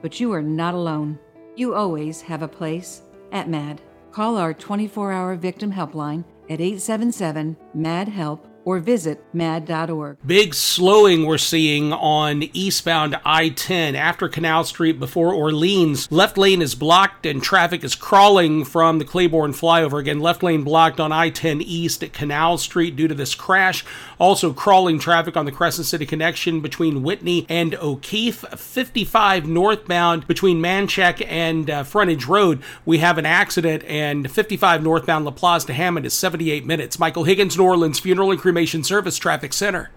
But 0.00 0.18
you 0.18 0.32
are 0.32 0.42
not 0.42 0.74
alone. 0.74 1.18
You 1.54 1.74
always 1.74 2.22
have 2.22 2.42
a 2.42 2.48
place 2.48 3.02
at 3.30 3.48
MAD. 3.48 3.82
Call 4.10 4.36
our 4.36 4.54
24 4.54 5.12
hour 5.12 5.36
victim 5.36 5.72
helpline 5.72 6.24
at 6.48 6.60
877 6.60 7.56
MAD 7.74 8.08
HELP 8.08 8.48
or 8.64 8.78
visit 8.78 9.24
mad.org. 9.32 10.18
Big 10.24 10.54
slowing 10.54 11.26
we're 11.26 11.38
seeing 11.38 11.92
on 11.92 12.44
eastbound 12.52 13.18
I 13.24 13.50
10 13.50 13.96
after 13.96 14.28
Canal 14.28 14.64
Street 14.64 14.98
before 14.98 15.34
Orleans. 15.34 16.10
Left 16.10 16.38
lane 16.38 16.62
is 16.62 16.74
blocked 16.74 17.26
and 17.26 17.42
traffic 17.42 17.82
is 17.84 17.94
crawling 17.94 18.64
from 18.64 18.98
the 18.98 19.04
Claiborne 19.04 19.52
flyover. 19.52 20.00
Again, 20.00 20.20
left 20.20 20.42
lane 20.42 20.62
blocked 20.62 21.00
on 21.00 21.12
I 21.12 21.30
10 21.30 21.60
east 21.60 22.02
at 22.02 22.12
Canal 22.12 22.58
Street 22.58 22.96
due 22.96 23.08
to 23.08 23.14
this 23.14 23.34
crash. 23.34 23.84
Also, 24.22 24.52
crawling 24.52 25.00
traffic 25.00 25.36
on 25.36 25.46
the 25.46 25.50
Crescent 25.50 25.84
City 25.84 26.06
connection 26.06 26.60
between 26.60 27.02
Whitney 27.02 27.44
and 27.48 27.74
O'Keefe. 27.74 28.44
55 28.56 29.48
northbound 29.48 30.28
between 30.28 30.62
Manchac 30.62 31.26
and 31.28 31.68
uh, 31.68 31.82
Frontage 31.82 32.26
Road. 32.26 32.62
We 32.86 32.98
have 32.98 33.18
an 33.18 33.26
accident, 33.26 33.82
and 33.82 34.30
55 34.30 34.80
northbound 34.80 35.26
LaPlace 35.26 35.66
to 35.66 35.72
Hammond 35.72 36.06
is 36.06 36.14
78 36.14 36.64
minutes. 36.64 37.00
Michael 37.00 37.24
Higgins, 37.24 37.58
New 37.58 37.64
Orleans 37.64 37.98
Funeral 37.98 38.30
and 38.30 38.38
Cremation 38.38 38.84
Service 38.84 39.18
Traffic 39.18 39.52
Center. 39.52 39.90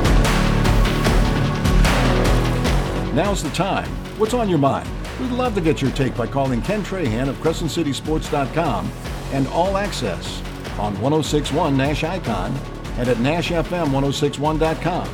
Now's 3.13 3.43
the 3.43 3.51
time. 3.53 3.91
What's 4.17 4.33
on 4.33 4.49
your 4.49 4.57
mind? 4.57 4.89
We'd 5.19 5.29
love 5.33 5.53
to 5.53 5.61
get 5.61 5.83
your 5.83 5.91
take 5.91 6.17
by 6.17 6.25
calling 6.25 6.63
Ken 6.63 6.81
Trahan 6.81 7.29
of 7.29 7.35
CrescentCitySports.com 7.43 8.91
and 9.33 9.47
All 9.49 9.77
Access 9.77 10.41
on 10.79 10.99
1061 10.99 11.77
Nash 11.77 12.03
Icon 12.03 12.74
and 12.97 13.07
at 13.07 13.17
NashFM1061.com. 13.17 15.09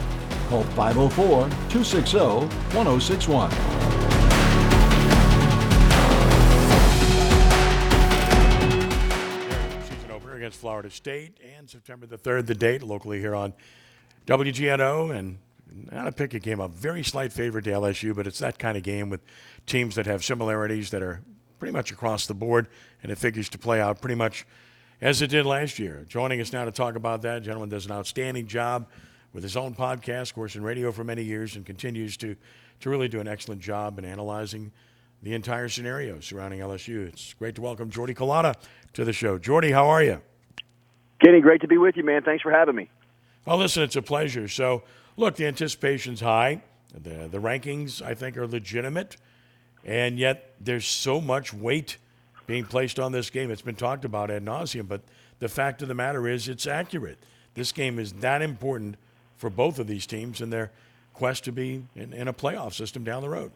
Call 0.49 0.63
504 0.63 1.49
260 1.69 2.17
1061. 2.17 3.51
Season 9.81 10.11
opener 10.11 10.35
against 10.35 10.59
Florida 10.59 10.89
State 10.89 11.39
and 11.57 11.69
September 11.69 12.05
the 12.05 12.17
3rd, 12.17 12.47
the 12.47 12.55
date, 12.55 12.83
locally 12.83 13.19
here 13.19 13.33
on 13.33 13.53
WGNO. 14.27 15.15
And 15.17 15.39
not 15.91 16.07
a 16.07 16.11
pick 16.11 16.33
a 16.33 16.39
game, 16.39 16.59
a 16.59 16.67
very 16.67 17.03
slight 17.03 17.31
favorite 17.31 17.63
to 17.63 17.71
LSU, 17.71 18.13
but 18.15 18.27
it's 18.27 18.39
that 18.39 18.59
kind 18.59 18.77
of 18.77 18.83
game 18.83 19.09
with 19.09 19.21
teams 19.65 19.95
that 19.95 20.05
have 20.05 20.23
similarities 20.23 20.89
that 20.91 21.01
are 21.01 21.21
pretty 21.59 21.71
much 21.71 21.91
across 21.91 22.25
the 22.25 22.33
board, 22.33 22.67
and 23.03 23.11
it 23.11 23.17
figures 23.17 23.47
to 23.49 23.57
play 23.57 23.79
out 23.79 24.01
pretty 24.01 24.15
much 24.15 24.45
as 25.01 25.21
it 25.21 25.27
did 25.27 25.45
last 25.45 25.79
year. 25.79 26.05
Joining 26.07 26.39
us 26.39 26.53
now 26.53 26.65
to 26.65 26.71
talk 26.71 26.95
about 26.95 27.23
that, 27.23 27.41
gentleman 27.41 27.69
does 27.69 27.85
an 27.85 27.91
outstanding 27.91 28.45
job 28.45 28.87
with 29.33 29.43
his 29.43 29.57
own 29.57 29.73
podcast, 29.73 30.29
of 30.29 30.35
course, 30.35 30.55
in 30.55 30.63
radio 30.63 30.91
for 30.91 31.03
many 31.03 31.23
years, 31.23 31.55
and 31.55 31.65
continues 31.65 32.15
to, 32.17 32.35
to 32.81 32.89
really 32.89 33.07
do 33.07 33.19
an 33.19 33.27
excellent 33.27 33.61
job 33.61 33.97
in 33.97 34.05
analyzing 34.05 34.71
the 35.23 35.33
entire 35.33 35.69
scenario 35.69 36.19
surrounding 36.19 36.59
LSU. 36.59 37.07
It's 37.07 37.33
great 37.33 37.55
to 37.55 37.61
welcome 37.61 37.89
Jordy 37.89 38.13
Culotta 38.13 38.55
to 38.93 39.03
the 39.03 39.13
show. 39.13 39.37
Jordy, 39.37 39.71
how 39.71 39.87
are 39.87 40.03
you? 40.03 40.21
Kenny, 41.23 41.41
great 41.41 41.61
to 41.61 41.67
be 41.67 41.77
with 41.77 41.95
you, 41.95 42.03
man. 42.03 42.23
Thanks 42.23 42.41
for 42.41 42.51
having 42.51 42.75
me. 42.75 42.89
Well, 43.45 43.57
listen, 43.57 43.83
it's 43.83 43.95
a 43.95 44.01
pleasure. 44.01 44.47
So, 44.47 44.83
look, 45.17 45.35
the 45.35 45.45
anticipation's 45.45 46.19
high. 46.19 46.61
The, 46.93 47.27
the 47.27 47.39
rankings, 47.39 48.01
I 48.01 48.13
think, 48.13 48.37
are 48.37 48.47
legitimate. 48.47 49.17
And 49.83 50.19
yet, 50.19 50.55
there's 50.59 50.85
so 50.85 51.21
much 51.21 51.53
weight 51.53 51.97
being 52.51 52.65
placed 52.65 52.99
on 52.99 53.13
this 53.13 53.29
game. 53.29 53.49
It's 53.49 53.61
been 53.61 53.75
talked 53.75 54.03
about 54.03 54.29
ad 54.29 54.43
nauseum, 54.43 54.85
but 54.85 54.99
the 55.39 55.47
fact 55.47 55.81
of 55.81 55.87
the 55.87 55.93
matter 55.93 56.27
is, 56.27 56.49
it's 56.49 56.67
accurate. 56.67 57.17
This 57.53 57.71
game 57.71 57.97
is 57.97 58.11
that 58.11 58.41
important 58.41 58.97
for 59.37 59.49
both 59.49 59.79
of 59.79 59.87
these 59.87 60.05
teams 60.05 60.41
in 60.41 60.49
their 60.49 60.69
quest 61.13 61.45
to 61.45 61.53
be 61.53 61.85
in, 61.95 62.11
in 62.11 62.27
a 62.27 62.33
playoff 62.33 62.73
system 62.73 63.05
down 63.05 63.21
the 63.21 63.29
road. 63.29 63.53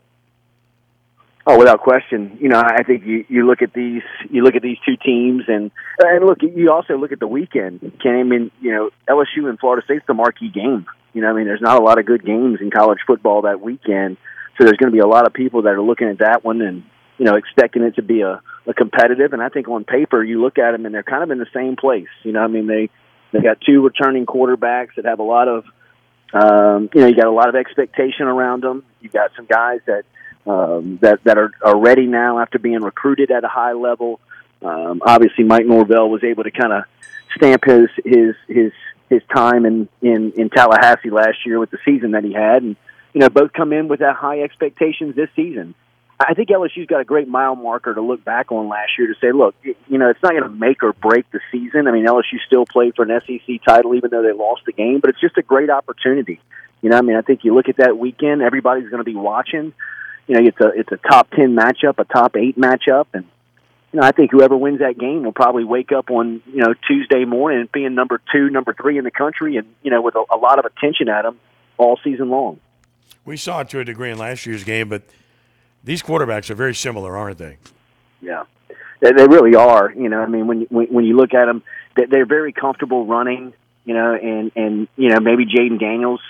Oh, 1.46 1.60
without 1.60 1.82
question. 1.82 2.38
You 2.40 2.48
know, 2.48 2.58
I 2.58 2.84
think 2.84 3.06
you 3.06 3.26
you 3.28 3.46
look 3.46 3.62
at 3.62 3.74
these 3.74 4.02
you 4.32 4.44
look 4.44 4.56
at 4.56 4.62
these 4.62 4.78
two 4.86 4.96
teams, 4.96 5.44
and 5.50 5.72
and 6.00 6.26
look, 6.26 6.38
you 6.42 6.72
also 6.72 6.98
look 6.98 7.12
at 7.12 7.20
the 7.20 7.28
weekend. 7.28 7.82
Can 8.02 8.16
I 8.16 8.24
mean, 8.24 8.50
you 8.62 8.72
know, 8.72 8.92
LSU 9.10 9.50
and 9.50 9.60
Florida 9.60 9.84
State's 9.84 10.06
the 10.08 10.14
marquee 10.14 10.50
game. 10.50 10.86
You 11.12 11.22
know, 11.22 11.30
I 11.30 11.34
mean, 11.34 11.46
there's 11.46 11.62
not 11.62 11.82
a 11.82 11.84
lot 11.84 12.00
of 12.00 12.06
good 12.06 12.26
games 12.26 12.60
in 12.62 12.72
college 12.72 13.00
football 13.06 13.42
that 13.42 13.60
weekend, 13.60 14.16
so 14.58 14.64
there's 14.64 14.78
going 14.78 14.90
to 14.90 14.96
be 14.96 15.00
a 15.00 15.08
lot 15.08 15.28
of 15.28 15.34
people 15.34 15.64
that 15.64 15.74
are 15.74 15.82
looking 15.82 16.08
at 16.08 16.20
that 16.20 16.46
one 16.46 16.62
and 16.62 16.84
you 17.18 17.26
know 17.26 17.36
expecting 17.36 17.84
it 17.84 17.96
to 17.96 18.02
be 18.02 18.22
a, 18.22 18.42
a 18.68 18.74
competitive. 18.74 19.34
And 19.34 19.42
I 19.42 19.50
think 19.50 19.68
on 19.68 19.84
paper, 19.84 20.24
you 20.24 20.42
look 20.42 20.58
at 20.58 20.72
them 20.72 20.86
and 20.86 20.94
they're 20.94 21.04
kind 21.04 21.24
of 21.24 21.32
in 21.32 21.38
the 21.38 21.48
same 21.54 21.76
place. 21.76 22.08
You 22.24 22.32
know, 22.34 22.42
I 22.42 22.48
mean, 22.48 22.68
they 22.68 22.90
they 23.32 23.42
got 23.42 23.60
two 23.62 23.84
returning 23.84 24.26
quarterbacks 24.26 24.96
that 24.96 25.06
have 25.06 25.20
a 25.20 25.24
lot 25.24 25.48
of 25.48 25.66
um, 26.34 26.90
you 26.94 27.02
know, 27.02 27.08
you 27.08 27.16
got 27.16 27.28
a 27.28 27.32
lot 27.32 27.48
of 27.48 27.56
expectation 27.56 28.28
around 28.28 28.64
them. 28.64 28.84
You 29.00 29.10
got 29.10 29.32
some 29.36 29.46
guys 29.46 29.80
that 29.86 30.04
um, 30.46 31.00
that 31.02 31.24
that 31.24 31.38
are, 31.38 31.52
are 31.62 31.78
ready 31.78 32.08
now 32.08 32.40
after 32.40 32.60
being 32.60 32.82
recruited 32.82 33.32
at 33.32 33.44
a 33.44 33.48
high 33.48 33.74
level. 33.74 34.20
Um, 34.62 35.02
obviously, 35.06 35.44
Mike 35.44 35.66
Norvell 35.66 36.10
was 36.10 36.24
able 36.24 36.44
to 36.44 36.52
kind 36.52 36.74
of 36.74 36.84
stamp 37.36 37.64
his 37.66 37.90
his 38.04 38.36
his 38.48 38.72
his 39.10 39.22
time 39.34 39.66
in, 39.66 39.88
in 40.02 40.34
in 40.34 40.50
Tallahassee 40.50 41.10
last 41.10 41.46
year 41.46 41.60
with 41.60 41.72
the 41.72 41.78
season 41.86 42.12
that 42.12 42.24
he 42.24 42.34
had, 42.34 42.64
and 42.64 42.76
you 43.14 43.22
know 43.22 43.30
both 43.30 43.54
come 43.54 43.72
in 43.72 43.88
with 43.88 44.02
that 44.02 44.16
high 44.16 44.42
expectations 44.42 45.16
this 45.16 45.30
season. 45.36 45.74
I 46.20 46.34
think 46.34 46.50
LSU's 46.50 46.88
got 46.88 47.02
a 47.02 47.06
great 47.06 47.28
mile 47.28 47.56
marker 47.56 47.94
to 47.94 48.02
look 48.02 48.24
back 48.24 48.52
on 48.52 48.70
last 48.70 48.92
year 48.98 49.08
to 49.08 49.16
say, 49.20 49.34
look, 49.34 49.54
you 49.64 49.98
know, 49.98 50.10
it's 50.10 50.24
not 50.24 50.32
going 50.32 50.44
to 50.44 50.50
make 50.50 50.82
or 50.82 50.94
break 50.94 51.30
the 51.32 51.42
season. 51.52 51.88
I 51.88 51.92
mean, 51.92 52.06
LSU 52.06 52.40
still 52.48 52.66
played 52.66 52.96
for 52.96 53.04
an 53.04 53.22
SEC 53.28 53.62
title 53.68 53.96
even 53.96 54.12
though 54.12 54.24
they 54.24 54.32
lost 54.32 54.62
the 54.66 54.72
game, 54.72 55.00
but 55.02 55.10
it's 55.10 55.20
just 55.20 55.38
a 55.38 55.42
great 55.42 55.70
opportunity. 55.70 56.40
You 56.82 56.90
know, 56.90 56.98
I 56.98 57.02
mean, 57.02 57.18
I 57.18 57.22
think 57.22 57.44
you 57.44 57.54
look 57.54 57.68
at 57.68 57.78
that 57.78 57.98
weekend, 57.98 58.42
everybody's 58.42 58.90
going 58.90 59.00
to 59.00 59.04
be 59.04 59.16
watching 59.16 59.74
you 60.28 60.36
know, 60.36 60.48
it's 60.48 60.60
a 60.60 60.68
it's 60.80 60.92
a 60.92 60.98
top 60.98 61.30
ten 61.32 61.56
matchup, 61.56 62.00
a 62.00 62.06
top 62.06 62.36
eight 62.36 62.58
matchup, 62.58 63.08
and 63.14 63.26
you 63.94 64.00
know, 64.00 64.08
I 64.08 64.12
think 64.12 64.32
whoever 64.32 64.58
wins 64.58 64.80
that 64.80 64.98
game 64.98 65.24
will 65.24 65.32
probably 65.32 65.64
wake 65.64 65.92
up 65.92 66.10
on 66.10 66.42
you 66.48 66.58
know 66.58 66.74
Tuesday 66.88 67.26
morning 67.26 67.70
being 67.72 67.94
number 67.96 68.20
two, 68.32 68.50
number 68.50 68.74
three 68.74 68.98
in 68.98 69.04
the 69.04 69.12
country, 69.12 69.58
and 69.58 69.68
you 69.84 69.92
know, 69.92 70.02
with 70.02 70.16
a, 70.16 70.24
a 70.34 70.38
lot 70.38 70.58
of 70.58 70.66
attention 70.66 71.10
at 71.10 71.24
them 71.24 71.40
all 71.78 72.00
season 72.04 72.30
long. 72.30 72.60
We 73.24 73.38
saw 73.38 73.62
it 73.62 73.70
to 73.70 73.80
a 73.80 73.84
degree 73.84 74.12
in 74.12 74.18
last 74.18 74.46
year's 74.46 74.64
game, 74.64 74.90
but 74.90 75.04
these 75.86 76.04
quarterbacks 76.04 76.50
are 76.50 76.56
very 76.56 76.76
similar, 76.76 77.16
aren't 77.16 77.38
they? 77.38 77.58
Yeah, 78.22 78.44
they, 79.00 79.12
they 79.12 79.28
really 79.28 79.56
are. 79.56 79.92
You 79.92 80.10
know, 80.10 80.22
I 80.22 80.28
mean, 80.28 80.48
when 80.48 80.62
you, 80.62 80.68
when, 80.70 80.88
when 80.88 81.06
you 81.06 81.16
look 81.16 81.34
at 81.34 81.46
them, 81.46 81.64
they, 81.96 82.06
they're 82.06 82.26
very 82.26 82.52
comfortable 82.52 83.06
running. 83.06 83.54
You 83.86 83.94
know, 83.94 84.14
and 84.16 84.52
and 84.56 84.88
you 84.98 85.10
know 85.10 85.20
maybe 85.20 85.46
Jayden 85.46 85.80
Daniels 85.80 86.22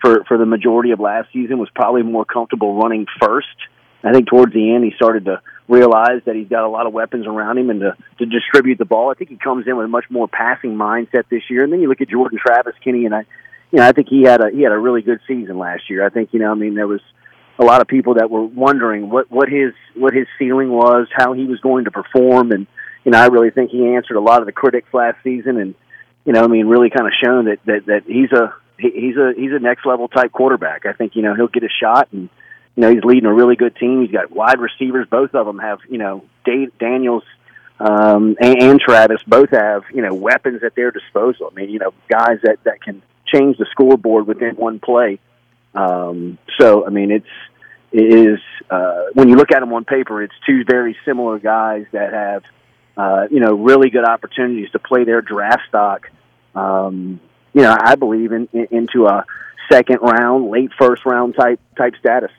for 0.00 0.24
for 0.24 0.38
the 0.38 0.46
majority 0.46 0.90
of 0.90 1.00
last 1.00 1.28
season 1.32 1.58
was 1.58 1.68
probably 1.74 2.02
more 2.02 2.24
comfortable 2.24 2.74
running 2.74 3.06
first. 3.20 3.48
I 4.04 4.12
think 4.12 4.28
towards 4.28 4.52
the 4.52 4.74
end 4.74 4.84
he 4.84 4.92
started 4.96 5.26
to 5.26 5.40
realize 5.68 6.22
that 6.26 6.34
he's 6.34 6.48
got 6.48 6.64
a 6.64 6.68
lot 6.68 6.86
of 6.86 6.92
weapons 6.92 7.26
around 7.26 7.56
him 7.58 7.70
and 7.70 7.80
to, 7.80 7.96
to 8.18 8.26
distribute 8.26 8.78
the 8.78 8.84
ball. 8.84 9.10
I 9.10 9.14
think 9.14 9.30
he 9.30 9.36
comes 9.36 9.66
in 9.66 9.76
with 9.76 9.84
a 9.84 9.88
much 9.88 10.06
more 10.10 10.26
passing 10.26 10.74
mindset 10.74 11.28
this 11.30 11.42
year. 11.48 11.62
And 11.62 11.72
then 11.72 11.80
you 11.80 11.88
look 11.88 12.00
at 12.00 12.08
Jordan 12.08 12.38
Travis 12.44 12.74
Kenny, 12.82 13.06
and 13.06 13.14
I, 13.14 13.20
you 13.70 13.78
know, 13.78 13.86
I 13.86 13.92
think 13.92 14.08
he 14.08 14.22
had 14.22 14.40
a 14.40 14.50
he 14.50 14.62
had 14.62 14.72
a 14.72 14.78
really 14.78 15.02
good 15.02 15.20
season 15.28 15.58
last 15.58 15.88
year. 15.88 16.04
I 16.04 16.10
think 16.10 16.30
you 16.32 16.40
know, 16.40 16.50
I 16.50 16.54
mean, 16.54 16.74
there 16.74 16.88
was 16.88 17.00
a 17.62 17.64
lot 17.64 17.80
of 17.80 17.88
people 17.88 18.14
that 18.14 18.30
were 18.30 18.44
wondering 18.44 19.08
what 19.08 19.30
what 19.30 19.48
his 19.48 19.72
what 19.94 20.12
his 20.12 20.26
ceiling 20.38 20.70
was, 20.70 21.08
how 21.14 21.32
he 21.32 21.44
was 21.44 21.60
going 21.60 21.84
to 21.84 21.90
perform, 21.90 22.52
and 22.52 22.66
you 23.04 23.12
know, 23.12 23.18
I 23.18 23.26
really 23.26 23.50
think 23.50 23.70
he 23.70 23.94
answered 23.94 24.16
a 24.16 24.20
lot 24.20 24.40
of 24.40 24.46
the 24.46 24.52
critics 24.52 24.92
last 24.92 25.18
season, 25.22 25.58
and 25.58 25.74
you 26.24 26.32
know, 26.32 26.42
I 26.42 26.46
mean, 26.46 26.66
really 26.66 26.90
kind 26.90 27.06
of 27.06 27.12
shown 27.22 27.46
that 27.46 27.58
that 27.66 27.86
that 27.86 28.02
he's 28.06 28.32
a 28.32 28.54
he's 28.78 29.16
a 29.16 29.32
he's 29.36 29.52
a 29.52 29.58
next 29.58 29.86
level 29.86 30.08
type 30.08 30.32
quarterback. 30.32 30.86
I 30.86 30.92
think 30.92 31.16
you 31.16 31.22
know 31.22 31.34
he'll 31.34 31.48
get 31.48 31.62
a 31.62 31.68
shot, 31.68 32.08
and 32.12 32.28
you 32.76 32.80
know 32.80 32.90
he's 32.90 33.04
leading 33.04 33.26
a 33.26 33.34
really 33.34 33.56
good 33.56 33.76
team. 33.76 34.02
He's 34.02 34.12
got 34.12 34.30
wide 34.30 34.58
receivers. 34.58 35.06
Both 35.10 35.34
of 35.34 35.46
them 35.46 35.58
have 35.58 35.78
you 35.88 35.98
know 35.98 36.24
Dave 36.44 36.76
Daniels. 36.78 37.24
um, 37.80 38.36
and, 38.40 38.62
and 38.62 38.80
Travis 38.80 39.22
both 39.26 39.50
have 39.50 39.82
you 39.92 40.02
know 40.02 40.14
weapons 40.14 40.62
at 40.62 40.74
their 40.74 40.90
disposal. 40.90 41.48
I 41.50 41.54
mean, 41.54 41.70
you 41.70 41.78
know, 41.78 41.92
guys 42.08 42.38
that 42.42 42.58
that 42.64 42.82
can 42.82 43.02
change 43.32 43.56
the 43.58 43.66
scoreboard 43.70 44.26
within 44.26 44.56
one 44.56 44.78
play. 44.78 45.18
Um, 45.74 46.38
so, 46.60 46.86
I 46.86 46.90
mean, 46.90 47.10
it's 47.10 47.26
it 47.26 47.51
is 47.92 48.38
uh, 48.70 49.04
when 49.14 49.28
you 49.28 49.36
look 49.36 49.52
at 49.52 49.60
them 49.60 49.72
on 49.72 49.84
paper, 49.84 50.22
it's 50.22 50.34
two 50.46 50.64
very 50.64 50.96
similar 51.04 51.38
guys 51.38 51.86
that 51.92 52.12
have 52.12 52.42
uh, 52.96 53.26
you 53.30 53.40
know 53.40 53.54
really 53.54 53.90
good 53.90 54.04
opportunities 54.04 54.70
to 54.70 54.78
play 54.78 55.04
their 55.04 55.22
draft 55.22 55.62
stock. 55.68 56.08
Um, 56.54 57.20
you 57.54 57.62
know, 57.62 57.76
I 57.78 57.96
believe 57.96 58.32
in, 58.32 58.48
in 58.52 58.68
into 58.70 59.06
a 59.06 59.24
second 59.70 59.98
round, 60.00 60.50
late 60.50 60.70
first 60.78 61.04
round 61.04 61.34
type 61.36 61.60
type 61.76 61.94
status. 61.98 62.30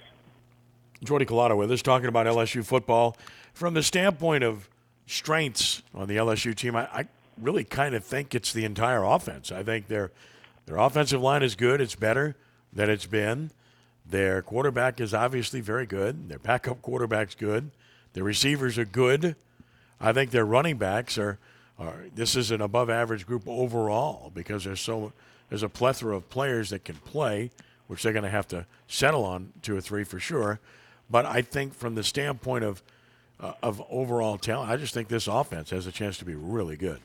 Jordy 1.03 1.25
Culotta 1.25 1.57
with 1.57 1.71
us 1.71 1.81
talking 1.81 2.07
about 2.07 2.25
LSU 2.25 2.65
football 2.65 3.17
from 3.53 3.73
the 3.73 3.83
standpoint 3.83 4.43
of 4.43 4.69
strengths 5.05 5.83
on 5.93 6.07
the 6.07 6.15
LSU 6.15 6.55
team. 6.55 6.75
I, 6.75 6.85
I 6.85 7.07
really 7.41 7.63
kind 7.63 7.93
of 7.95 8.03
think 8.03 8.33
it's 8.33 8.53
the 8.53 8.65
entire 8.65 9.03
offense. 9.03 9.51
I 9.51 9.63
think 9.63 9.87
their 9.87 10.11
their 10.65 10.77
offensive 10.77 11.21
line 11.21 11.43
is 11.43 11.55
good. 11.55 11.81
It's 11.81 11.95
better 11.95 12.35
than 12.71 12.89
it's 12.89 13.05
been. 13.05 13.51
Their 14.05 14.41
quarterback 14.41 14.99
is 14.99 15.13
obviously 15.13 15.61
very 15.61 15.85
good. 15.85 16.29
Their 16.29 16.39
backup 16.39 16.81
quarterback's 16.81 17.35
good. 17.35 17.71
Their 18.13 18.23
receivers 18.23 18.77
are 18.77 18.85
good. 18.85 19.35
I 19.99 20.13
think 20.13 20.31
their 20.31 20.45
running 20.45 20.77
backs 20.77 21.17
are, 21.17 21.39
are 21.79 22.05
this 22.13 22.35
is 22.35 22.51
an 22.51 22.61
above 22.61 22.89
average 22.89 23.25
group 23.25 23.43
overall 23.47 24.31
because 24.33 24.65
there's 24.65 24.81
so 24.81 25.13
there's 25.49 25.63
a 25.63 25.69
plethora 25.69 26.15
of 26.15 26.29
players 26.29 26.69
that 26.71 26.83
can 26.83 26.95
play, 26.95 27.51
which 27.87 28.03
they're 28.03 28.13
going 28.13 28.23
to 28.23 28.29
have 28.29 28.47
to 28.49 28.65
settle 28.87 29.23
on 29.23 29.53
two 29.61 29.75
or 29.75 29.81
three 29.81 30.03
for 30.03 30.19
sure. 30.19 30.59
But 31.09 31.25
I 31.25 31.41
think 31.41 31.73
from 31.73 31.95
the 31.95 32.03
standpoint 32.03 32.63
of 32.63 32.83
uh, 33.39 33.53
of 33.63 33.81
overall 33.89 34.37
talent, 34.37 34.69
I 34.69 34.77
just 34.77 34.93
think 34.93 35.07
this 35.07 35.27
offense 35.27 35.69
has 35.71 35.87
a 35.87 35.91
chance 35.91 36.17
to 36.19 36.25
be 36.25 36.35
really 36.35 36.75
good. 36.75 36.99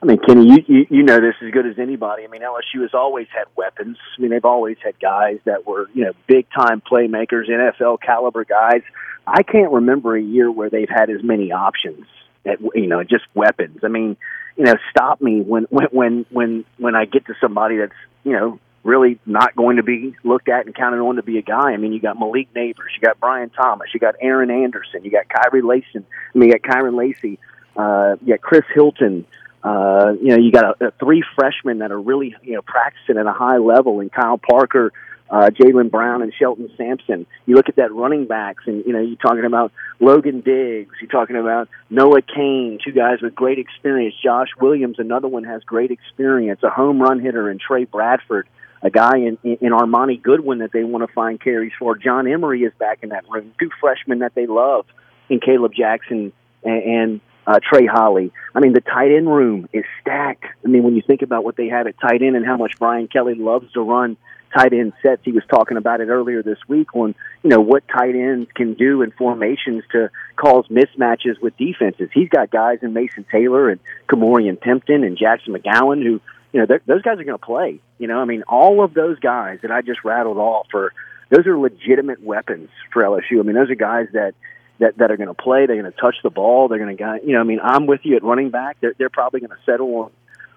I 0.00 0.06
mean, 0.06 0.18
Kenny, 0.18 0.46
you, 0.46 0.64
you 0.66 0.86
you 0.90 1.02
know 1.02 1.20
this 1.20 1.34
as 1.44 1.50
good 1.50 1.66
as 1.66 1.78
anybody. 1.78 2.24
I 2.24 2.28
mean, 2.28 2.42
LSU 2.42 2.82
has 2.82 2.94
always 2.94 3.26
had 3.34 3.46
weapons. 3.56 3.96
I 4.16 4.22
mean, 4.22 4.30
they've 4.30 4.44
always 4.44 4.76
had 4.82 4.98
guys 5.00 5.38
that 5.44 5.66
were 5.66 5.88
you 5.92 6.04
know 6.04 6.12
big 6.26 6.46
time 6.56 6.80
playmakers, 6.80 7.48
NFL 7.48 8.00
caliber 8.00 8.44
guys. 8.44 8.82
I 9.26 9.42
can't 9.42 9.72
remember 9.72 10.16
a 10.16 10.22
year 10.22 10.50
where 10.50 10.70
they've 10.70 10.88
had 10.88 11.10
as 11.10 11.22
many 11.22 11.52
options. 11.52 12.06
At, 12.46 12.60
you 12.74 12.86
know, 12.86 13.02
just 13.02 13.24
weapons. 13.34 13.80
I 13.82 13.88
mean, 13.88 14.16
you 14.56 14.64
know, 14.64 14.74
stop 14.90 15.20
me 15.20 15.40
when 15.40 15.64
when 15.64 15.86
when 15.90 16.26
when 16.30 16.64
when 16.76 16.94
I 16.94 17.04
get 17.04 17.26
to 17.26 17.34
somebody 17.40 17.78
that's 17.78 17.92
you 18.22 18.32
know 18.32 18.60
really 18.84 19.18
not 19.26 19.56
going 19.56 19.76
to 19.76 19.82
be 19.82 20.14
looked 20.22 20.48
at 20.48 20.66
and 20.66 20.74
counted 20.74 21.00
on 21.00 21.16
to 21.16 21.22
be 21.22 21.38
a 21.38 21.42
guy. 21.42 21.72
I 21.72 21.76
mean, 21.76 21.92
you 21.92 22.00
got 22.00 22.18
Malik 22.18 22.54
Nabers, 22.54 22.94
you 22.94 23.00
got 23.04 23.18
Brian 23.18 23.50
Thomas, 23.50 23.88
you 23.92 24.00
got 24.00 24.14
Aaron 24.20 24.50
Anderson, 24.50 25.04
you 25.04 25.10
got 25.10 25.28
Kyrie 25.28 25.62
Lacy, 25.62 25.86
I 25.96 26.38
mean, 26.38 26.48
you 26.48 26.58
got 26.58 26.62
Kyren 26.62 26.96
Lacy, 26.96 27.38
uh, 27.76 28.16
you 28.22 28.34
got 28.34 28.40
Chris 28.40 28.62
Hilton. 28.72 29.26
Uh, 29.62 30.12
you 30.20 30.28
know, 30.28 30.36
you 30.36 30.52
got 30.52 30.80
a, 30.80 30.88
a 30.88 30.90
three 30.92 31.24
freshmen 31.34 31.78
that 31.78 31.90
are 31.90 32.00
really, 32.00 32.34
you 32.42 32.54
know, 32.54 32.62
practicing 32.62 33.18
at 33.18 33.26
a 33.26 33.32
high 33.32 33.58
level, 33.58 34.00
and 34.00 34.12
Kyle 34.12 34.38
Parker, 34.38 34.92
uh, 35.30 35.50
Jalen 35.50 35.90
Brown, 35.90 36.22
and 36.22 36.32
Shelton 36.32 36.70
Sampson. 36.76 37.26
You 37.44 37.56
look 37.56 37.68
at 37.68 37.76
that 37.76 37.92
running 37.92 38.26
backs, 38.26 38.64
and 38.66 38.84
you 38.86 38.92
know, 38.92 39.00
you're 39.00 39.16
talking 39.16 39.44
about 39.44 39.72
Logan 39.98 40.40
Diggs. 40.40 40.94
You're 41.00 41.10
talking 41.10 41.36
about 41.36 41.68
Noah 41.90 42.22
Cain, 42.22 42.78
two 42.84 42.92
guys 42.92 43.20
with 43.20 43.34
great 43.34 43.58
experience. 43.58 44.14
Josh 44.22 44.48
Williams, 44.60 44.98
another 44.98 45.28
one 45.28 45.44
has 45.44 45.62
great 45.64 45.90
experience. 45.90 46.60
A 46.62 46.70
home 46.70 47.02
run 47.02 47.20
hitter, 47.20 47.50
and 47.50 47.60
Tre 47.60 47.84
Bradford, 47.84 48.48
a 48.80 48.90
guy 48.90 49.18
in, 49.18 49.38
in, 49.42 49.72
Armoni 49.72 50.22
Goodwin 50.22 50.58
that 50.58 50.70
they 50.72 50.84
want 50.84 51.06
to 51.06 51.12
find 51.12 51.40
carries 51.40 51.72
for. 51.78 51.96
John 51.96 52.28
Emery 52.28 52.62
is 52.62 52.72
back 52.78 53.00
in 53.02 53.08
that 53.08 53.28
room. 53.28 53.52
Two 53.58 53.70
freshmen 53.80 54.20
that 54.20 54.36
they 54.36 54.46
love, 54.46 54.86
in 55.28 55.40
Kaleb 55.40 55.74
Jackson 55.74 56.32
and. 56.62 56.82
and 56.82 57.20
uh, 57.48 57.58
Trey 57.62 57.86
Holly. 57.86 58.30
I 58.54 58.60
mean, 58.60 58.74
the 58.74 58.82
tight 58.82 59.10
end 59.10 59.26
room 59.26 59.68
is 59.72 59.84
stacked. 60.02 60.44
I 60.64 60.68
mean, 60.68 60.82
when 60.82 60.94
you 60.94 61.02
think 61.04 61.22
about 61.22 61.44
what 61.44 61.56
they 61.56 61.68
have 61.68 61.86
at 61.86 61.98
tight 61.98 62.20
end 62.20 62.36
and 62.36 62.44
how 62.44 62.58
much 62.58 62.74
Brian 62.78 63.08
Kelly 63.08 63.34
loves 63.34 63.72
to 63.72 63.80
run 63.80 64.18
tight 64.54 64.74
end 64.74 64.92
sets, 65.02 65.22
he 65.24 65.32
was 65.32 65.42
talking 65.48 65.78
about 65.78 66.02
it 66.02 66.08
earlier 66.08 66.42
this 66.42 66.58
week 66.68 66.94
on, 66.94 67.14
you 67.42 67.48
know, 67.48 67.60
what 67.60 67.88
tight 67.88 68.14
ends 68.14 68.50
can 68.54 68.74
do 68.74 69.00
in 69.00 69.12
formations 69.12 69.82
to 69.92 70.10
cause 70.36 70.66
mismatches 70.68 71.40
with 71.40 71.56
defenses. 71.56 72.10
He's 72.12 72.28
got 72.28 72.50
guys 72.50 72.80
in 72.82 72.92
Mason 72.92 73.24
Taylor 73.32 73.70
and 73.70 73.80
Ka'Morreun 74.10 74.58
Pimpton 74.58 75.06
and 75.06 75.16
Jackson 75.16 75.54
McGowan 75.54 76.02
who, 76.02 76.20
you 76.52 76.60
know, 76.60 76.66
those 76.66 77.02
guys 77.02 77.18
are 77.18 77.24
going 77.24 77.38
to 77.38 77.38
play. 77.38 77.80
You 77.98 78.08
know, 78.08 78.20
I 78.20 78.26
mean, 78.26 78.42
all 78.42 78.84
of 78.84 78.92
those 78.92 79.18
guys 79.20 79.60
that 79.62 79.70
I 79.70 79.80
just 79.80 80.04
rattled 80.04 80.36
off 80.36 80.66
are, 80.74 80.92
those 81.30 81.46
are 81.46 81.58
legitimate 81.58 82.22
weapons 82.22 82.68
for 82.92 83.02
LSU. 83.02 83.40
I 83.40 83.42
mean, 83.42 83.54
those 83.54 83.70
are 83.70 83.74
guys 83.74 84.08
that, 84.12 84.34
that 84.78 84.96
that 84.98 85.10
are 85.10 85.16
going 85.16 85.28
to 85.28 85.34
play. 85.34 85.66
They're 85.66 85.80
going 85.80 85.92
to 85.92 85.98
touch 85.98 86.16
the 86.22 86.30
ball. 86.30 86.68
They're 86.68 86.78
going 86.78 86.96
to, 86.96 87.20
you 87.24 87.32
know, 87.32 87.40
I 87.40 87.44
mean, 87.44 87.60
I'm 87.62 87.86
with 87.86 88.00
you 88.04 88.16
at 88.16 88.22
running 88.22 88.50
back. 88.50 88.78
They're 88.80 88.94
they're 88.98 89.10
probably 89.10 89.40
going 89.40 89.50
to 89.50 89.58
settle 89.66 89.94
on 89.94 90.10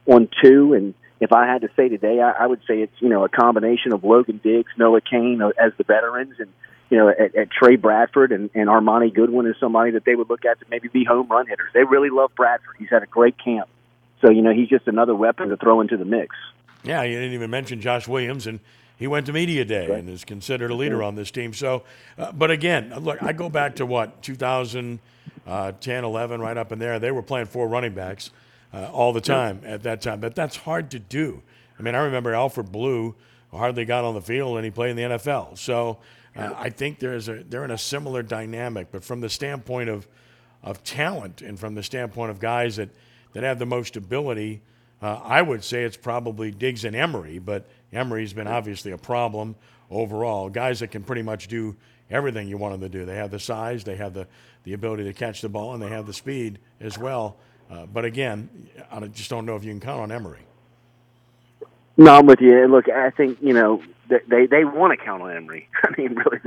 on 0.07 0.29
two. 0.43 0.73
And 0.73 0.93
if 1.19 1.31
I 1.31 1.47
had 1.47 1.61
to 1.61 1.69
say 1.75 1.89
today, 1.89 2.19
I, 2.19 2.43
I 2.43 2.47
would 2.47 2.61
say 2.67 2.81
it's 2.81 2.93
you 2.99 3.09
know 3.09 3.23
a 3.23 3.29
combination 3.29 3.93
of 3.93 4.03
Logan 4.03 4.39
Diggs, 4.43 4.71
Noah 4.77 5.01
Cain 5.01 5.41
uh, 5.41 5.49
as 5.49 5.73
the 5.77 5.83
veterans, 5.83 6.35
and 6.39 6.49
you 6.89 6.97
know 6.97 7.09
at, 7.09 7.35
at 7.35 7.49
Tre 7.51 7.75
Bradford 7.75 8.31
and, 8.31 8.49
and 8.53 8.67
Armoni 8.67 9.13
Goodwin 9.13 9.47
is 9.47 9.55
somebody 9.59 9.91
that 9.91 10.05
they 10.05 10.15
would 10.15 10.29
look 10.29 10.45
at 10.45 10.59
to 10.59 10.65
maybe 10.69 10.87
be 10.87 11.03
home 11.03 11.27
run 11.27 11.47
hitters. 11.47 11.69
They 11.73 11.83
really 11.83 12.09
love 12.09 12.31
Bradford. 12.35 12.75
He's 12.77 12.89
had 12.89 13.03
a 13.03 13.07
great 13.07 13.35
camp, 13.43 13.69
so 14.21 14.31
you 14.31 14.41
know 14.41 14.53
he's 14.53 14.69
just 14.69 14.87
another 14.87 15.15
weapon 15.15 15.49
to 15.49 15.57
throw 15.57 15.81
into 15.81 15.97
the 15.97 16.05
mix. 16.05 16.35
Yeah, 16.83 17.03
you 17.03 17.19
didn't 17.19 17.33
even 17.33 17.51
mention 17.51 17.79
Josh 17.79 18.07
Williams 18.07 18.47
and 18.47 18.59
he 19.01 19.07
went 19.07 19.25
to 19.25 19.33
media 19.33 19.65
day 19.65 19.87
right. 19.87 19.97
and 19.97 20.07
is 20.07 20.23
considered 20.23 20.69
a 20.69 20.75
leader 20.75 21.01
on 21.01 21.15
this 21.15 21.31
team. 21.31 21.55
So, 21.55 21.81
uh, 22.19 22.31
but 22.33 22.51
again, 22.51 22.93
look, 22.99 23.21
I 23.23 23.33
go 23.33 23.49
back 23.49 23.77
to 23.77 23.85
what 23.87 24.21
2010, 24.21 24.99
uh, 25.47 26.07
11, 26.07 26.39
right 26.39 26.55
up 26.55 26.71
in 26.71 26.77
there. 26.77 26.99
They 26.99 27.09
were 27.09 27.23
playing 27.23 27.47
four 27.47 27.67
running 27.67 27.95
backs 27.95 28.29
uh, 28.71 28.91
all 28.93 29.11
the 29.11 29.19
time 29.19 29.61
at 29.65 29.81
that 29.81 30.03
time, 30.03 30.19
but 30.19 30.35
that's 30.35 30.55
hard 30.55 30.91
to 30.91 30.99
do. 30.99 31.41
I 31.79 31.81
mean, 31.81 31.95
I 31.95 32.03
remember 32.03 32.35
Alfred 32.35 32.71
Blue 32.71 33.15
hardly 33.51 33.85
got 33.85 34.03
on 34.05 34.13
the 34.13 34.21
field 34.21 34.57
and 34.57 34.65
he 34.65 34.69
played 34.69 34.91
in 34.91 34.97
the 34.97 35.17
NFL. 35.17 35.57
So, 35.57 35.97
uh, 36.35 36.53
I 36.55 36.69
think 36.69 36.99
there's 36.99 37.27
a 37.27 37.43
they're 37.43 37.65
in 37.65 37.71
a 37.71 37.79
similar 37.79 38.21
dynamic, 38.21 38.89
but 38.91 39.03
from 39.03 39.19
the 39.19 39.29
standpoint 39.29 39.89
of 39.89 40.07
of 40.61 40.83
talent 40.83 41.41
and 41.41 41.59
from 41.59 41.73
the 41.73 41.81
standpoint 41.81 42.29
of 42.29 42.39
guys 42.39 42.75
that 42.75 42.89
that 43.33 43.41
have 43.41 43.57
the 43.57 43.65
most 43.65 43.97
ability. 43.97 44.61
Uh, 45.01 45.19
I 45.23 45.41
would 45.41 45.63
say 45.63 45.83
it's 45.83 45.97
probably 45.97 46.51
Diggs 46.51 46.85
and 46.85 46.95
Emery, 46.95 47.39
but 47.39 47.67
Emery's 47.93 48.33
been 48.33 48.47
obviously 48.47 48.91
a 48.91 48.97
problem 48.97 49.55
overall. 49.89 50.49
Guys 50.49 50.79
that 50.79 50.87
can 50.87 51.03
pretty 51.03 51.21
much 51.21 51.47
do 51.47 51.75
everything 52.09 52.47
you 52.47 52.57
want 52.57 52.73
them 52.73 52.81
to 52.81 52.89
do. 52.89 53.05
They 53.05 53.15
have 53.15 53.31
the 53.31 53.39
size, 53.39 53.83
they 53.83 53.95
have 53.95 54.13
the, 54.13 54.27
the 54.63 54.73
ability 54.73 55.03
to 55.05 55.13
catch 55.13 55.41
the 55.41 55.49
ball, 55.49 55.73
and 55.73 55.81
they 55.81 55.89
have 55.89 56.05
the 56.05 56.13
speed 56.13 56.59
as 56.79 56.97
well. 56.97 57.37
Uh, 57.69 57.85
but 57.85 58.05
again, 58.05 58.49
I 58.91 58.99
just 59.07 59.29
don't 59.29 59.45
know 59.45 59.55
if 59.55 59.63
you 59.63 59.71
can 59.71 59.79
count 59.79 60.01
on 60.01 60.11
Emery. 60.11 60.41
No, 61.97 62.15
I'm 62.15 62.25
with 62.25 62.41
you. 62.41 62.67
Look, 62.67 62.89
I 62.89 63.11
think 63.11 63.37
you 63.41 63.53
know 63.53 63.81
they 64.07 64.45
they 64.45 64.65
want 64.65 64.97
to 64.97 65.03
count 65.03 65.21
on 65.21 65.35
Emery. 65.35 65.69
I 65.83 65.89
mean, 65.97 66.15
really, 66.15 66.39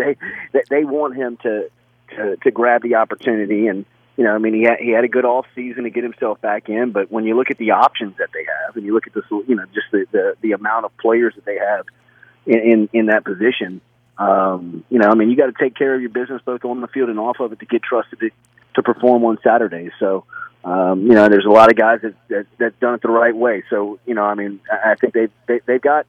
they 0.52 0.62
they 0.68 0.84
want 0.84 1.16
him 1.16 1.38
to 1.42 1.70
to, 2.10 2.36
to 2.36 2.50
grab 2.50 2.82
the 2.82 2.96
opportunity 2.96 3.66
and 3.66 3.84
you 4.16 4.24
know, 4.24 4.32
I 4.32 4.38
mean, 4.38 4.54
he 4.54 4.62
had, 4.62 4.78
he 4.78 4.90
had 4.90 5.04
a 5.04 5.08
good 5.08 5.24
off 5.24 5.46
season 5.54 5.84
to 5.84 5.90
get 5.90 6.04
himself 6.04 6.40
back 6.40 6.68
in, 6.68 6.92
but 6.92 7.10
when 7.10 7.24
you 7.24 7.36
look 7.36 7.50
at 7.50 7.58
the 7.58 7.72
options 7.72 8.16
that 8.18 8.28
they 8.32 8.44
have, 8.44 8.76
and 8.76 8.86
you 8.86 8.94
look 8.94 9.06
at 9.06 9.14
this, 9.14 9.24
you 9.30 9.56
know, 9.56 9.64
just 9.74 9.86
the 9.90 10.06
the, 10.12 10.34
the 10.40 10.52
amount 10.52 10.84
of 10.84 10.96
players 10.98 11.34
that 11.34 11.44
they 11.44 11.58
have 11.58 11.86
in 12.46 12.58
in, 12.58 12.88
in 12.92 13.06
that 13.06 13.24
position, 13.24 13.80
um, 14.18 14.84
you 14.88 14.98
know, 14.98 15.08
I 15.08 15.14
mean, 15.14 15.30
you 15.30 15.36
got 15.36 15.46
to 15.46 15.54
take 15.58 15.74
care 15.74 15.94
of 15.94 16.00
your 16.00 16.10
business 16.10 16.40
both 16.44 16.64
on 16.64 16.80
the 16.80 16.86
field 16.88 17.08
and 17.08 17.18
off 17.18 17.40
of 17.40 17.52
it 17.52 17.58
to 17.60 17.66
get 17.66 17.82
trusted 17.82 18.20
to, 18.20 18.30
to 18.74 18.82
perform 18.82 19.24
on 19.24 19.38
Saturdays. 19.42 19.90
So, 19.98 20.24
um, 20.64 21.02
you 21.02 21.12
know, 21.14 21.28
there's 21.28 21.44
a 21.44 21.50
lot 21.50 21.70
of 21.70 21.76
guys 21.76 22.00
that 22.02 22.14
that 22.28 22.46
that 22.58 22.80
done 22.80 22.94
it 22.94 23.02
the 23.02 23.08
right 23.08 23.34
way. 23.34 23.64
So, 23.68 23.98
you 24.06 24.14
know, 24.14 24.22
I 24.22 24.34
mean, 24.34 24.60
I 24.70 24.94
think 24.94 25.12
they 25.12 25.28
they 25.46 25.60
they've 25.66 25.82
got 25.82 26.06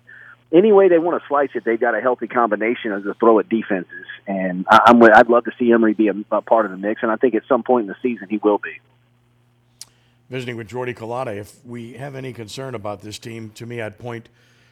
any 0.51 0.71
way 0.71 0.87
they 0.87 0.99
want 0.99 1.21
to 1.21 1.27
slice 1.27 1.49
it, 1.55 1.63
they've 1.65 1.79
got 1.79 1.95
a 1.95 2.01
healthy 2.01 2.27
combination 2.27 2.91
of 2.91 3.03
the 3.03 3.13
throw 3.15 3.39
at 3.39 3.49
defenses, 3.49 4.05
and 4.27 4.65
I, 4.69 4.81
I'm 4.87 5.03
I'd 5.03 5.29
love 5.29 5.45
to 5.45 5.51
see 5.57 5.71
Emery 5.71 5.93
be 5.93 6.07
a, 6.07 6.13
a 6.31 6.41
part 6.41 6.65
of 6.65 6.71
the 6.71 6.77
mix, 6.77 7.03
and 7.03 7.11
I 7.11 7.15
think 7.15 7.35
at 7.35 7.43
some 7.47 7.63
point 7.63 7.83
in 7.83 7.87
the 7.87 7.95
season 8.01 8.27
he 8.29 8.37
will 8.37 8.57
be. 8.57 8.79
Visiting 10.29 10.55
with 10.55 10.67
Jordy 10.67 10.93
Culotta, 10.93 11.35
if 11.37 11.63
we 11.65 11.93
have 11.93 12.15
any 12.15 12.33
concern 12.33 12.73
about 12.73 13.01
this 13.01 13.19
team, 13.19 13.51
to 13.51 13.65
me, 13.65 13.81
I'd 13.81 13.99
point 13.99 14.29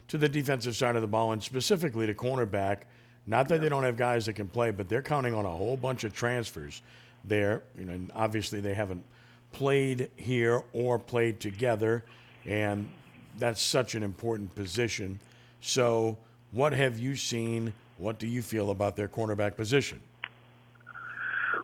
to 0.07 0.17
the 0.17 0.29
defensive 0.29 0.75
side 0.75 0.95
of 0.95 1.01
the 1.01 1.07
ball 1.07 1.31
and 1.31 1.43
specifically 1.43 2.07
to 2.07 2.13
cornerback. 2.13 2.79
Not 3.25 3.47
that 3.49 3.61
they 3.61 3.69
don't 3.69 3.83
have 3.83 3.95
guys 3.95 4.25
that 4.25 4.33
can 4.33 4.47
play, 4.47 4.71
but 4.71 4.89
they're 4.89 5.01
counting 5.01 5.33
on 5.33 5.45
a 5.45 5.49
whole 5.49 5.77
bunch 5.77 6.03
of 6.03 6.13
transfers 6.13 6.81
there. 7.23 7.63
You 7.77 7.85
know, 7.85 7.99
obviously 8.15 8.59
they 8.59 8.73
haven't 8.73 9.03
played 9.51 10.09
here 10.17 10.63
or 10.73 10.99
played 10.99 11.39
together, 11.39 12.03
and 12.45 12.89
that's 13.37 13.61
such 13.61 13.95
an 13.95 14.03
important 14.03 14.53
position. 14.55 15.19
So, 15.65 16.17
what 16.51 16.73
have 16.73 16.99
you 16.99 17.15
seen? 17.15 17.73
What 17.97 18.19
do 18.19 18.27
you 18.27 18.41
feel 18.41 18.69
about 18.69 18.97
their 18.97 19.07
cornerback 19.07 19.55
position? 19.55 20.01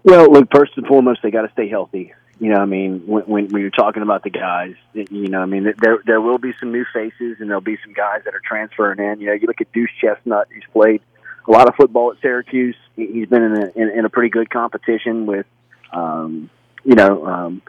Well, 0.03 0.31
look, 0.31 0.47
first 0.55 0.71
and 0.77 0.87
foremost, 0.87 1.19
they 1.21 1.31
got 1.31 1.41
to 1.41 1.51
stay 1.51 1.67
healthy. 1.67 2.13
You 2.39 2.53
know, 2.53 2.61
I 2.61 2.65
mean, 2.65 3.05
when, 3.05 3.23
when, 3.23 3.47
when 3.49 3.61
you're 3.61 3.71
talking 3.71 4.01
about 4.01 4.23
the 4.23 4.29
guys, 4.29 4.75
you 4.93 5.27
know, 5.27 5.41
I 5.41 5.45
mean, 5.45 5.73
there 5.81 5.99
there 6.05 6.21
will 6.21 6.37
be 6.37 6.53
some 6.61 6.71
new 6.71 6.85
faces, 6.93 7.37
and 7.39 7.49
there'll 7.49 7.59
be 7.59 7.77
some 7.83 7.91
guys 7.91 8.21
that 8.23 8.33
are 8.33 8.41
transferring 8.43 8.99
in. 8.99 9.19
You 9.19 9.27
know, 9.27 9.33
you 9.33 9.47
look 9.47 9.59
at 9.59 9.69
Duce 9.73 9.91
Chestnut, 9.99 10.47
who's 10.49 10.63
played 10.71 11.01
a 11.45 11.51
lot 11.51 11.67
of 11.67 11.75
football 11.75 12.13
at 12.13 12.21
Syracuse. 12.21 12.77
He's 12.95 13.27
been 13.27 13.43
in 13.43 13.57
a, 13.57 13.71
in, 13.75 13.89
in 13.99 14.05
a 14.05 14.09
pretty 14.09 14.29
good 14.29 14.49
competition 14.49 15.25
with 15.25 15.45
um, 15.91 16.49
you 16.85 16.95
know, 16.95 17.25
um, 17.25 17.61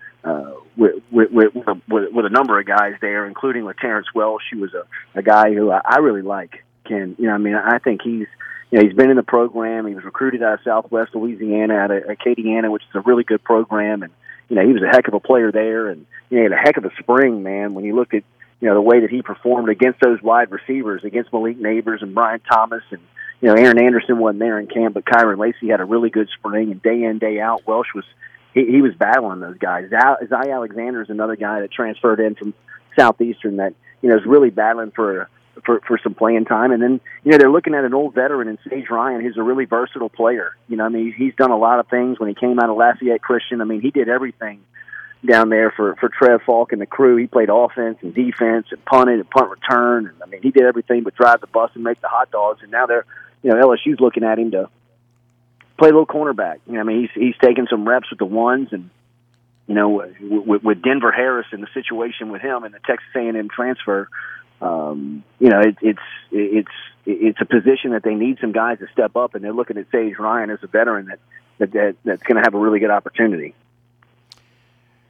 with, 0.76 1.02
with, 1.10 1.30
with, 1.30 1.54
with, 1.54 2.12
with 2.12 2.26
a 2.26 2.30
number 2.30 2.58
of 2.58 2.66
guys 2.66 2.94
there, 3.00 3.26
including 3.26 3.64
with 3.64 3.76
Terrence 3.78 4.06
Welch, 4.14 4.42
who 4.52 4.60
was 4.60 4.74
a, 4.74 4.84
a 5.18 5.22
guy 5.22 5.52
who 5.52 5.70
I, 5.70 5.80
I 5.84 5.98
really 5.98 6.22
like. 6.22 6.64
Ken, 6.86 7.14
you 7.18 7.26
know, 7.26 7.34
I 7.34 7.38
mean, 7.38 7.54
I 7.54 7.78
think 7.78 8.00
he's, 8.02 8.26
you 8.70 8.78
know, 8.78 8.84
he's 8.84 8.94
been 8.94 9.10
in 9.10 9.16
the 9.16 9.22
program. 9.22 9.86
He 9.86 9.94
was 9.94 10.04
recruited 10.04 10.42
out 10.42 10.54
of 10.54 10.60
Southwest 10.64 11.14
Louisiana, 11.14 11.74
out 11.74 11.90
of 11.90 12.04
Acadiana, 12.04 12.70
which 12.70 12.82
is 12.82 12.94
a 12.94 13.00
really 13.00 13.24
good 13.24 13.42
program, 13.42 14.02
and 14.02 14.12
you 14.48 14.56
know, 14.56 14.66
he 14.66 14.72
was 14.72 14.82
a 14.82 14.88
heck 14.88 15.06
of 15.06 15.14
a 15.14 15.20
player 15.20 15.52
there, 15.52 15.88
and 15.88 16.06
you 16.28 16.36
know, 16.36 16.42
he 16.42 16.50
had 16.50 16.52
a 16.52 16.62
heck 16.62 16.76
of 16.76 16.84
a 16.84 16.90
spring, 16.98 17.42
man. 17.42 17.74
When 17.74 17.84
you 17.84 17.94
look 17.94 18.14
at, 18.14 18.24
you 18.60 18.68
know, 18.68 18.74
the 18.74 18.80
way 18.80 19.00
that 19.00 19.10
he 19.10 19.22
performed 19.22 19.68
against 19.68 20.00
those 20.00 20.20
wide 20.20 20.50
receivers, 20.50 21.04
against 21.04 21.32
Malik 21.32 21.58
Nabers 21.58 22.02
and 22.02 22.14
Brian 22.14 22.40
Thomas, 22.40 22.82
and 22.90 23.00
you 23.40 23.48
know, 23.48 23.54
Aaron 23.54 23.78
Anderson 23.78 24.18
wasn't 24.18 24.40
there 24.40 24.58
in 24.58 24.66
camp, 24.66 24.94
but 24.94 25.04
Kyren 25.04 25.38
Lacy 25.38 25.68
had 25.68 25.80
a 25.80 25.84
really 25.84 26.10
good 26.10 26.28
spring, 26.36 26.72
and 26.72 26.82
day 26.82 27.04
in, 27.04 27.18
day 27.18 27.40
out, 27.40 27.66
Welch 27.66 27.94
was 27.94 28.04
he, 28.54 28.66
he 28.66 28.82
was 28.82 28.94
battling 28.94 29.40
those 29.40 29.58
guys. 29.58 29.90
Zy 29.90 30.50
Alexander 30.50 31.02
is 31.02 31.10
another 31.10 31.36
guy 31.36 31.60
that 31.60 31.72
transferred 31.72 32.20
in 32.20 32.34
from 32.34 32.54
Southeastern 32.98 33.56
that 33.56 33.74
you 34.02 34.10
know 34.10 34.16
is 34.16 34.26
really 34.26 34.50
battling 34.50 34.90
for 34.90 35.28
for 35.64 35.80
for 35.86 35.98
some 36.02 36.14
playing 36.14 36.44
time. 36.44 36.72
And 36.72 36.82
then 36.82 37.00
you 37.24 37.32
know 37.32 37.38
they're 37.38 37.50
looking 37.50 37.74
at 37.74 37.84
an 37.84 37.94
old 37.94 38.14
veteran 38.14 38.48
in 38.48 38.58
Sage 38.68 38.88
Ryan, 38.90 39.20
who's 39.20 39.36
a 39.36 39.42
really 39.42 39.64
versatile 39.64 40.08
player. 40.08 40.56
You 40.68 40.76
know, 40.76 40.84
I 40.84 40.88
mean 40.88 41.12
he's 41.16 41.34
done 41.34 41.50
a 41.50 41.58
lot 41.58 41.78
of 41.78 41.88
things 41.88 42.18
when 42.18 42.28
he 42.28 42.34
came 42.34 42.58
out 42.58 42.70
of 42.70 42.76
Lafayette 42.76 43.22
Christian. 43.22 43.60
I 43.60 43.64
mean 43.64 43.80
he 43.80 43.90
did 43.90 44.08
everything 44.08 44.60
down 45.24 45.50
there 45.50 45.70
for 45.70 45.96
for 45.96 46.08
Trev 46.08 46.42
Faulk 46.42 46.72
and 46.72 46.80
the 46.80 46.86
crew. 46.86 47.16
He 47.16 47.26
played 47.26 47.50
offense 47.50 47.98
and 48.02 48.14
defense 48.14 48.66
and 48.70 48.84
punted 48.84 49.20
and 49.20 49.30
punt 49.30 49.50
return. 49.50 50.06
And, 50.06 50.22
I 50.22 50.26
mean 50.26 50.42
he 50.42 50.50
did 50.50 50.64
everything 50.64 51.02
but 51.04 51.14
drive 51.14 51.40
the 51.40 51.46
bus 51.46 51.70
and 51.74 51.84
make 51.84 52.00
the 52.00 52.08
hot 52.08 52.30
dogs. 52.30 52.60
And 52.62 52.70
now 52.70 52.86
they're 52.86 53.04
you 53.42 53.50
know 53.50 53.56
LSU's 53.56 54.00
looking 54.00 54.24
at 54.24 54.38
him 54.38 54.50
to 54.52 54.68
play 55.80 55.88
a 55.88 55.92
little 55.92 56.06
cornerback. 56.06 56.58
You 56.66 56.74
know, 56.74 56.80
I 56.80 56.82
mean, 56.84 57.00
he's 57.00 57.10
he's 57.14 57.34
taking 57.42 57.66
some 57.68 57.88
reps 57.88 58.10
with 58.10 58.18
the 58.18 58.26
ones, 58.26 58.68
and 58.70 58.90
you 59.66 59.74
know, 59.74 60.04
with, 60.20 60.62
with 60.62 60.82
Denver 60.82 61.10
Harris 61.10 61.46
and 61.52 61.62
the 61.62 61.68
situation 61.72 62.30
with 62.30 62.42
him 62.42 62.64
and 62.64 62.74
the 62.74 62.80
Texas 62.80 63.08
A&M 63.16 63.48
transfer, 63.48 64.08
um, 64.60 65.24
you 65.38 65.48
know, 65.48 65.60
it, 65.60 65.76
it's 65.80 66.00
it's 66.30 66.70
it's 67.06 67.40
a 67.40 67.46
position 67.46 67.92
that 67.92 68.02
they 68.04 68.14
need 68.14 68.38
some 68.40 68.52
guys 68.52 68.78
to 68.80 68.86
step 68.92 69.16
up, 69.16 69.34
and 69.34 69.42
they're 69.42 69.54
looking 69.54 69.78
at 69.78 69.86
Sage 69.90 70.18
Ryan 70.18 70.50
as 70.50 70.58
a 70.62 70.66
veteran 70.66 71.06
that 71.06 71.18
that, 71.58 71.72
that 71.72 71.96
that's 72.04 72.22
going 72.22 72.36
to 72.36 72.42
have 72.42 72.54
a 72.54 72.58
really 72.58 72.78
good 72.78 72.90
opportunity. 72.90 73.54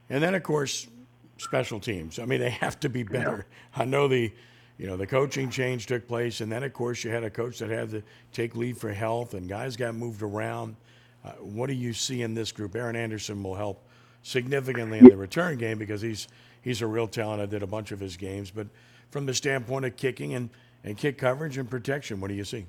And 0.08 0.22
then, 0.22 0.34
of 0.34 0.42
course, 0.44 0.86
special 1.36 1.80
teams. 1.80 2.18
I 2.18 2.26
mean, 2.26 2.40
they 2.40 2.50
have 2.50 2.78
to 2.80 2.88
be 2.88 3.02
better. 3.02 3.46
Yeah. 3.76 3.82
I 3.82 3.84
know 3.86 4.06
the 4.06 4.32
you 4.80 4.86
know, 4.86 4.96
the 4.96 5.06
coaching 5.06 5.50
change 5.50 5.84
took 5.84 6.08
place, 6.08 6.40
and 6.40 6.50
then 6.50 6.62
of 6.62 6.72
course 6.72 7.04
you 7.04 7.10
had 7.10 7.22
a 7.22 7.28
coach 7.28 7.58
that 7.58 7.68
had 7.68 7.90
to 7.90 8.02
take 8.32 8.56
leave 8.56 8.78
for 8.78 8.90
health, 8.90 9.34
and 9.34 9.46
guys 9.46 9.76
got 9.76 9.94
moved 9.94 10.22
around. 10.22 10.74
Uh, 11.22 11.32
what 11.32 11.66
do 11.66 11.74
you 11.74 11.92
see 11.92 12.22
in 12.22 12.32
this 12.32 12.50
group? 12.50 12.74
Aaron 12.74 12.96
Anderson 12.96 13.42
will 13.42 13.54
help 13.54 13.86
significantly 14.22 14.98
in 14.98 15.04
the 15.04 15.18
return 15.18 15.58
game 15.58 15.76
because 15.76 16.00
he's 16.00 16.28
he's 16.62 16.80
a 16.80 16.86
real 16.86 17.06
talent. 17.06 17.42
I 17.42 17.46
did 17.46 17.62
a 17.62 17.66
bunch 17.66 17.92
of 17.92 18.00
his 18.00 18.16
games, 18.16 18.50
but 18.50 18.68
from 19.10 19.26
the 19.26 19.34
standpoint 19.34 19.84
of 19.84 19.96
kicking 19.96 20.32
and, 20.32 20.48
and 20.82 20.96
kick 20.96 21.18
coverage 21.18 21.58
and 21.58 21.68
protection, 21.68 22.18
what 22.18 22.28
do 22.28 22.34
you 22.34 22.44
see? 22.44 22.64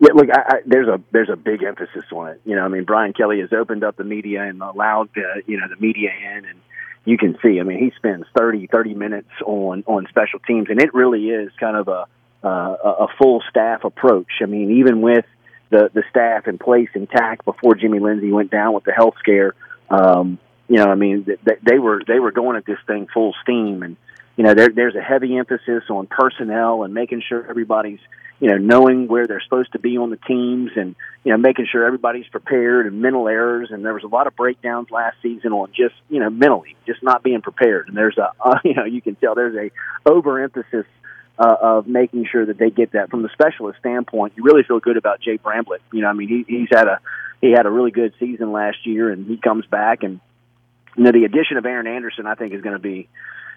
Yeah, 0.00 0.14
look, 0.14 0.26
I, 0.28 0.40
I, 0.40 0.54
there's 0.66 0.88
a 0.88 1.00
there's 1.12 1.30
a 1.30 1.36
big 1.36 1.62
emphasis 1.62 2.06
on 2.10 2.30
it. 2.30 2.40
You 2.44 2.56
know, 2.56 2.62
I 2.62 2.68
mean, 2.68 2.82
Brian 2.82 3.12
Kelly 3.12 3.38
has 3.38 3.52
opened 3.52 3.84
up 3.84 3.96
the 3.96 4.02
media 4.02 4.42
and 4.42 4.60
allowed 4.60 5.10
uh, 5.16 5.40
you 5.46 5.60
know 5.60 5.68
the 5.68 5.80
media 5.80 6.10
in, 6.10 6.46
and 6.46 6.60
you 7.04 7.18
can 7.18 7.36
see. 7.42 7.58
I 7.60 7.62
mean, 7.64 7.78
he 7.78 7.92
spends 7.96 8.24
30, 8.36 8.68
30 8.68 8.94
minutes 8.94 9.30
on 9.44 9.84
on 9.86 10.06
special 10.08 10.38
teams, 10.40 10.68
and 10.70 10.80
it 10.80 10.94
really 10.94 11.28
is 11.28 11.50
kind 11.58 11.76
of 11.76 11.88
a 11.88 12.06
uh, 12.44 13.06
a 13.06 13.06
full 13.18 13.42
staff 13.50 13.84
approach. 13.84 14.40
I 14.40 14.46
mean, 14.46 14.78
even 14.78 15.00
with 15.00 15.24
the 15.70 15.90
the 15.92 16.02
staff 16.10 16.46
in 16.46 16.58
place 16.58 16.88
intact 16.94 17.44
before 17.44 17.74
Jimmy 17.74 17.98
Lindsey 17.98 18.32
went 18.32 18.50
down 18.50 18.72
with 18.74 18.84
the 18.84 18.92
health 18.92 19.14
scare, 19.18 19.54
um, 19.90 20.38
you 20.68 20.76
know, 20.76 20.86
I 20.86 20.94
mean, 20.94 21.24
they, 21.24 21.56
they 21.62 21.78
were 21.78 22.02
they 22.06 22.18
were 22.18 22.32
going 22.32 22.56
at 22.56 22.64
this 22.66 22.78
thing 22.86 23.08
full 23.12 23.34
steam, 23.42 23.82
and 23.82 23.96
you 24.36 24.44
know, 24.44 24.54
there, 24.54 24.68
there's 24.68 24.96
a 24.96 25.02
heavy 25.02 25.36
emphasis 25.36 25.84
on 25.90 26.06
personnel 26.06 26.84
and 26.84 26.94
making 26.94 27.22
sure 27.28 27.46
everybody's 27.48 28.00
you 28.42 28.48
know, 28.48 28.56
knowing 28.56 29.06
where 29.06 29.28
they're 29.28 29.40
supposed 29.40 29.70
to 29.70 29.78
be 29.78 29.96
on 29.98 30.10
the 30.10 30.16
teams 30.16 30.72
and, 30.74 30.96
you 31.22 31.30
know, 31.30 31.38
making 31.38 31.68
sure 31.70 31.86
everybody's 31.86 32.26
prepared 32.26 32.88
and 32.88 33.00
mental 33.00 33.28
errors. 33.28 33.68
And 33.70 33.84
there 33.84 33.94
was 33.94 34.02
a 34.02 34.08
lot 34.08 34.26
of 34.26 34.34
breakdowns 34.34 34.90
last 34.90 35.16
season 35.22 35.52
on 35.52 35.68
just, 35.68 35.94
you 36.10 36.18
know, 36.18 36.28
mentally, 36.28 36.74
just 36.84 37.04
not 37.04 37.22
being 37.22 37.40
prepared. 37.40 37.86
And 37.86 37.96
there's 37.96 38.18
a, 38.18 38.32
uh, 38.44 38.58
you 38.64 38.74
know, 38.74 38.84
you 38.84 39.00
can 39.00 39.14
tell 39.14 39.36
there's 39.36 39.54
a 39.54 40.10
overemphasis 40.10 40.86
uh, 41.38 41.56
of 41.60 41.86
making 41.86 42.26
sure 42.26 42.44
that 42.44 42.58
they 42.58 42.70
get 42.70 42.90
that 42.92 43.10
from 43.10 43.22
the 43.22 43.28
specialist 43.28 43.78
standpoint. 43.78 44.32
You 44.34 44.42
really 44.42 44.64
feel 44.64 44.80
good 44.80 44.96
about 44.96 45.20
Jay 45.20 45.38
Bramblett. 45.38 45.78
You 45.92 46.00
know, 46.00 46.08
I 46.08 46.12
mean, 46.12 46.26
he, 46.26 46.44
he's 46.48 46.68
had 46.68 46.88
a, 46.88 46.98
he 47.40 47.52
had 47.52 47.66
a 47.66 47.70
really 47.70 47.92
good 47.92 48.12
season 48.18 48.50
last 48.50 48.84
year 48.84 49.08
and 49.12 49.24
he 49.24 49.36
comes 49.36 49.66
back 49.66 50.02
and, 50.02 50.18
you 50.96 51.04
know, 51.04 51.12
the 51.12 51.26
addition 51.26 51.58
of 51.58 51.64
Aaron 51.64 51.86
Anderson, 51.86 52.26
I 52.26 52.34
think 52.34 52.54
is 52.54 52.60
going 52.62 52.74
to 52.74 52.82
be, 52.82 53.08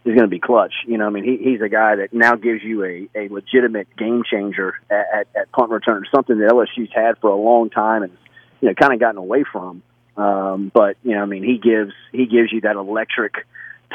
is 0.05 0.13
going 0.13 0.25
to 0.25 0.27
be 0.27 0.39
clutch. 0.39 0.73
You 0.85 0.99
know, 0.99 1.07
I 1.07 1.09
mean, 1.09 1.23
he, 1.23 1.37
he's 1.37 1.61
a 1.61 1.69
guy 1.69 1.95
that 1.95 2.13
now 2.13 2.35
gives 2.35 2.63
you 2.63 2.83
a, 2.85 3.09
a 3.15 3.27
legitimate 3.29 3.87
game 3.97 4.23
changer 4.29 4.75
at, 4.89 5.05
at, 5.13 5.27
at 5.35 5.51
punt 5.51 5.71
return, 5.71 6.05
something 6.13 6.37
that 6.37 6.51
LSU's 6.51 6.91
had 6.93 7.17
for 7.19 7.31
a 7.31 7.35
long 7.35 7.69
time 7.71 8.03
and 8.03 8.15
you 8.61 8.69
know 8.69 8.75
kind 8.75 8.93
of 8.93 8.99
gotten 8.99 9.17
away 9.17 9.43
from. 9.51 9.81
Um, 10.15 10.71
but 10.73 10.97
you 11.03 11.15
know, 11.15 11.23
I 11.23 11.25
mean, 11.25 11.43
he 11.43 11.57
gives 11.57 11.93
he 12.11 12.27
gives 12.27 12.51
you 12.51 12.61
that 12.61 12.75
electric 12.75 13.33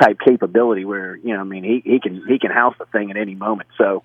type 0.00 0.18
capability 0.26 0.84
where 0.84 1.16
you 1.16 1.32
know, 1.32 1.40
I 1.40 1.44
mean, 1.44 1.62
he, 1.62 1.80
he 1.84 2.00
can 2.00 2.26
he 2.26 2.38
can 2.38 2.50
house 2.50 2.74
the 2.78 2.86
thing 2.86 3.12
at 3.12 3.16
any 3.16 3.36
moment. 3.36 3.68
So, 3.78 4.02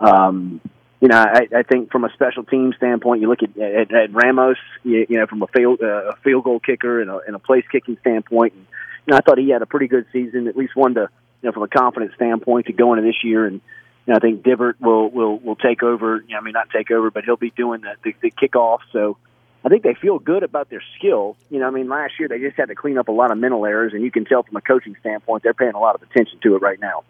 um, 0.00 0.60
you 1.00 1.08
know, 1.08 1.16
I, 1.16 1.48
I 1.54 1.62
think 1.64 1.90
from 1.90 2.04
a 2.04 2.12
special 2.12 2.44
team 2.44 2.72
standpoint, 2.76 3.20
you 3.20 3.28
look 3.28 3.42
at 3.42 3.58
at, 3.58 3.92
at 3.92 4.14
Ramos, 4.14 4.56
you, 4.84 5.06
you 5.08 5.18
know, 5.18 5.26
from 5.26 5.42
a 5.42 5.48
field 5.48 5.80
uh, 5.82 6.12
a 6.12 6.16
field 6.22 6.44
goal 6.44 6.60
kicker 6.60 7.00
and 7.00 7.10
a, 7.10 7.18
and 7.26 7.34
a 7.34 7.40
place 7.40 7.64
kicking 7.70 7.98
standpoint. 8.00 8.54
And, 8.54 8.66
know, 9.08 9.16
I 9.16 9.20
thought 9.20 9.38
he 9.38 9.50
had 9.50 9.62
a 9.62 9.66
pretty 9.66 9.88
good 9.88 10.06
season, 10.12 10.46
at 10.48 10.56
least 10.56 10.76
one 10.76 10.94
to 10.94 11.08
you 11.42 11.48
know, 11.48 11.52
from 11.52 11.62
a 11.62 11.68
confidence 11.68 12.12
standpoint 12.14 12.66
to 12.66 12.72
go 12.72 12.94
into 12.94 13.06
this 13.06 13.22
year. 13.22 13.46
And 13.46 13.60
you 14.06 14.12
know, 14.12 14.16
I 14.16 14.18
think 14.20 14.42
Dibert 14.42 14.74
will 14.80 15.10
will 15.10 15.38
will 15.38 15.56
take 15.56 15.82
over. 15.82 16.16
You 16.26 16.34
know, 16.34 16.38
I 16.38 16.40
mean, 16.40 16.52
not 16.52 16.70
take 16.70 16.90
over, 16.90 17.10
but 17.10 17.24
he'll 17.24 17.36
be 17.36 17.50
doing 17.50 17.82
the, 17.82 17.94
the 18.02 18.14
the 18.20 18.30
kickoff. 18.30 18.80
So 18.92 19.16
I 19.64 19.68
think 19.68 19.82
they 19.82 19.94
feel 19.94 20.18
good 20.18 20.42
about 20.42 20.70
their 20.70 20.82
skill. 20.96 21.36
You 21.50 21.60
know, 21.60 21.66
I 21.66 21.70
mean, 21.70 21.88
last 21.88 22.14
year 22.18 22.28
they 22.28 22.38
just 22.38 22.56
had 22.56 22.68
to 22.68 22.74
clean 22.74 22.98
up 22.98 23.08
a 23.08 23.12
lot 23.12 23.30
of 23.30 23.38
mental 23.38 23.64
errors, 23.66 23.92
and 23.92 24.02
you 24.02 24.10
can 24.10 24.24
tell 24.24 24.42
from 24.42 24.56
a 24.56 24.60
coaching 24.60 24.96
standpoint 25.00 25.42
they're 25.42 25.54
paying 25.54 25.74
a 25.74 25.80
lot 25.80 25.94
of 25.94 26.02
attention 26.02 26.38
to 26.42 26.56
it 26.56 26.62
right 26.62 26.80
now. 26.80 27.04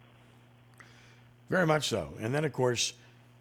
Very 1.50 1.66
much 1.66 1.88
so. 1.88 2.12
And 2.20 2.34
then, 2.34 2.44
of 2.44 2.52
course, 2.52 2.92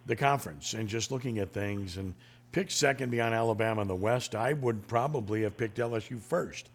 the 0.05 0.15
conference 0.15 0.73
and 0.73 0.87
just 0.87 1.11
looking 1.11 1.39
at 1.39 1.51
things 1.51 1.97
and 1.97 2.13
pick 2.51 2.71
second 2.71 3.11
behind 3.11 3.35
Alabama 3.35 3.81
in 3.81 3.87
the 3.87 3.95
West. 3.95 4.33
I 4.33 4.53
would 4.53 4.87
probably 4.87 5.43
have 5.43 5.57
picked 5.57 5.77
LSU 5.77 6.19
first 6.19 6.69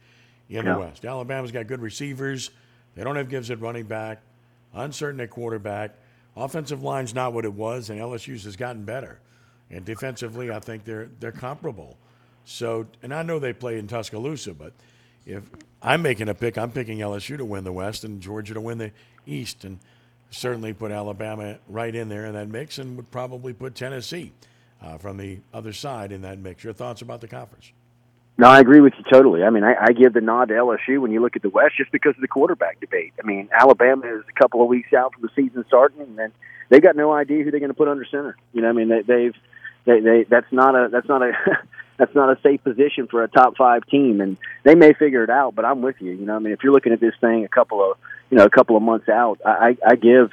in 0.49 0.65
yeah. 0.65 0.75
the 0.75 0.79
West. 0.79 1.05
Alabama's 1.05 1.51
got 1.51 1.67
good 1.67 1.81
receivers. 1.81 2.51
They 2.95 3.05
don't 3.05 3.17
have 3.17 3.29
Gibbs 3.29 3.51
at 3.51 3.61
running 3.61 3.85
back, 3.85 4.21
uncertain 4.75 5.21
at 5.21 5.31
quarterback. 5.31 5.95
Offensive 6.37 6.83
line's 6.83 7.15
not 7.15 7.33
what 7.33 7.45
it 7.45 7.53
was, 7.53 7.91
and 7.91 8.01
LSU's 8.01 8.45
has 8.45 8.57
gotten 8.57 8.85
better. 8.85 9.19
And 9.71 9.85
defensively, 9.85 10.51
I 10.51 10.61
think 10.61 10.85
they're 10.85 11.09
they're 11.21 11.33
comparable. 11.33 11.97
So, 12.45 12.87
and 13.03 13.15
I 13.15 13.23
know 13.23 13.39
they 13.39 13.53
play 13.53 13.79
in 13.79 13.87
Tuscaloosa, 13.87 14.55
but 14.55 14.73
if 15.25 15.45
I'm 15.81 16.03
making 16.03 16.29
a 16.29 16.35
pick, 16.35 16.59
I'm 16.59 16.73
picking 16.73 16.99
LSU 16.99 17.37
to 17.39 17.45
win 17.45 17.65
the 17.65 17.73
West 17.73 18.05
and 18.05 18.21
Georgia 18.21 18.55
to 18.55 18.61
win 18.61 18.79
the 18.79 18.93
East, 19.27 19.65
and 19.65 19.79
certainly 20.31 20.73
put 20.73 20.91
Alabama 20.91 21.59
right 21.69 21.95
in 21.95 22.09
there 22.09 22.27
in 22.27 22.35
that 22.35 22.49
mix, 22.49 22.79
and 22.79 22.97
would 22.97 23.11
probably 23.11 23.53
put 23.53 23.75
Tennessee 23.75 24.33
uh, 24.83 24.99
from 24.99 25.17
the 25.17 25.39
other 25.55 25.73
side 25.73 26.13
in 26.13 26.23
that 26.23 26.39
mix. 26.39 26.65
Your 26.65 26.73
thoughts 26.73 27.03
about 27.03 27.21
the 27.21 27.29
conference? 27.29 27.73
No, 28.39 28.49
I 28.49 28.61
agree 28.61 28.81
with 28.81 28.95
you 28.97 29.05
totally. 29.13 29.43
I 29.43 29.51
mean, 29.51 29.63
I, 29.63 29.75
I 29.81 29.93
give 29.93 30.15
the 30.15 30.21
nod 30.21 30.49
to 30.49 30.55
LSU 30.55 31.01
when 31.01 31.13
you 31.13 31.21
look 31.21 31.37
at 31.37 31.43
the 31.43 31.51
West 31.51 31.77
just 31.77 31.93
because 31.93 32.15
of 32.17 32.23
the 32.23 32.29
quarterback 32.29 32.81
debate. 32.81 33.13
I 33.23 33.27
mean, 33.27 33.49
Alabama 33.53 34.07
is 34.07 34.25
a 34.29 34.41
couple 34.41 34.63
of 34.63 34.69
weeks 34.69 34.93
out 34.93 35.13
from 35.13 35.23
the 35.23 35.29
season 35.37 35.65
starting, 35.69 36.01
and 36.01 36.19
then 36.19 36.33
they've 36.71 36.83
got 36.83 36.97
no 36.97 37.13
idea 37.13 37.45
who 37.45 37.51
they're 37.51 37.61
going 37.61 37.71
to 37.71 37.77
put 37.77 37.89
under 37.89 38.07
center. 38.07 38.37
You 38.53 38.63
know, 38.63 38.71
I 38.71 38.73
mean, 38.73 38.89
they, 38.89 39.03
they've 39.03 39.35
they, 39.85 40.01
they 40.01 40.25
that's 40.29 40.51
not 40.51 40.75
a 40.75 40.89
that's 40.91 41.09
not 41.09 41.23
a 41.23 41.33
that's 41.99 42.15
not 42.15 42.37
a 42.37 42.41
safe 42.43 42.63
position 42.65 43.07
for 43.09 43.23
a 43.23 43.29
top 43.29 43.57
five 43.57 43.87
team, 43.87 44.21
and 44.21 44.37
they 44.65 44.75
may 44.75 44.93
figure 44.95 45.23
it 45.25 45.31
out. 45.31 45.55
But 45.55 45.65
I'm 45.65 45.83
with 45.83 45.97
you. 46.01 46.13
You 46.13 46.25
know, 46.25 46.37
I 46.37 46.39
mean, 46.39 46.53
if 46.53 46.61
you're 46.63 46.73
looking 46.73 46.93
at 46.93 47.01
this 47.01 47.15
thing 47.21 47.45
a 47.45 47.49
couple 47.49 47.83
of 47.83 47.99
you 48.31 48.39
know 48.39 48.45
a 48.45 48.51
couple 48.51 48.77
of 48.77 48.83
months 48.83 49.09
out, 49.09 49.41
I, 49.45 49.77
I 49.87 49.97
give 49.97 50.31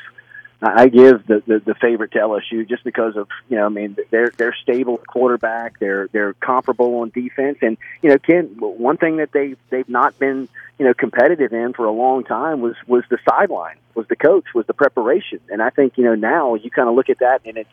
I 0.62 0.89
give 0.89 1.26
the, 1.26 1.41
the 1.47 1.60
the 1.60 1.76
favorite 1.76 2.12
to 2.12 2.20
LSU 2.20 2.68
just 2.68 2.84
because 2.84 3.16
of 3.16 3.30
you 3.47 3.55
know 3.55 3.66
I 3.66 3.70
mean 3.70 3.95
they're 4.10 4.32
they're 4.36 4.55
stable 4.62 4.97
quarterback. 4.97 5.80
They're 5.80 6.07
they're 6.10 6.34
comparable 6.34 6.95
on 6.95 7.12
defense. 7.12 7.60
And 7.62 7.78
you 8.01 8.10
know 8.10 8.18
Ken 8.18 8.55
one 8.57 8.97
thing 8.97 9.18
that 9.18 9.32
they 9.32 9.55
they've 9.70 9.88
not 9.88 10.20
been 10.20 10.49
you 10.78 10.86
know 10.86 10.93
competitive 10.93 11.53
in 11.53 11.74
for 11.74 11.86
a 11.86 11.91
long 11.91 12.26
time 12.26 12.60
was 12.60 12.76
was 12.88 13.05
the 13.10 13.20
sideline 13.30 13.78
was 13.95 14.07
the 14.10 14.18
coach 14.18 14.45
was 14.53 14.66
the 14.66 14.74
preparation. 14.74 15.39
And 15.49 15.62
I 15.62 15.70
think 15.70 15.97
you 15.97 16.03
know 16.03 16.16
now 16.16 16.55
you 16.55 16.70
kind 16.70 16.89
of 16.89 16.95
look 16.95 17.10
at 17.10 17.20
that 17.20 17.41
and 17.45 17.57
it's 17.57 17.70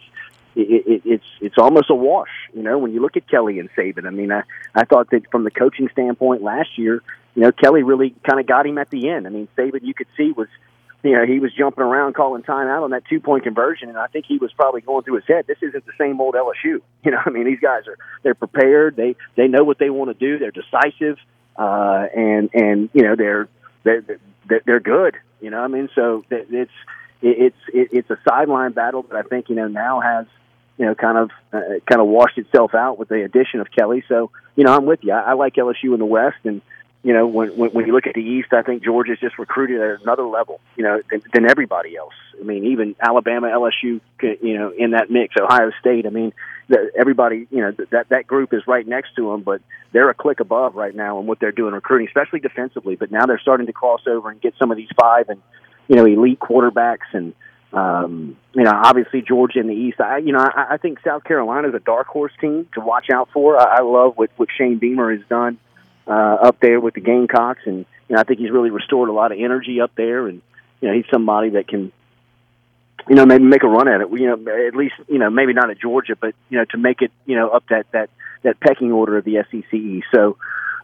it, 0.54 0.86
it, 0.86 1.02
it's 1.04 1.26
it's 1.40 1.58
almost 1.58 1.90
a 1.90 1.94
wash 1.94 2.30
you 2.54 2.62
know 2.62 2.78
when 2.78 2.92
you 2.92 3.00
look 3.00 3.16
at 3.16 3.26
Kelly 3.28 3.58
and 3.58 3.68
Saban. 3.72 4.06
I 4.06 4.10
mean 4.10 4.30
I 4.30 4.44
I 4.76 4.84
thought 4.84 5.10
that 5.10 5.28
from 5.32 5.42
the 5.42 5.50
coaching 5.50 5.88
standpoint 5.90 6.42
last 6.42 6.78
year 6.78 7.02
you 7.34 7.42
know 7.42 7.50
Kelly 7.50 7.82
really 7.82 8.14
kind 8.22 8.38
of 8.38 8.46
got 8.46 8.64
him 8.64 8.78
at 8.78 8.90
the 8.90 9.08
end. 9.08 9.26
I 9.26 9.30
mean 9.30 9.48
Saban 9.56 9.82
you 9.82 9.92
could 9.92 10.08
see 10.16 10.30
was 10.30 10.46
you 11.02 11.12
know, 11.12 11.24
he 11.26 11.38
was 11.38 11.52
jumping 11.52 11.84
around 11.84 12.14
calling 12.14 12.42
timeout 12.42 12.82
on 12.82 12.90
that 12.90 13.04
two 13.08 13.20
point 13.20 13.44
conversion, 13.44 13.88
and 13.88 13.98
I 13.98 14.06
think 14.08 14.24
he 14.26 14.38
was 14.38 14.52
probably 14.52 14.80
going 14.80 15.04
through 15.04 15.16
his 15.16 15.26
head. 15.26 15.46
This 15.46 15.58
isn't 15.62 15.86
the 15.86 15.92
same 15.98 16.20
old 16.20 16.34
LSU. 16.34 16.80
You 17.04 17.12
know, 17.12 17.20
I 17.24 17.30
mean, 17.30 17.44
these 17.44 17.60
guys 17.60 17.86
are 17.86 17.96
they're 18.24 18.34
prepared. 18.34 18.96
They 18.96 19.14
they 19.36 19.46
know 19.46 19.62
what 19.62 19.78
they 19.78 19.90
want 19.90 20.10
to 20.10 20.14
do. 20.14 20.38
They're 20.40 20.50
decisive. 20.50 21.18
uh, 21.56 22.06
and 22.14 22.50
and 22.52 22.90
you 22.92 23.02
know 23.02 23.14
they're 23.16 23.48
they're 23.84 24.02
they're 24.64 24.80
good. 24.80 25.16
You 25.40 25.50
know, 25.50 25.60
I 25.60 25.68
mean, 25.68 25.88
so 25.94 26.24
it's 26.30 26.72
it's 27.22 27.56
it's 27.68 28.10
a 28.10 28.18
sideline 28.28 28.72
battle 28.72 29.02
that 29.04 29.16
I 29.16 29.22
think 29.22 29.48
you 29.48 29.54
know 29.54 29.68
now 29.68 30.00
has 30.00 30.26
you 30.78 30.86
know 30.86 30.94
kind 30.94 31.18
of 31.18 31.30
uh, 31.52 31.78
kind 31.88 32.00
of 32.00 32.06
washed 32.08 32.38
itself 32.38 32.74
out 32.74 32.98
with 32.98 33.08
the 33.08 33.22
addition 33.24 33.60
of 33.60 33.68
Kelly. 33.70 34.02
So 34.08 34.30
you 34.56 34.64
know, 34.64 34.74
I'm 34.74 34.86
with 34.86 35.00
you. 35.02 35.12
I, 35.12 35.30
I 35.30 35.32
like 35.34 35.54
LSU 35.54 35.92
in 35.94 35.98
the 35.98 36.06
West, 36.06 36.38
and 36.44 36.60
you 37.06 37.12
know, 37.12 37.24
when, 37.24 37.56
when 37.56 37.70
when 37.70 37.86
you 37.86 37.92
look 37.92 38.08
at 38.08 38.14
the 38.14 38.20
East, 38.20 38.48
I 38.52 38.62
think 38.62 38.82
Georgia's 38.82 39.20
just 39.20 39.38
recruited 39.38 39.80
at 39.80 40.02
another 40.02 40.26
level, 40.26 40.60
you 40.74 40.82
know, 40.82 41.00
than, 41.08 41.22
than 41.32 41.48
everybody 41.48 41.96
else. 41.96 42.14
I 42.40 42.42
mean, 42.42 42.64
even 42.64 42.96
Alabama, 43.00 43.46
LSU, 43.46 44.00
you 44.20 44.58
know, 44.58 44.72
in 44.76 44.90
that 44.90 45.08
mix, 45.08 45.36
Ohio 45.40 45.70
State. 45.78 46.04
I 46.06 46.10
mean, 46.10 46.32
the, 46.68 46.90
everybody, 46.98 47.46
you 47.52 47.60
know, 47.60 47.70
that 47.92 48.08
that 48.08 48.26
group 48.26 48.52
is 48.52 48.62
right 48.66 48.84
next 48.84 49.14
to 49.14 49.30
them, 49.30 49.42
but 49.42 49.62
they're 49.92 50.10
a 50.10 50.14
click 50.14 50.40
above 50.40 50.74
right 50.74 50.96
now 50.96 51.20
in 51.20 51.26
what 51.26 51.38
they're 51.38 51.52
doing 51.52 51.74
recruiting, 51.74 52.08
especially 52.08 52.40
defensively. 52.40 52.96
But 52.96 53.12
now 53.12 53.24
they're 53.24 53.38
starting 53.38 53.68
to 53.68 53.72
cross 53.72 54.00
over 54.08 54.28
and 54.28 54.40
get 54.40 54.54
some 54.58 54.72
of 54.72 54.76
these 54.76 54.90
five 55.00 55.28
and 55.28 55.40
you 55.86 55.94
know 55.94 56.06
elite 56.06 56.40
quarterbacks 56.40 57.12
and 57.12 57.34
um, 57.72 58.36
you 58.52 58.64
know, 58.64 58.72
obviously 58.74 59.22
Georgia 59.22 59.60
in 59.60 59.68
the 59.68 59.74
East. 59.74 60.00
I, 60.00 60.18
you 60.18 60.32
know, 60.32 60.40
I, 60.40 60.74
I 60.74 60.76
think 60.78 60.98
South 61.04 61.22
Carolina 61.22 61.68
is 61.68 61.74
a 61.74 61.78
dark 61.78 62.08
horse 62.08 62.32
team 62.40 62.68
to 62.74 62.80
watch 62.80 63.10
out 63.12 63.28
for. 63.32 63.60
I, 63.60 63.76
I 63.76 63.82
love 63.82 64.14
what 64.16 64.30
what 64.36 64.48
Shane 64.58 64.78
Beamer 64.78 65.14
has 65.14 65.24
done 65.28 65.58
uh, 66.06 66.36
up 66.42 66.60
there 66.60 66.80
with 66.80 66.94
the 66.94 67.00
Gamecocks, 67.00 67.60
and 67.66 67.86
you 68.08 68.14
know, 68.14 68.20
I 68.20 68.24
think 68.24 68.40
he's 68.40 68.50
really 68.50 68.70
restored 68.70 69.08
a 69.08 69.12
lot 69.12 69.32
of 69.32 69.38
energy 69.38 69.80
up 69.80 69.92
there, 69.96 70.26
and 70.26 70.42
you 70.80 70.88
know, 70.88 70.94
he's 70.94 71.06
somebody 71.12 71.50
that 71.50 71.68
can, 71.68 71.92
you 73.08 73.14
know, 73.14 73.26
maybe 73.26 73.44
make 73.44 73.62
a 73.62 73.68
run 73.68 73.88
at 73.88 74.00
it. 74.00 74.08
You 74.10 74.36
know, 74.36 74.66
at 74.66 74.74
least 74.74 74.94
you 75.08 75.18
know, 75.18 75.30
maybe 75.30 75.52
not 75.52 75.70
at 75.70 75.78
Georgia, 75.80 76.16
but 76.16 76.34
you 76.48 76.58
know, 76.58 76.64
to 76.70 76.78
make 76.78 77.02
it, 77.02 77.10
you 77.24 77.36
know, 77.36 77.48
up 77.48 77.64
that 77.70 77.86
that 77.92 78.10
that 78.42 78.60
pecking 78.60 78.92
order 78.92 79.16
of 79.18 79.24
the 79.24 79.44
SEC. 79.50 80.04
So. 80.14 80.36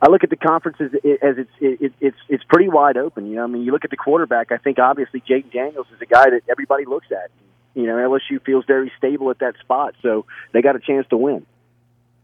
I 0.04 0.10
look 0.10 0.24
at 0.24 0.30
the 0.30 0.36
conference 0.36 0.78
as, 0.80 0.90
as 1.22 1.38
it's 1.38 1.50
it, 1.60 1.92
it's 2.00 2.16
it's 2.28 2.42
pretty 2.48 2.68
wide 2.68 2.96
open. 2.96 3.24
You 3.26 3.36
know, 3.36 3.44
I 3.44 3.46
mean, 3.46 3.62
you 3.62 3.70
look 3.70 3.84
at 3.84 3.90
the 3.90 3.96
quarterback. 3.96 4.50
I 4.50 4.56
think 4.56 4.80
obviously 4.80 5.22
Jake 5.24 5.52
Daniels 5.52 5.86
is 5.94 6.02
a 6.02 6.06
guy 6.06 6.28
that 6.28 6.40
everybody 6.50 6.86
looks 6.86 7.06
at. 7.12 7.30
You 7.74 7.86
know, 7.86 7.94
LSU 7.94 8.44
feels 8.44 8.64
very 8.64 8.90
stable 8.98 9.30
at 9.30 9.38
that 9.38 9.54
spot, 9.60 9.94
so 10.02 10.26
they 10.50 10.60
got 10.60 10.74
a 10.74 10.80
chance 10.80 11.06
to 11.10 11.16
win. 11.16 11.46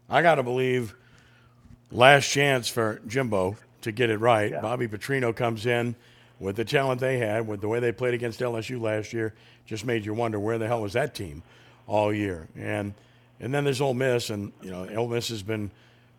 I 0.09 0.21
got 0.21 0.35
to 0.35 0.43
believe 0.43 0.93
last 1.91 2.29
chance 2.29 2.67
for 2.67 3.01
Jimbo 3.07 3.57
to 3.81 3.91
get 3.91 4.09
it 4.09 4.17
right. 4.17 4.51
Yeah. 4.51 4.61
Bobby 4.61 4.87
Petrino 4.87 5.35
comes 5.35 5.65
in 5.65 5.95
with 6.39 6.55
the 6.55 6.65
talent 6.65 7.01
they 7.01 7.17
had, 7.17 7.47
with 7.47 7.61
the 7.61 7.67
way 7.67 7.79
they 7.79 7.91
played 7.91 8.13
against 8.13 8.39
LSU 8.39 8.79
last 8.79 9.13
year, 9.13 9.33
just 9.65 9.85
made 9.85 10.05
you 10.05 10.13
wonder 10.13 10.39
where 10.39 10.57
the 10.57 10.67
hell 10.67 10.81
was 10.81 10.93
that 10.93 11.13
team 11.13 11.43
all 11.87 12.13
year. 12.13 12.47
And 12.57 12.93
and 13.41 13.53
then 13.53 13.63
there's 13.63 13.79
Ole 13.79 13.93
Miss, 13.93 14.29
and 14.29 14.51
you 14.61 14.71
know 14.71 14.87
Ole 14.95 15.07
Miss 15.07 15.29
has 15.29 15.43
been 15.43 15.71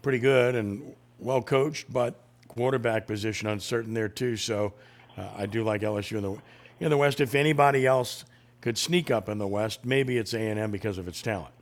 pretty 0.03 0.19
good 0.19 0.55
and 0.55 0.95
well 1.19 1.43
coached, 1.43 1.93
but 1.93 2.15
quarterback 2.49 3.07
position 3.07 3.49
uncertain 3.49 3.95
there 3.95 4.09
too. 4.09 4.37
So 4.37 4.73
uh, 5.17 5.29
I 5.37 5.47
do 5.47 5.63
like 5.65 5.83
LSU 5.83 6.17
in 6.17 6.23
the 6.23 6.37
in 6.81 6.91
the 6.91 6.97
West. 6.97 7.21
If 7.21 7.35
anybody 7.35 7.87
else 7.87 8.25
could 8.61 8.77
sneak 8.77 9.11
up 9.11 9.29
in 9.29 9.39
the 9.39 9.47
West, 9.47 9.85
maybe 9.85 10.19
it's 10.19 10.35
A 10.35 10.41
and 10.41 10.59
M 10.59 10.71
because 10.71 10.99
of 10.99 11.09
its 11.09 11.23
talent. 11.23 11.55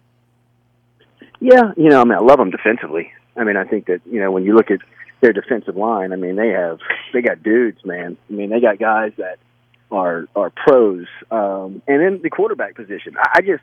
Yeah, 1.41 1.73
you 1.77 1.89
know, 1.89 2.01
I 2.01 2.05
mean, 2.05 2.15
I 2.15 2.21
love 2.21 2.39
them 2.39 2.51
defensively. 2.51 3.13
I 3.39 3.45
mean, 3.45 3.57
I 3.57 3.64
think 3.64 3.86
that 3.86 4.01
you 4.07 4.20
know 4.20 4.30
when 4.30 4.45
you 4.45 4.55
look 4.55 4.70
at 4.70 4.80
their 5.20 5.32
defensive 5.32 5.76
line, 5.76 6.12
I 6.12 6.16
mean, 6.16 6.36
they 6.36 6.49
have 6.49 6.78
they 7.12 7.22
got 7.22 7.43
dudes, 7.43 7.84
man. 7.84 8.16
I 8.28 8.32
mean, 8.32 8.51
they 8.51 8.61
got 8.61 8.78
guys 8.78 9.12
that 9.18 9.39
are 9.91 10.26
are 10.34 10.51
pros, 10.51 11.07
um, 11.30 11.82
and 11.86 12.01
then 12.01 12.20
the 12.22 12.30
quarterback 12.30 12.74
position. 12.74 13.14
I 13.16 13.41
just 13.41 13.62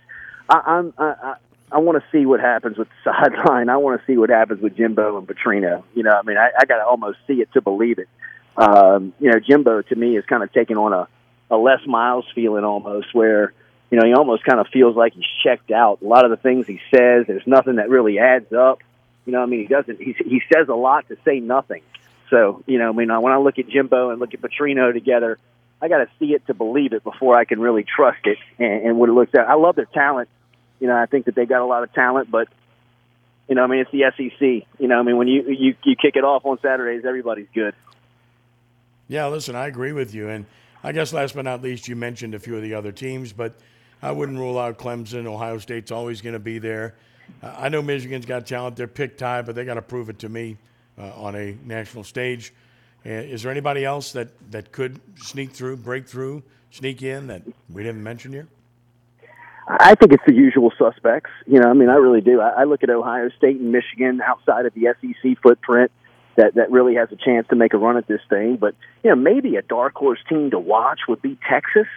I, 0.50 0.62
I'm 0.66 0.94
I, 0.98 1.36
I 1.72 1.80
want 1.80 2.02
to 2.02 2.06
see 2.12 2.26
what 2.26 2.40
happens 2.40 2.78
with 2.78 2.88
the 3.04 3.12
sideline. 3.24 3.70
I 3.70 3.78
want 3.78 4.00
to 4.00 4.06
see 4.08 4.18
what 4.18 4.30
happens 4.30 4.62
with 4.62 4.76
Jimbo 4.76 5.18
and 5.18 5.28
Petrino. 5.28 5.84
You 5.94 6.04
know, 6.04 6.12
I 6.12 6.22
mean, 6.24 6.38
I, 6.38 6.50
I 6.60 6.66
got 6.66 6.78
to 6.78 6.86
almost 6.86 7.20
see 7.28 7.42
it 7.42 7.52
to 7.54 7.62
believe 7.62 8.00
it. 8.00 8.08
Um, 8.58 9.14
you 9.20 9.30
know, 9.30 9.40
Jimbo 9.40 9.82
to 9.82 9.96
me 9.96 10.18
is 10.18 10.26
kind 10.26 10.44
of 10.44 10.52
taking 10.54 10.78
on 10.78 10.94
a 10.94 11.08
a 11.52 11.58
Les 11.58 11.86
Miles 11.86 12.26
feeling 12.34 12.64
almost, 12.64 13.14
where 13.14 13.54
you 13.92 14.00
know 14.00 14.06
he 14.06 14.14
almost 14.14 14.44
kind 14.44 14.60
of 14.60 14.68
feels 14.74 14.96
like 14.96 15.14
he's 15.14 15.26
checked 15.44 15.72
out. 15.72 16.02
A 16.02 16.08
lot 16.08 16.26
of 16.26 16.32
the 16.32 16.38
things 16.38 16.66
he 16.66 16.80
says, 16.90 17.26
there's 17.28 17.46
nothing 17.46 17.76
that 17.76 17.90
really 17.90 18.20
adds 18.20 18.52
up. 18.52 18.80
You 19.26 19.34
know, 19.34 19.42
I 19.42 19.46
mean, 19.46 19.62
he 19.62 19.68
doesn't. 19.68 20.00
He 20.00 20.16
he 20.18 20.42
says 20.54 20.68
a 20.70 20.76
lot 20.76 21.08
to 21.10 21.18
say 21.26 21.40
nothing. 21.40 21.82
So, 22.30 22.64
you 22.66 22.80
know, 22.80 22.90
I 22.90 22.92
mean, 22.92 23.10
when 23.22 23.34
I 23.34 23.38
look 23.38 23.60
at 23.60 23.68
Jimbo 23.70 24.10
and 24.10 24.20
look 24.20 24.34
at 24.34 24.42
Petrino 24.42 24.94
together, 24.94 25.38
I 25.82 25.88
got 25.88 25.98
to 26.00 26.10
see 26.20 26.34
it 26.34 26.46
to 26.48 26.54
believe 26.54 26.94
it 26.94 27.04
before 27.04 27.36
I 27.36 27.46
can 27.46 27.60
really 27.60 27.84
trust 27.84 28.26
it 28.26 28.38
and, 28.58 28.88
and 28.88 29.00
what 29.00 29.10
it 29.10 29.14
looks 29.14 29.34
at. 29.36 29.48
I 29.48 29.56
love 29.56 29.76
their 29.76 29.86
talent. 29.86 30.30
You 30.80 30.88
know, 30.88 30.96
I 30.96 31.06
think 31.06 31.26
that 31.26 31.36
they 31.36 31.46
got 31.46 31.62
a 31.62 31.66
lot 31.66 31.84
of 31.84 31.94
talent, 31.94 32.30
but 32.30 32.48
you 33.48 33.56
know, 33.56 33.64
I 33.64 33.68
mean, 33.68 33.80
it's 33.82 33.92
the 33.92 34.12
SEC. 34.16 34.68
You 34.80 34.88
know, 34.88 35.00
I 35.00 35.04
mean, 35.04 35.18
when 35.18 35.28
you 35.28 35.44
you 35.50 35.76
you 35.84 35.96
kick 35.96 36.16
it 36.16 36.24
off 36.24 36.46
on 36.46 36.60
Saturdays, 36.62 37.06
everybody's 37.06 37.48
good. 37.54 37.76
Yeah, 39.08 39.28
listen, 39.28 39.56
I 39.56 39.68
agree 39.68 39.92
with 39.92 40.16
you, 40.16 40.30
and 40.30 40.46
I 40.84 40.92
guess 40.92 41.14
last 41.14 41.36
but 41.36 41.46
not 41.46 41.62
least, 41.62 41.88
you 41.88 41.96
mentioned 41.96 42.34
a 42.34 42.40
few 42.40 42.56
of 42.56 42.64
the 42.64 42.74
other 42.74 42.92
teams, 42.92 43.34
but 43.34 43.54
I 44.02 44.12
wouldn't 44.12 44.38
rule 44.38 44.58
out 44.58 44.78
Clemson. 44.80 45.28
Ohio 45.28 45.60
State's 45.60 45.92
always 45.92 46.22
going 46.22 46.34
to 46.34 46.40
be 46.40 46.58
there. 46.58 46.96
Uh, 47.42 47.56
I 47.58 47.70
know 47.70 47.82
Michigan's 47.82 48.26
got 48.26 48.46
talent; 48.46 48.76
they're 48.76 48.88
picked 48.88 49.20
high, 49.20 49.42
but 49.42 49.56
they 49.56 49.66
got 49.66 49.76
to 49.76 49.82
prove 49.82 50.10
it 50.10 50.20
to 50.20 50.30
me 50.30 50.58
uh, 50.98 51.12
on 51.16 51.36
a 51.36 51.58
national 51.64 52.04
stage. 52.04 52.54
Uh, 53.06 53.10
is 53.10 53.44
there 53.44 53.52
anybody 53.52 53.86
else 53.86 54.12
that 54.14 54.30
that 54.52 54.72
could 54.72 55.00
sneak 55.18 55.52
through, 55.52 55.78
break 55.78 56.08
through, 56.08 56.44
sneak 56.72 57.02
in 57.04 57.28
that 57.28 57.44
we 57.70 57.84
didn't 57.84 58.04
mention 58.04 58.32
here? 58.32 58.48
I 59.68 59.96
think 59.96 60.14
it's 60.14 60.24
the 60.28 60.34
usual 60.34 60.72
suspects. 60.78 61.32
You 61.48 61.60
know, 61.60 61.70
I 61.70 61.74
mean, 61.74 61.90
I 61.90 61.96
really 61.96 62.22
do. 62.22 62.40
I, 62.40 62.62
I 62.62 62.64
look 62.66 62.84
at 62.84 62.90
Ohio 62.90 63.30
State 63.36 63.60
and 63.60 63.72
Michigan 63.72 64.22
outside 64.22 64.66
of 64.66 64.74
the 64.74 64.94
SEC 65.02 65.38
footprint 65.42 65.92
that 66.36 66.56
that 66.56 66.70
really 66.70 66.96
has 66.96 67.10
a 67.12 67.16
chance 67.16 67.48
to 67.50 67.56
make 67.56 67.74
a 67.74 67.78
run 67.78 67.98
at 67.98 68.08
this 68.08 68.22
thing. 68.30 68.58
But 68.58 68.76
you 69.04 69.10
know, 69.10 69.16
maybe 69.16 69.56
a 69.56 69.62
dark 69.62 69.96
horse 69.96 70.20
team 70.30 70.52
to 70.52 70.60
watch 70.60 71.02
would 71.08 71.22
be 71.22 71.38
Texas. 71.50 71.88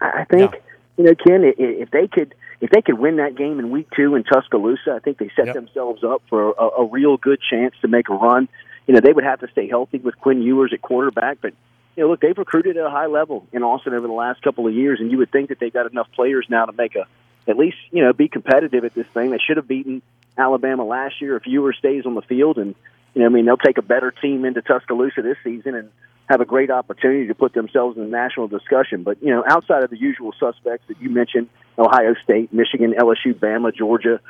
I 0.00 0.24
think. 0.24 0.52
Yeah. 0.52 0.60
You 0.98 1.04
know, 1.04 1.14
Ken, 1.14 1.52
if 1.58 1.90
they 1.90 2.08
could 2.08 2.34
if 2.60 2.70
they 2.70 2.82
could 2.82 2.98
win 2.98 3.16
that 3.16 3.36
game 3.36 3.58
in 3.58 3.70
week 3.70 3.88
two 3.94 4.14
in 4.14 4.24
Tuscaloosa, 4.24 4.92
I 4.94 4.98
think 5.00 5.18
they 5.18 5.30
set 5.36 5.46
yep. 5.46 5.54
themselves 5.54 6.02
up 6.02 6.22
for 6.28 6.50
a, 6.52 6.82
a 6.82 6.86
real 6.86 7.16
good 7.16 7.40
chance 7.50 7.74
to 7.82 7.88
make 7.88 8.08
a 8.08 8.14
run. 8.14 8.48
You 8.86 8.94
know, 8.94 9.00
they 9.00 9.12
would 9.12 9.24
have 9.24 9.40
to 9.40 9.48
stay 9.48 9.68
healthy 9.68 9.98
with 9.98 10.18
Quinn 10.18 10.42
Ewers 10.42 10.72
at 10.72 10.80
quarterback, 10.80 11.38
but 11.40 11.52
you 11.96 12.02
know, 12.02 12.10
look, 12.10 12.20
they've 12.20 12.36
recruited 12.36 12.76
at 12.76 12.84
a 12.84 12.90
high 12.90 13.06
level 13.06 13.46
in 13.52 13.62
Austin 13.62 13.94
over 13.94 14.06
the 14.06 14.12
last 14.12 14.42
couple 14.42 14.66
of 14.66 14.74
years, 14.74 15.00
and 15.00 15.10
you 15.10 15.18
would 15.18 15.32
think 15.32 15.48
that 15.48 15.58
they've 15.58 15.72
got 15.72 15.90
enough 15.90 16.08
players 16.14 16.46
now 16.48 16.66
to 16.66 16.72
make 16.72 16.94
a 16.94 17.06
at 17.48 17.56
least 17.56 17.76
you 17.90 18.02
know 18.02 18.12
be 18.12 18.28
competitive 18.28 18.84
at 18.84 18.94
this 18.94 19.06
thing. 19.08 19.30
They 19.30 19.38
should 19.38 19.56
have 19.56 19.68
beaten 19.68 20.02
Alabama 20.36 20.84
last 20.84 21.20
year 21.20 21.36
if 21.36 21.46
Ewers 21.46 21.76
stays 21.78 22.04
on 22.04 22.14
the 22.14 22.22
field, 22.22 22.58
and 22.58 22.74
you 23.14 23.22
know, 23.22 23.26
I 23.26 23.28
mean, 23.30 23.46
they'll 23.46 23.56
take 23.56 23.78
a 23.78 23.82
better 23.82 24.10
team 24.10 24.44
into 24.44 24.60
Tuscaloosa 24.60 25.22
this 25.22 25.38
season 25.42 25.74
and 25.74 25.90
have 26.28 26.40
a 26.40 26.44
great 26.44 26.70
opportunity 26.70 27.28
to 27.28 27.34
put 27.34 27.52
themselves 27.52 27.96
in 27.96 28.04
the 28.04 28.10
national 28.10 28.48
discussion. 28.48 29.02
But 29.02 29.22
you 29.22 29.30
know, 29.30 29.44
outside 29.46 29.82
of 29.82 29.90
the 29.90 29.98
usual 29.98 30.32
suspects 30.38 30.86
that 30.88 31.00
you 31.00 31.10
mentioned, 31.10 31.48
Ohio 31.78 32.14
State, 32.22 32.52
Michigan, 32.52 32.94
LSU, 32.98 33.34
Bama, 33.34 33.74
Georgia, 33.74 34.20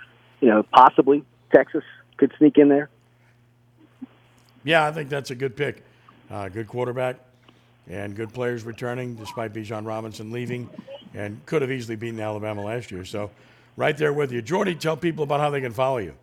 you 0.40 0.49
know, 0.49 0.62
possibly 0.62 1.24
Texas 1.55 1.84
could 2.16 2.32
sneak 2.38 2.59
in 2.59 2.68
there. 2.68 2.90
Yeah, 4.64 4.84
I 4.84 4.92
think 4.92 5.09
that's 5.09 5.30
a 5.30 5.34
good 5.34 5.57
pick. 5.57 5.84
Uh, 6.30 6.49
good 6.49 6.66
quarterback 6.66 7.16
and 7.88 8.16
good 8.16 8.34
players 8.34 8.64
returning 8.64 9.14
despite 9.14 9.53
Bijan 9.53 9.86
Robinson 9.86 10.32
leaving 10.32 10.68
and 11.14 11.44
could 11.47 11.62
have 11.62 11.70
easily 11.70 11.97
beaten 11.97 12.18
Alabama 12.18 12.62
last 12.62 12.90
year. 12.90 13.05
So, 13.05 13.30
right 13.76 13.97
there 13.97 14.12
with 14.12 14.32
you. 14.32 14.42
Jordy, 14.42 14.74
tell 14.74 14.97
people 14.97 15.22
about 15.22 15.40
how 15.40 15.51
they 15.51 15.61
can 15.61 15.72
follow 15.72 15.99
you. 15.99 16.14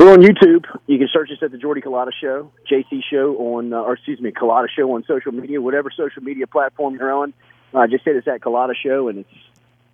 We're 0.00 0.14
on 0.14 0.22
YouTube. 0.22 0.64
You 0.86 0.96
can 0.96 1.08
search 1.12 1.30
us 1.30 1.42
at 1.42 1.52
the 1.52 1.58
Jordy 1.58 1.82
Culotta 1.82 2.12
Show, 2.18 2.50
JC 2.72 3.02
Show 3.10 3.36
on, 3.36 3.74
uh, 3.74 3.82
or 3.82 3.92
excuse 3.92 4.18
me, 4.18 4.30
Culotta 4.30 4.68
Show 4.74 4.90
on 4.94 5.04
social 5.06 5.30
media, 5.30 5.60
whatever 5.60 5.90
social 5.94 6.22
media 6.22 6.46
platform 6.46 6.94
you're 6.94 7.12
on. 7.12 7.34
Uh, 7.74 7.86
just 7.86 8.06
hit 8.06 8.16
us 8.16 8.22
at 8.26 8.40
Culotta 8.40 8.72
Show, 8.82 9.08
and 9.08 9.18
it's 9.18 9.28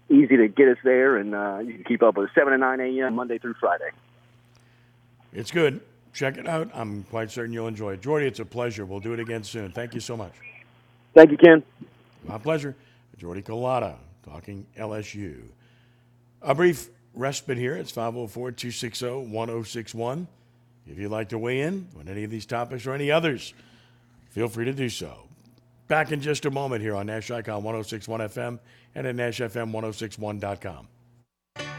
easy 0.08 0.36
to 0.36 0.46
get 0.46 0.68
us 0.68 0.76
there, 0.84 1.16
and 1.16 1.34
uh, 1.34 1.58
you 1.58 1.74
can 1.74 1.82
keep 1.82 2.04
up 2.04 2.16
with 2.16 2.28
us 2.28 2.34
7 2.36 2.52
to 2.52 2.56
9 2.56 2.80
a.m. 2.80 3.16
Monday 3.16 3.38
through 3.38 3.54
Friday. 3.54 3.90
It's 5.32 5.50
good. 5.50 5.80
Check 6.12 6.38
it 6.38 6.46
out. 6.46 6.70
I'm 6.72 7.02
quite 7.10 7.32
certain 7.32 7.52
you'll 7.52 7.66
enjoy 7.66 7.94
it. 7.94 8.00
Jordy, 8.00 8.28
it's 8.28 8.38
a 8.38 8.44
pleasure. 8.44 8.86
We'll 8.86 9.00
do 9.00 9.12
it 9.12 9.18
again 9.18 9.42
soon. 9.42 9.72
Thank 9.72 9.92
you 9.92 10.00
so 10.00 10.16
much. 10.16 10.34
Thank 11.14 11.32
you, 11.32 11.36
Ken. 11.36 11.64
My 12.28 12.38
pleasure. 12.38 12.76
Jordy 13.18 13.42
Culotta 13.42 13.96
talking 14.24 14.66
LSU. 14.78 15.42
A 16.42 16.54
brief 16.54 16.90
respite 17.16 17.58
here. 17.58 17.74
It's 17.74 17.90
504 17.90 18.52
260 18.52 19.06
1061. 19.26 20.28
If 20.86 20.98
you'd 20.98 21.10
like 21.10 21.30
to 21.30 21.38
weigh 21.38 21.62
in 21.62 21.88
on 21.98 22.08
any 22.08 22.22
of 22.22 22.30
these 22.30 22.46
topics 22.46 22.86
or 22.86 22.92
any 22.92 23.10
others, 23.10 23.54
feel 24.30 24.48
free 24.48 24.66
to 24.66 24.72
do 24.72 24.88
so. 24.88 25.26
Back 25.88 26.12
in 26.12 26.20
just 26.20 26.44
a 26.44 26.50
moment 26.50 26.82
here 26.82 26.94
on 26.94 27.06
Nash 27.06 27.30
Icon 27.30 27.62
1061 27.62 28.20
FM 28.20 28.58
and 28.94 29.06
at 29.06 29.16
NashFM1061.com. 29.16 30.88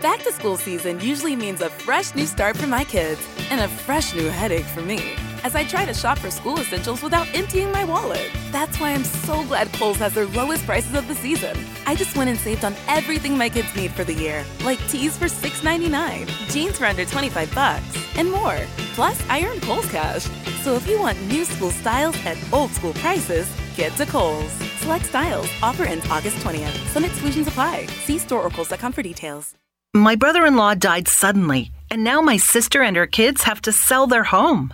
Back 0.02 0.20
to 0.24 0.32
school 0.32 0.58
season 0.58 1.00
usually 1.00 1.36
means 1.36 1.62
a 1.62 1.70
fresh 1.70 2.14
new 2.16 2.26
start 2.26 2.58
for 2.58 2.68
my 2.68 2.84
kids 2.84 3.26
and 3.50 3.62
a 3.62 3.68
fresh 3.68 4.14
new 4.14 4.28
headache 4.28 4.66
for 4.66 4.82
me 4.82 5.17
as 5.44 5.56
I 5.56 5.64
try 5.64 5.86
to 5.86 5.94
shop 5.94 6.20
for 6.20 6.32
school 6.32 6.60
essentials 6.60 7.02
without 7.02 7.28
emptying 7.34 7.72
my 7.72 7.84
wallet. 7.84 8.32
That's 8.52 8.80
why 8.80 8.92
I'm 8.92 9.04
so 9.04 9.44
glad 9.46 9.72
Kohl's 9.74 9.98
has 9.98 10.14
their 10.14 10.26
lowest 10.28 10.66
prices 10.66 10.94
of 10.96 11.08
the 11.08 11.16
season. 11.16 11.58
I 11.86 11.96
just 11.96 12.16
went 12.16 12.30
and 12.30 12.40
saved 12.40 12.66
on 12.66 12.76
everything 12.88 13.38
my 13.38 13.50
kids 13.50 13.76
need 13.76 13.92
for 13.92 14.04
the 14.04 14.14
year, 14.14 14.46
like 14.64 14.80
tees 14.88 15.18
for 15.18 15.26
$6.99, 15.26 16.28
jeans 16.52 16.78
for 16.78 16.86
under 16.86 17.06
25 17.06 17.54
bucks, 17.54 18.18
and 18.18 18.32
more. 18.32 18.60
Plus, 18.94 19.22
I 19.30 19.46
earned 19.46 19.62
Kohl's 19.62 19.90
Cash. 19.92 20.28
So 20.64 20.76
if 20.76 20.88
you 20.88 21.00
want 21.00 21.22
new 21.28 21.46
school 21.46 21.72
styles 21.72 22.16
at 22.26 22.38
old 22.52 22.72
school 22.72 22.94
prices, 22.94 23.48
get 23.76 23.94
to 23.98 24.06
Kohl's. 24.06 24.52
Select 24.82 25.06
styles. 25.06 25.50
Offer 25.62 25.84
ends 25.84 26.10
August 26.10 26.38
20th. 26.38 26.76
Some 26.94 27.06
exclusions 27.06 27.48
apply. 27.48 27.86
See 28.06 28.18
store 28.18 28.42
or 28.42 28.50
Kohl's.com 28.50 28.94
for 28.94 29.02
details. 29.04 29.54
My 29.94 30.16
brother 30.16 30.46
in 30.46 30.56
law 30.56 30.76
died 30.76 31.08
suddenly, 31.08 31.72
and 31.90 32.04
now 32.04 32.22
my 32.22 32.38
sister 32.38 32.84
and 32.84 32.96
her 32.96 33.08
kids 33.08 33.44
have 33.44 33.62
to 33.62 33.72
sell 33.72 34.06
their 34.06 34.26
home. 34.26 34.74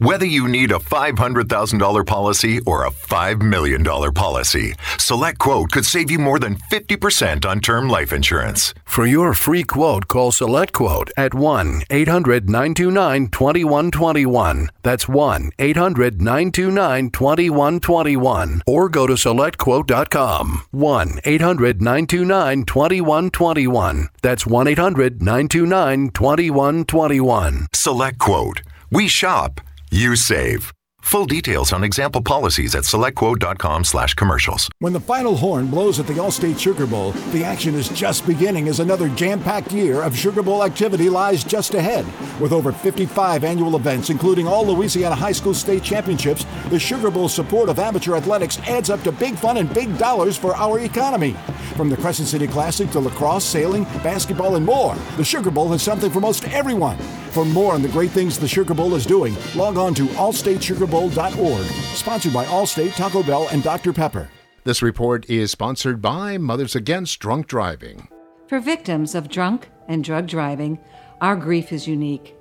Whether 0.00 0.24
you 0.24 0.48
need 0.48 0.72
a 0.72 0.78
$500,000 0.78 2.06
policy 2.06 2.58
or 2.60 2.86
a 2.86 2.90
$5 2.90 3.42
million 3.42 3.84
policy, 3.84 4.72
Select 4.96 5.38
Quote 5.38 5.72
could 5.72 5.84
save 5.84 6.10
you 6.10 6.18
more 6.18 6.38
than 6.38 6.56
50% 6.56 7.44
on 7.44 7.60
term 7.60 7.86
life 7.90 8.10
insurance. 8.10 8.72
For 8.86 9.04
your 9.04 9.34
free 9.34 9.62
quote, 9.62 10.08
call 10.08 10.32
Select 10.32 10.72
Quote 10.72 11.10
at 11.18 11.34
1 11.34 11.82
800 11.90 12.48
929 12.48 13.28
2121. 13.28 14.70
That's 14.82 15.06
1 15.06 15.50
800 15.58 16.22
929 16.22 17.10
2121. 17.10 18.62
Or 18.66 18.88
go 18.88 19.06
to 19.06 19.12
SelectQuote.com. 19.12 20.62
1 20.70 21.20
800 21.26 21.82
929 21.82 22.64
2121. 22.64 24.08
That's 24.22 24.46
1 24.46 24.66
800 24.66 25.20
929 25.20 26.10
2121. 26.12 27.66
Select 27.74 28.18
Quote. 28.18 28.62
We 28.90 29.06
shop. 29.06 29.60
You 29.92 30.14
save. 30.14 30.72
Full 31.02 31.26
details 31.26 31.72
on 31.72 31.82
example 31.82 32.22
policies 32.22 32.74
at 32.76 32.84
selectquote.com 32.84 33.82
slash 33.84 34.14
commercials. 34.14 34.68
When 34.78 34.92
the 34.92 35.00
final 35.00 35.34
horn 35.34 35.66
blows 35.66 35.98
at 35.98 36.06
the 36.06 36.12
Allstate 36.12 36.60
Sugar 36.60 36.86
Bowl, 36.86 37.12
the 37.32 37.42
action 37.42 37.74
is 37.74 37.88
just 37.88 38.26
beginning 38.26 38.68
as 38.68 38.78
another 38.78 39.08
jam-packed 39.08 39.72
year 39.72 40.02
of 40.02 40.16
Sugar 40.16 40.42
Bowl 40.42 40.62
activity 40.62 41.08
lies 41.08 41.42
just 41.42 41.74
ahead. 41.74 42.04
With 42.40 42.52
over 42.52 42.70
55 42.70 43.42
annual 43.42 43.74
events, 43.74 44.10
including 44.10 44.46
all 44.46 44.64
Louisiana 44.64 45.14
high 45.16 45.32
school 45.32 45.54
state 45.54 45.82
championships, 45.82 46.46
the 46.68 46.78
Sugar 46.78 47.10
Bowl 47.10 47.28
support 47.28 47.68
of 47.68 47.78
amateur 47.80 48.14
athletics 48.14 48.58
adds 48.68 48.90
up 48.90 49.02
to 49.02 49.10
big 49.10 49.34
fun 49.36 49.56
and 49.56 49.72
big 49.74 49.98
dollars 49.98 50.36
for 50.36 50.54
our 50.54 50.78
economy. 50.78 51.32
From 51.74 51.88
the 51.88 51.96
Crescent 51.96 52.28
City 52.28 52.46
Classic 52.46 52.88
to 52.90 53.00
lacrosse, 53.00 53.44
sailing, 53.44 53.84
basketball, 54.04 54.54
and 54.56 54.64
more, 54.64 54.94
the 55.16 55.24
Sugar 55.24 55.50
Bowl 55.50 55.70
has 55.70 55.82
something 55.82 56.10
for 56.10 56.20
most 56.20 56.46
everyone. 56.48 56.98
For 57.30 57.44
more 57.44 57.74
on 57.74 57.82
the 57.82 57.88
great 57.88 58.10
things 58.10 58.38
the 58.38 58.48
Sugar 58.48 58.74
Bowl 58.74 58.94
is 58.96 59.06
doing, 59.06 59.36
log 59.54 59.76
on 59.76 59.94
to 59.94 60.06
allstatesugarbowl.org. 60.06 61.64
Sponsored 61.94 62.32
by 62.32 62.44
Allstate, 62.46 62.94
Taco 62.96 63.22
Bell, 63.22 63.46
and 63.52 63.62
Dr. 63.62 63.92
Pepper. 63.92 64.28
This 64.64 64.82
report 64.82 65.30
is 65.30 65.52
sponsored 65.52 66.02
by 66.02 66.38
Mothers 66.38 66.74
Against 66.74 67.20
Drunk 67.20 67.46
Driving. 67.46 68.08
For 68.48 68.58
victims 68.58 69.14
of 69.14 69.28
drunk 69.28 69.70
and 69.86 70.02
drug 70.02 70.26
driving, 70.26 70.80
our 71.20 71.36
grief 71.36 71.72
is 71.72 71.86
unique. 71.86 72.34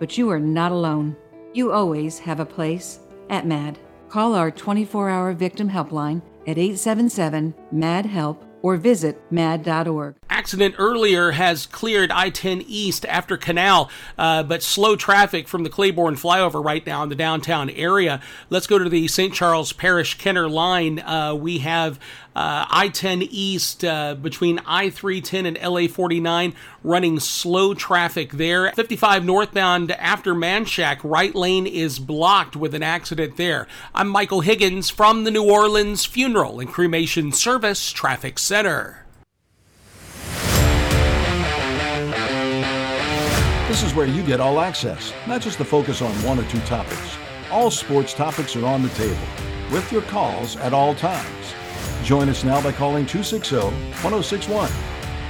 But 0.00 0.18
you 0.18 0.28
are 0.30 0.40
not 0.40 0.72
alone. 0.72 1.16
You 1.54 1.70
always 1.70 2.18
have 2.18 2.40
a 2.40 2.44
place 2.44 2.98
at 3.30 3.46
MAD. 3.46 3.78
Call 4.08 4.34
our 4.34 4.50
24 4.50 5.08
hour 5.08 5.32
victim 5.34 5.70
helpline 5.70 6.20
at 6.48 6.58
877 6.58 7.54
MAD 7.70 8.06
HELP 8.06 8.44
or 8.62 8.76
visit 8.76 9.20
mad.org. 9.30 10.14
Accident 10.30 10.76
earlier 10.78 11.32
has 11.32 11.66
cleared 11.66 12.10
I 12.10 12.30
10 12.30 12.62
East 12.66 13.04
after 13.06 13.36
Canal, 13.36 13.90
uh, 14.16 14.42
but 14.42 14.62
slow 14.62 14.96
traffic 14.96 15.46
from 15.46 15.62
the 15.62 15.70
Claiborne 15.70 16.16
flyover 16.16 16.64
right 16.64 16.86
now 16.86 17.02
in 17.02 17.08
the 17.08 17.14
downtown 17.14 17.68
area. 17.70 18.20
Let's 18.48 18.66
go 18.66 18.78
to 18.78 18.88
the 18.88 19.08
St. 19.08 19.34
Charles 19.34 19.72
Parish 19.72 20.16
Kenner 20.16 20.48
line. 20.48 21.00
Uh, 21.00 21.34
we 21.34 21.58
have 21.58 21.98
uh, 22.34 22.66
I 22.68 22.88
10 22.88 23.22
East 23.22 23.84
uh, 23.84 24.14
between 24.14 24.60
I 24.66 24.90
310 24.90 25.46
and 25.46 25.58
LA 25.62 25.86
49 25.86 26.54
running 26.82 27.20
slow 27.20 27.74
traffic 27.74 28.32
there. 28.32 28.72
55 28.72 29.24
northbound 29.24 29.92
after 29.92 30.34
Manchac, 30.34 31.00
right 31.02 31.34
lane 31.34 31.66
is 31.66 31.98
blocked 31.98 32.56
with 32.56 32.74
an 32.74 32.82
accident 32.82 33.36
there. 33.36 33.66
I'm 33.94 34.08
Michael 34.08 34.40
Higgins 34.40 34.90
from 34.90 35.24
the 35.24 35.30
New 35.30 35.50
Orleans 35.50 36.04
Funeral 36.04 36.60
and 36.60 36.70
Cremation 36.70 37.32
Service 37.32 37.92
Traffic 37.92 38.38
Center. 38.38 39.04
This 43.68 43.82
is 43.82 43.94
where 43.94 44.06
you 44.06 44.22
get 44.22 44.40
all 44.40 44.60
access, 44.60 45.14
not 45.26 45.40
just 45.40 45.56
the 45.56 45.64
focus 45.64 46.02
on 46.02 46.12
one 46.22 46.38
or 46.38 46.44
two 46.50 46.60
topics. 46.60 47.16
All 47.50 47.70
sports 47.70 48.12
topics 48.12 48.54
are 48.56 48.66
on 48.66 48.82
the 48.82 48.90
table, 48.90 49.16
with 49.70 49.90
your 49.90 50.02
calls 50.02 50.56
at 50.56 50.74
all 50.74 50.94
times. 50.94 51.54
Join 52.02 52.28
us 52.28 52.44
now 52.44 52.62
by 52.62 52.72
calling 52.72 53.06
260 53.06 53.56
1061. 53.56 54.70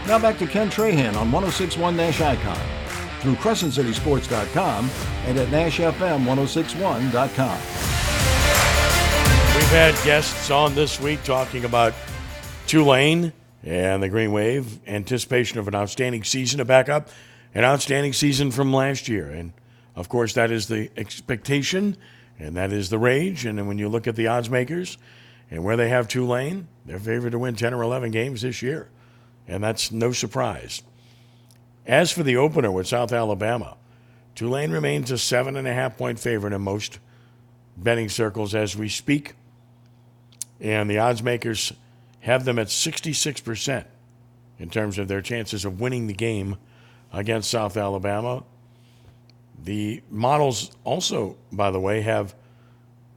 Now 0.06 0.18
back 0.18 0.38
to 0.38 0.46
Ken 0.46 0.70
Trahan 0.70 1.16
on 1.16 1.30
1061 1.30 1.96
Nash 1.96 2.20
Icon 2.20 2.58
through 3.20 3.36
CrescentCitySports.com 3.36 4.90
and 5.26 5.38
at 5.38 5.48
NashFM1061.com. 5.48 7.58
We've 9.54 9.68
had 9.68 9.94
guests 10.04 10.50
on 10.50 10.74
this 10.74 10.98
week 10.98 11.22
talking 11.24 11.64
about 11.64 11.94
Tulane 12.66 13.32
and 13.62 14.02
the 14.02 14.08
Green 14.08 14.32
Wave, 14.32 14.80
anticipation 14.88 15.58
of 15.58 15.68
an 15.68 15.74
outstanding 15.74 16.24
season 16.24 16.58
to 16.58 16.64
back 16.64 16.88
up 16.88 17.10
an 17.54 17.64
outstanding 17.64 18.14
season 18.14 18.50
from 18.50 18.72
last 18.72 19.08
year. 19.08 19.30
And 19.30 19.52
of 19.94 20.08
course, 20.08 20.32
that 20.34 20.50
is 20.50 20.68
the 20.68 20.90
expectation 20.96 21.96
and 22.38 22.56
that 22.56 22.72
is 22.72 22.88
the 22.88 22.98
rage. 22.98 23.44
And 23.44 23.68
when 23.68 23.78
you 23.78 23.88
look 23.88 24.06
at 24.06 24.16
the 24.16 24.26
odds 24.26 24.50
makers 24.50 24.96
and 25.52 25.62
where 25.62 25.76
they 25.76 25.90
have 25.90 26.08
Tulane, 26.08 26.66
they're 26.86 26.98
favored 26.98 27.32
to 27.32 27.38
win 27.38 27.54
10 27.54 27.74
or 27.74 27.82
11 27.82 28.10
games 28.10 28.40
this 28.40 28.62
year. 28.62 28.88
And 29.46 29.62
that's 29.62 29.92
no 29.92 30.10
surprise. 30.10 30.82
As 31.86 32.10
for 32.10 32.22
the 32.22 32.38
opener 32.38 32.72
with 32.72 32.86
South 32.86 33.12
Alabama, 33.12 33.76
Tulane 34.34 34.70
remains 34.70 35.10
a 35.10 35.18
seven 35.18 35.58
and 35.58 35.68
a 35.68 35.74
half 35.74 35.98
point 35.98 36.18
favorite 36.18 36.54
in 36.54 36.62
most 36.62 37.00
betting 37.76 38.08
circles 38.08 38.54
as 38.54 38.74
we 38.74 38.88
speak. 38.88 39.34
And 40.58 40.88
the 40.88 40.98
odds 40.98 41.22
makers 41.22 41.74
have 42.20 42.46
them 42.46 42.58
at 42.58 42.68
66% 42.68 43.84
in 44.58 44.70
terms 44.70 44.96
of 44.96 45.06
their 45.06 45.20
chances 45.20 45.66
of 45.66 45.80
winning 45.82 46.06
the 46.06 46.14
game 46.14 46.56
against 47.12 47.50
South 47.50 47.76
Alabama. 47.76 48.42
The 49.62 50.02
models 50.08 50.70
also, 50.82 51.36
by 51.52 51.70
the 51.70 51.80
way, 51.80 52.00
have 52.00 52.34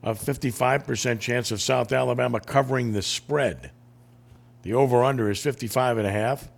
a 0.06 0.14
55% 0.14 1.18
chance 1.18 1.50
of 1.50 1.60
South 1.60 1.92
Alabama 1.92 2.38
covering 2.38 2.92
the 2.92 3.02
spread. 3.02 3.72
The 4.62 4.72
over 4.72 5.02
under 5.02 5.28
is 5.28 5.42
55 5.42 5.98
and 5.98 6.06
a 6.06 6.12
half. 6.12 6.48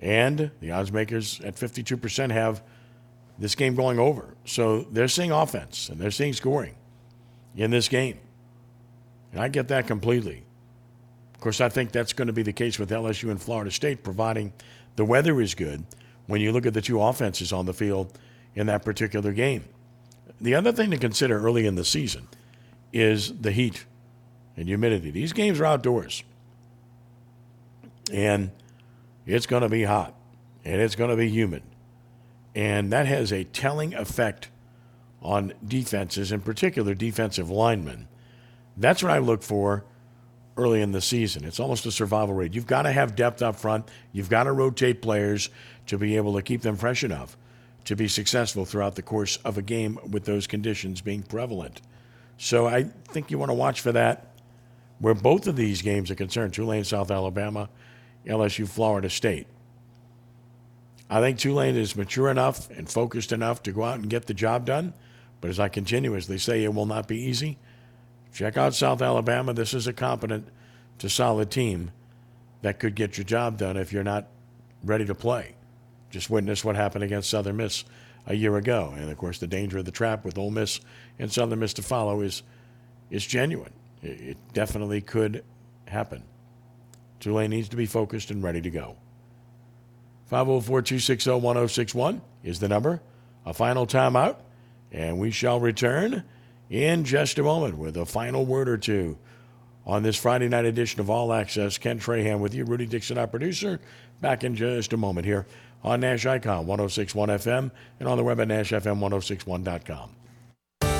And 0.00 0.50
the 0.60 0.70
odds 0.70 0.92
makers 0.92 1.40
at 1.40 1.56
52% 1.56 2.30
have 2.30 2.62
this 3.38 3.54
game 3.54 3.74
going 3.74 3.98
over. 3.98 4.34
So 4.44 4.82
they're 4.82 5.08
seeing 5.08 5.32
offense 5.32 5.88
and 5.88 5.98
they're 5.98 6.10
seeing 6.10 6.34
scoring 6.34 6.74
in 7.56 7.70
this 7.70 7.88
game. 7.88 8.18
And 9.32 9.40
I 9.40 9.48
get 9.48 9.68
that 9.68 9.86
completely. 9.86 10.44
Of 11.34 11.40
course, 11.40 11.62
I 11.62 11.70
think 11.70 11.90
that's 11.90 12.12
going 12.12 12.26
to 12.26 12.34
be 12.34 12.42
the 12.42 12.52
case 12.52 12.78
with 12.78 12.90
LSU 12.90 13.30
and 13.30 13.40
Florida 13.40 13.70
State, 13.70 14.04
providing 14.04 14.52
the 14.96 15.06
weather 15.06 15.40
is 15.40 15.54
good 15.54 15.86
when 16.26 16.42
you 16.42 16.52
look 16.52 16.66
at 16.66 16.74
the 16.74 16.82
two 16.82 17.00
offenses 17.00 17.50
on 17.54 17.64
the 17.64 17.72
field 17.72 18.18
in 18.54 18.66
that 18.66 18.84
particular 18.84 19.32
game. 19.32 19.64
The 20.40 20.54
other 20.54 20.72
thing 20.72 20.90
to 20.90 20.98
consider 20.98 21.38
early 21.38 21.66
in 21.66 21.76
the 21.76 21.84
season 21.84 22.28
is 22.92 23.32
the 23.40 23.52
heat 23.52 23.86
and 24.56 24.66
humidity. 24.66 25.10
These 25.10 25.32
games 25.32 25.60
are 25.60 25.66
outdoors. 25.66 26.24
And 28.12 28.50
it's 29.26 29.46
going 29.46 29.62
to 29.62 29.68
be 29.68 29.84
hot 29.84 30.14
and 30.64 30.80
it's 30.80 30.94
going 30.94 31.10
to 31.10 31.16
be 31.16 31.28
humid. 31.28 31.62
And 32.54 32.92
that 32.92 33.06
has 33.06 33.32
a 33.32 33.44
telling 33.44 33.94
effect 33.94 34.48
on 35.22 35.52
defenses, 35.66 36.32
in 36.32 36.40
particular 36.40 36.94
defensive 36.94 37.50
linemen. 37.50 38.08
That's 38.76 39.02
what 39.02 39.12
I 39.12 39.18
look 39.18 39.42
for 39.42 39.84
early 40.56 40.80
in 40.80 40.92
the 40.92 41.00
season. 41.00 41.44
It's 41.44 41.60
almost 41.60 41.84
a 41.86 41.90
survival 41.90 42.34
rate. 42.34 42.54
You've 42.54 42.66
got 42.66 42.82
to 42.82 42.92
have 42.92 43.16
depth 43.16 43.42
up 43.42 43.56
front, 43.56 43.88
you've 44.12 44.30
got 44.30 44.44
to 44.44 44.52
rotate 44.52 45.02
players 45.02 45.50
to 45.86 45.98
be 45.98 46.16
able 46.16 46.34
to 46.34 46.42
keep 46.42 46.62
them 46.62 46.76
fresh 46.76 47.04
enough 47.04 47.36
to 47.86 47.96
be 47.96 48.08
successful 48.08 48.64
throughout 48.64 48.96
the 48.96 49.02
course 49.02 49.38
of 49.38 49.56
a 49.56 49.62
game 49.62 49.98
with 50.08 50.24
those 50.24 50.46
conditions 50.46 51.00
being 51.00 51.22
prevalent. 51.22 51.80
So 52.36 52.66
I 52.66 52.84
think 53.08 53.30
you 53.30 53.38
want 53.38 53.50
to 53.50 53.54
watch 53.54 53.80
for 53.80 53.92
that 53.92 54.32
where 54.98 55.14
both 55.14 55.46
of 55.46 55.56
these 55.56 55.82
games 55.82 56.10
are 56.10 56.14
concerned 56.14 56.52
Tulane, 56.52 56.84
South 56.84 57.10
Alabama, 57.10 57.68
LSU, 58.26 58.68
Florida 58.68 59.10
State. 59.10 59.46
I 61.08 61.20
think 61.20 61.38
Tulane 61.38 61.76
is 61.76 61.94
mature 61.94 62.28
enough 62.28 62.68
and 62.70 62.88
focused 62.88 63.30
enough 63.30 63.62
to 63.64 63.72
go 63.72 63.84
out 63.84 63.98
and 63.98 64.10
get 64.10 64.26
the 64.26 64.34
job 64.34 64.64
done. 64.66 64.92
But 65.40 65.50
as 65.50 65.60
I 65.60 65.68
continuously 65.68 66.38
say, 66.38 66.64
it 66.64 66.74
will 66.74 66.86
not 66.86 67.06
be 67.06 67.18
easy. 67.18 67.58
Check 68.32 68.56
out 68.56 68.74
South 68.74 69.00
Alabama. 69.00 69.52
This 69.52 69.72
is 69.74 69.86
a 69.86 69.92
competent 69.92 70.48
to 70.98 71.08
solid 71.08 71.50
team 71.50 71.92
that 72.62 72.80
could 72.80 72.94
get 72.94 73.16
your 73.16 73.24
job 73.24 73.58
done 73.58 73.76
if 73.76 73.92
you're 73.92 74.02
not 74.02 74.26
ready 74.82 75.04
to 75.04 75.14
play. 75.14 75.55
Just 76.10 76.30
witness 76.30 76.64
what 76.64 76.76
happened 76.76 77.04
against 77.04 77.30
Southern 77.30 77.56
Miss 77.56 77.84
a 78.26 78.34
year 78.34 78.56
ago. 78.56 78.92
And 78.96 79.10
of 79.10 79.16
course, 79.16 79.38
the 79.38 79.46
danger 79.46 79.78
of 79.78 79.84
the 79.84 79.90
trap 79.90 80.24
with 80.24 80.38
Ole 80.38 80.50
Miss 80.50 80.80
and 81.18 81.32
Southern 81.32 81.60
Miss 81.60 81.74
to 81.74 81.82
follow 81.82 82.20
is, 82.20 82.42
is 83.10 83.24
genuine. 83.24 83.72
It, 84.02 84.20
it 84.20 84.36
definitely 84.52 85.00
could 85.00 85.44
happen. 85.86 86.22
Tulane 87.20 87.50
needs 87.50 87.68
to 87.70 87.76
be 87.76 87.86
focused 87.86 88.30
and 88.30 88.42
ready 88.42 88.60
to 88.60 88.70
go. 88.70 88.96
504 90.26 90.82
260 90.82 91.30
1061 91.30 92.20
is 92.42 92.58
the 92.58 92.68
number. 92.68 93.00
A 93.44 93.54
final 93.54 93.86
timeout, 93.86 94.36
and 94.90 95.18
we 95.18 95.30
shall 95.30 95.60
return 95.60 96.24
in 96.68 97.04
just 97.04 97.38
a 97.38 97.44
moment 97.44 97.78
with 97.78 97.96
a 97.96 98.04
final 98.04 98.44
word 98.44 98.68
or 98.68 98.76
two 98.76 99.16
on 99.86 100.02
this 100.02 100.16
Friday 100.16 100.48
night 100.48 100.64
edition 100.64 101.00
of 101.00 101.08
All 101.08 101.32
Access. 101.32 101.78
Ken 101.78 102.00
Trahan 102.00 102.40
with 102.40 102.54
you, 102.54 102.64
Rudy 102.64 102.86
Dixon, 102.86 103.18
our 103.18 103.28
producer. 103.28 103.78
Back 104.20 104.42
in 104.42 104.56
just 104.56 104.92
a 104.92 104.96
moment 104.96 105.26
here 105.26 105.46
on 105.84 106.00
Nash 106.00 106.26
Icon 106.26 106.66
1061 106.66 107.28
FM 107.28 107.70
and 108.00 108.08
on 108.08 108.16
the 108.16 108.24
web 108.24 108.40
at 108.40 108.48
NashFM1061.com. 108.48 110.10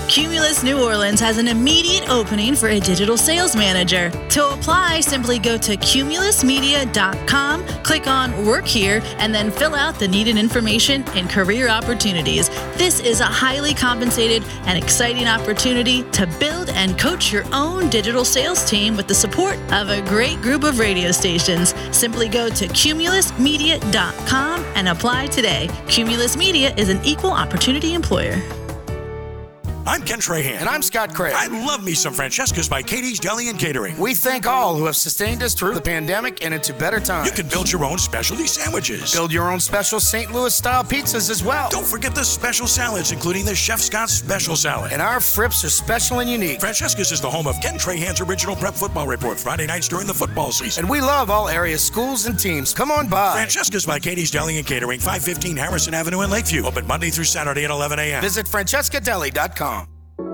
Cumulus 0.09 0.63
New 0.63 0.81
Orleans 0.81 1.19
has 1.21 1.37
an 1.37 1.49
immediate 1.49 2.09
opening 2.09 2.55
for 2.55 2.69
a 2.69 2.79
digital 2.79 3.17
sales 3.17 3.57
manager. 3.57 4.11
To 4.11 4.51
apply, 4.51 5.01
simply 5.01 5.41
go 5.41 5.59
to 5.59 5.77
cumulusmedia.com, 5.77 7.67
click 7.83 8.07
on 8.07 8.47
Work 8.47 8.67
Here, 8.67 9.03
and 9.19 9.35
then 9.35 9.51
fill 9.51 9.75
out 9.75 9.99
the 9.99 10.07
needed 10.07 10.37
information 10.37 11.03
and 11.11 11.29
career 11.29 11.69
opportunities. 11.69 12.49
This 12.77 13.01
is 13.01 13.21
a 13.21 13.25
highly 13.25 13.75
compensated 13.75 14.45
and 14.67 14.83
exciting 14.83 15.27
opportunity 15.27 16.05
to 16.13 16.27
build 16.39 16.71
and 16.71 16.97
coach 16.99 17.33
your 17.33 17.45
own 17.53 17.91
digital 17.91 18.25
sales 18.25 18.65
team 18.65 18.97
with 18.97 19.09
the 19.09 19.15
support 19.15 19.59
of 19.73 19.91
a 19.91 20.03
great 20.03 20.41
group 20.41 20.63
of 20.63 20.79
radio 20.79 21.11
stations. 21.11 21.75
Simply 21.91 22.29
go 22.29 22.49
to 22.49 22.69
cumulusmedia.com 22.69 24.65
and 24.77 24.89
apply 24.89 25.27
today. 25.27 25.69
Cumulus 25.89 26.37
Media 26.37 26.73
is 26.77 26.91
an 26.91 27.05
equal 27.05 27.33
opportunity 27.33 27.93
employer. 27.95 28.41
I'm 29.87 30.03
Ken 30.03 30.19
Trahan. 30.19 30.57
And 30.57 30.69
I'm 30.69 30.83
Scott 30.83 31.15
Craig. 31.15 31.33
I 31.37 31.47
love 31.65 31.85
me 31.85 31.95
some 31.95 32.13
Francesca's 32.13 32.69
by 32.69 32.83
Katie's 32.83 33.21
Deli 33.21 33.49
and 33.51 33.57
Catering. 33.57 33.97
We 33.97 34.15
thank 34.15 34.45
all 34.45 34.75
who 34.75 34.85
have 34.87 34.97
sustained 34.97 35.45
us 35.45 35.55
through 35.55 35.75
the 35.75 35.81
pandemic 35.81 36.45
and 36.45 36.53
into 36.53 36.75
better 36.75 36.99
times. 36.99 37.29
You 37.29 37.33
can 37.33 37.49
build 37.49 37.71
your 37.71 37.85
own 37.85 37.99
specialty 37.99 38.49
sandwiches. 38.49 39.13
Build 39.15 39.33
your 39.33 39.49
own 39.49 39.61
special 39.61 40.01
St. 40.01 40.33
Louis 40.33 40.53
style 40.53 40.83
pizzas 40.83 41.31
as 41.31 41.45
well. 41.45 41.69
Don't 41.71 41.87
forget 41.87 42.17
the 42.17 42.25
special 42.25 42.67
salads, 42.67 43.13
including 43.13 43.45
the 43.45 43.55
Chef 43.55 43.79
Scott 43.79 44.11
Special 44.11 44.57
Salad. 44.57 44.91
And 44.93 45.01
our 45.01 45.19
frips 45.21 45.65
are 45.65 45.71
special 45.71 46.19
and 46.19 46.29
unique. 46.29 46.59
Francesca's 46.59 47.13
is 47.13 47.21
the 47.21 47.31
home 47.31 47.47
of 47.47 47.61
Ken 47.61 47.79
Trahan's 47.79 48.21
original 48.21 48.57
prep 48.57 48.75
football 48.75 49.07
report 49.07 49.39
Friday 49.39 49.67
nights 49.67 49.87
during 49.87 50.09
the 50.09 50.15
football 50.15 50.51
season. 50.51 50.83
And 50.83 50.91
we 50.91 51.01
love 51.01 51.31
all 51.31 51.49
area 51.49 51.79
schools 51.79 52.27
and 52.27 52.37
teams. 52.37 52.75
Come 52.75 52.91
on 52.91 53.07
by. 53.07 53.35
Francesca's 53.35 53.87
by 53.87 54.01
Katie's 54.01 54.33
Deli 54.33 54.59
and 54.59 54.67
Catering, 54.67 54.99
515 54.99 55.57
Harrison 55.57 55.95
Avenue 55.95 56.23
in 56.23 56.31
Lakeview. 56.31 56.65
Open 56.65 56.85
Monday 56.89 57.11
through 57.11 57.23
Saturday 57.23 57.65
at 57.65 57.71
11 57.71 58.01
a.m. 58.01 58.21
Visit 58.21 58.47
francescadeli.com. 58.47 59.76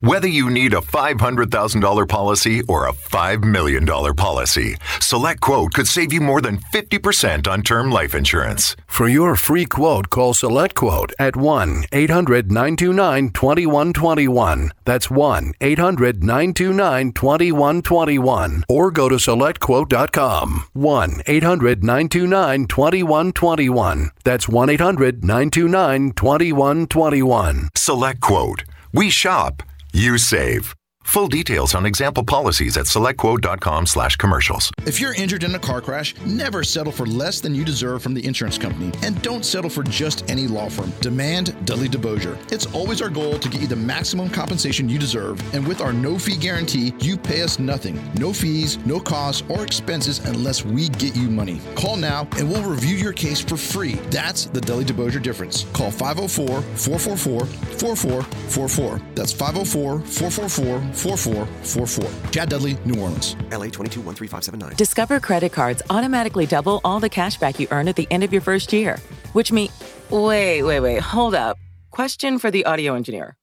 Whether 0.00 0.28
you 0.28 0.48
need 0.48 0.74
a 0.74 0.80
$500,000 0.80 2.08
policy 2.08 2.62
or 2.68 2.86
a 2.86 2.92
$5 2.92 3.42
million 3.42 3.84
policy, 3.84 4.76
Select 5.00 5.40
Quote 5.40 5.74
could 5.74 5.88
save 5.88 6.12
you 6.12 6.20
more 6.20 6.40
than 6.40 6.58
50% 6.72 7.48
on 7.48 7.62
term 7.62 7.90
life 7.90 8.14
insurance. 8.14 8.76
For 8.86 9.08
your 9.08 9.34
free 9.34 9.66
quote, 9.66 10.08
call 10.08 10.34
Select 10.34 10.76
Quote 10.76 11.12
at 11.18 11.34
1 11.34 11.86
800 11.90 12.52
929 12.52 13.30
2121. 13.30 14.70
That's 14.84 15.10
1 15.10 15.54
800 15.60 16.22
929 16.22 17.12
2121. 17.12 18.64
Or 18.68 18.92
go 18.92 19.08
to 19.08 19.16
selectquote.com. 19.16 20.64
1 20.74 21.22
800 21.26 21.82
929 21.82 22.66
2121. 22.68 24.10
That's 24.22 24.48
1 24.48 24.70
800 24.70 25.24
929 25.24 26.12
2121. 26.12 27.68
Select 27.74 28.20
Quote. 28.20 28.62
We 28.90 29.10
shop, 29.10 29.62
you 29.92 30.18
save. 30.18 30.77
Full 31.08 31.28
details 31.28 31.74
on 31.74 31.86
example 31.86 32.22
policies 32.22 32.76
at 32.76 32.84
selectquote.com 32.84 33.86
slash 33.86 34.16
commercials. 34.16 34.70
If 34.84 35.00
you're 35.00 35.14
injured 35.14 35.42
in 35.42 35.54
a 35.54 35.58
car 35.58 35.80
crash, 35.80 36.14
never 36.26 36.62
settle 36.62 36.92
for 36.92 37.06
less 37.06 37.40
than 37.40 37.54
you 37.54 37.64
deserve 37.64 38.02
from 38.02 38.12
the 38.12 38.24
insurance 38.26 38.58
company. 38.58 38.92
And 39.02 39.20
don't 39.22 39.42
settle 39.42 39.70
for 39.70 39.82
just 39.82 40.28
any 40.30 40.46
law 40.46 40.68
firm. 40.68 40.92
Demand 41.00 41.56
Dudley 41.64 41.88
DeBosier. 41.88 42.36
It's 42.52 42.66
always 42.74 43.00
our 43.00 43.08
goal 43.08 43.38
to 43.38 43.48
get 43.48 43.62
you 43.62 43.66
the 43.66 43.74
maximum 43.74 44.28
compensation 44.28 44.86
you 44.86 44.98
deserve. 44.98 45.42
And 45.54 45.66
with 45.66 45.80
our 45.80 45.94
no 45.94 46.18
fee 46.18 46.36
guarantee, 46.36 46.92
you 47.00 47.16
pay 47.16 47.40
us 47.40 47.58
nothing. 47.58 47.98
No 48.16 48.34
fees, 48.34 48.76
no 48.84 49.00
costs, 49.00 49.42
or 49.48 49.62
expenses 49.62 50.18
unless 50.26 50.66
we 50.66 50.90
get 50.90 51.16
you 51.16 51.30
money. 51.30 51.58
Call 51.74 51.96
now 51.96 52.28
and 52.36 52.46
we'll 52.50 52.68
review 52.68 52.96
your 52.96 53.14
case 53.14 53.40
for 53.40 53.56
free. 53.56 53.94
That's 54.10 54.44
the 54.44 54.60
Dudley 54.60 54.84
DeBosier 54.84 55.22
difference. 55.22 55.64
Call 55.72 55.90
504 55.90 56.60
444 56.60 57.46
4444. 57.46 59.00
That's 59.14 59.32
504 59.32 60.00
444 60.00 60.97
4444. 60.98 62.30
Chad 62.30 62.48
Dudley, 62.48 62.76
New 62.84 63.00
Orleans. 63.00 63.34
LA 63.50 63.70
221359. 63.70 64.76
Discover 64.76 65.20
credit 65.20 65.52
cards 65.52 65.82
automatically 65.90 66.46
double 66.46 66.80
all 66.84 67.00
the 67.00 67.08
cash 67.08 67.36
back 67.36 67.60
you 67.60 67.68
earn 67.70 67.88
at 67.88 67.96
the 67.96 68.06
end 68.10 68.24
of 68.24 68.32
your 68.32 68.42
first 68.42 68.72
year, 68.72 68.98
which 69.32 69.52
means. 69.52 69.72
Wait, 70.10 70.62
wait, 70.62 70.80
wait, 70.80 71.00
hold 71.00 71.34
up. 71.34 71.58
Question 71.90 72.38
for 72.38 72.50
the 72.50 72.64
audio 72.64 72.94
engineer. 72.94 73.36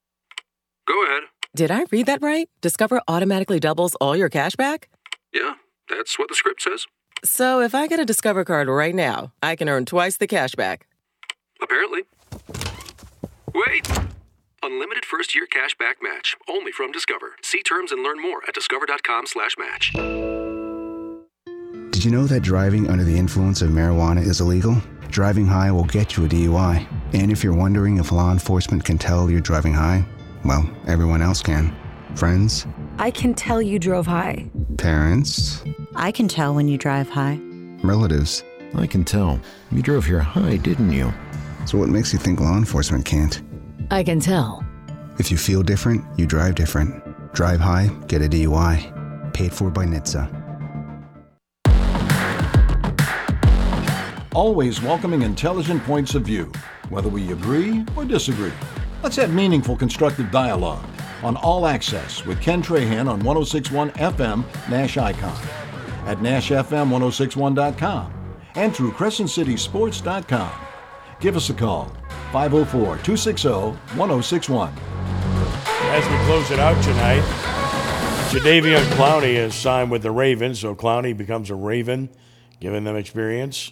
Go 0.88 1.06
ahead. 1.06 1.24
Did 1.56 1.72
I 1.72 1.86
read 1.92 2.06
that 2.08 2.22
right? 2.22 2.50
Discover 2.62 3.02
automatically 3.08 3.60
doubles 3.60 3.96
all 3.96 4.16
your 4.16 4.30
cash 4.30 4.56
back? 4.56 4.90
Yeah, 5.34 5.54
that's 5.90 6.20
what 6.20 6.28
the 6.28 6.36
script 6.36 6.62
says. 6.62 6.86
So 7.24 7.62
if 7.62 7.74
I 7.74 7.88
get 7.88 8.00
a 8.00 8.06
Discover 8.06 8.44
card 8.44 8.68
right 8.68 8.94
now, 8.94 9.32
I 9.42 9.56
can 9.56 9.70
earn 9.70 9.86
twice 9.86 10.18
the 10.18 10.28
cash 10.28 10.54
back. 10.56 10.88
Apparently. 11.62 12.04
Wait! 13.54 13.88
Unlimited 14.66 15.06
first 15.06 15.36
year 15.36 15.46
cash 15.46 15.78
back 15.78 15.98
match. 16.02 16.36
Only 16.50 16.72
from 16.72 16.92
Discover. 16.92 17.34
See 17.44 17.62
terms 17.62 17.92
and 17.92 18.02
learn 18.02 18.20
more 18.20 18.42
at 18.48 18.56
discover.com 18.56 19.28
slash 19.28 19.56
match. 19.60 19.92
Did 21.92 22.04
you 22.04 22.10
know 22.10 22.26
that 22.26 22.40
driving 22.42 22.90
under 22.90 23.04
the 23.04 23.16
influence 23.16 23.62
of 23.62 23.70
marijuana 23.70 24.26
is 24.26 24.42
illegal? 24.42 24.82
Driving 25.10 25.46
high 25.46 25.72
will 25.72 25.84
get 25.84 26.18
you 26.18 26.26
a 26.26 26.28
DUI. 26.28 26.88
And 27.14 27.32
if 27.32 27.44
you're 27.44 27.54
wondering 27.54 27.98
if 27.98 28.12
law 28.12 28.32
enforcement 28.32 28.84
can 28.84 28.98
tell 28.98 29.30
you're 29.30 29.40
driving 29.40 29.74
high, 29.76 30.04
well, 30.44 30.68
everyone 30.88 31.22
else 31.22 31.44
can. 31.44 31.72
Friends, 32.16 32.66
I 32.98 33.12
can 33.12 33.36
tell 33.36 33.62
you 33.62 33.78
drove 33.78 34.08
high. 34.08 34.50
parents, 34.80 35.64
I 35.94 36.12
can 36.12 36.28
tell 36.28 36.56
when 36.56 36.68
you 36.68 36.80
drive 36.80 37.08
high. 37.08 37.40
relatives. 37.84 38.44
I 38.74 38.88
can 38.88 39.04
tell. 39.06 39.40
You 39.72 39.84
drove 39.84 40.06
here 40.08 40.22
high, 40.22 40.58
didn't 40.58 40.92
you? 40.92 41.14
So 41.68 41.78
what 41.78 41.90
makes 41.90 42.14
you 42.14 42.20
think 42.20 42.40
law 42.40 42.58
enforcement 42.58 43.06
can't? 43.06 43.42
I 43.92 44.04
can 44.04 44.20
tell. 44.20 44.66
If 45.18 45.32
you 45.32 45.38
feel 45.38 45.64
different, 45.64 46.04
you 46.18 46.26
drive 46.26 46.56
different. 46.56 47.04
Drive 47.34 47.60
high, 47.60 47.88
get 48.08 48.22
a 48.22 48.26
DUI. 48.28 49.34
Paid 49.34 49.54
for 49.54 49.70
by 49.70 49.86
NHTSA. 49.86 50.42
Always 54.34 54.82
welcoming 54.82 55.22
intelligent 55.22 55.82
points 55.84 56.14
of 56.14 56.24
view, 56.24 56.52
whether 56.90 57.08
we 57.08 57.32
agree 57.32 57.86
or 57.96 58.04
disagree. 58.04 58.52
Let's 59.02 59.16
have 59.16 59.34
meaningful, 59.34 59.78
constructive 59.78 60.30
dialogue 60.30 60.84
on 61.24 61.38
All 61.38 61.66
Access 61.66 62.26
with 62.26 62.42
Ken 62.42 62.62
Trahan 62.62 63.10
on 63.10 63.24
1061 63.24 63.92
FM 63.92 64.44
Nash 64.70 64.98
Icon, 64.98 65.38
at 66.06 66.18
NashFM1061.com, 66.18 68.14
and 68.56 68.76
through 68.76 68.92
CrescentCitySports.com. 68.92 70.52
Give 71.22 71.38
us 71.38 71.50
a 71.50 71.54
call, 71.54 71.92
504 72.32 72.98
260 72.98 73.50
1061. 73.98 74.74
as 75.92 76.04
we 76.10 76.26
close 76.26 76.52
it 76.52 76.60
out 76.60 76.82
tonight, 76.84 77.22
Jadeveon 78.30 78.84
Clowney 78.96 79.36
is 79.36 79.56
signed 79.56 79.92
with 79.92 80.02
the 80.02 80.12
Ravens, 80.12 80.60
so 80.60 80.76
Clowney 80.76 81.16
becomes 81.16 81.50
a 81.50 81.56
Raven, 81.56 82.10
giving 82.60 82.84
them 82.84 82.96
experience, 82.96 83.72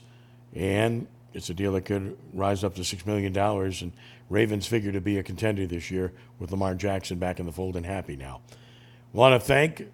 and 0.56 1.08
it's 1.34 1.50
a 1.50 1.54
deal 1.54 1.74
that 1.74 1.86
could 1.86 2.18
rise 2.34 2.64
up 2.64 2.76
to 2.76 2.82
$6 2.82 3.06
million, 3.06 3.36
and 3.36 3.92
Ravens 4.30 4.68
figure 4.68 4.92
to 4.92 5.02
be 5.02 5.18
a 5.18 5.24
contender 5.24 5.66
this 5.66 5.92
year 5.92 6.14
with 6.40 6.52
Lamar 6.52 6.76
Jackson 6.76 7.18
back 7.18 7.40
in 7.40 7.46
the 7.46 7.52
fold 7.52 7.76
and 7.76 7.86
happy 7.86 8.16
now. 8.16 8.42
Want 9.12 9.40
to 9.40 9.46
thank 9.46 9.88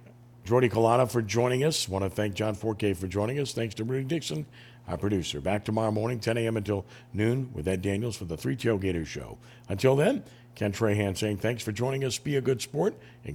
Jordy 0.46 0.70
Culotta 0.70 1.10
for 1.10 1.22
joining 1.22 1.64
us. 1.64 1.90
Want 1.90 2.04
to 2.04 2.10
thank 2.10 2.36
John 2.36 2.56
Fourcade 2.56 2.98
for 2.98 3.08
joining 3.08 3.40
us. 3.40 3.54
Thanks 3.54 3.76
to 3.76 3.84
Rudy 3.84 4.06
Dixon, 4.06 4.46
our 4.90 4.98
producer. 4.98 5.40
Back 5.40 5.64
tomorrow 5.64 5.92
morning, 5.92 6.20
10 6.20 6.38
a.m. 6.38 6.58
until 6.58 6.86
noon 7.14 7.52
with 7.54 7.68
Ed 7.68 7.82
Daniels 7.82 8.18
for 8.18 8.26
the 8.26 8.36
Three 8.36 8.58
Tailgaters 8.58 9.06
Show. 9.06 9.38
Until 9.70 9.96
then, 9.96 10.24
Ken 10.56 10.72
Trahan 10.74 11.16
saying 11.16 11.38
thanks 11.38 11.64
for 11.64 11.72
joining 11.72 12.04
us. 12.04 12.18
Be 12.18 12.36
a 12.36 12.42
good 12.42 12.62
sport 12.62 12.96
and 13.24 13.28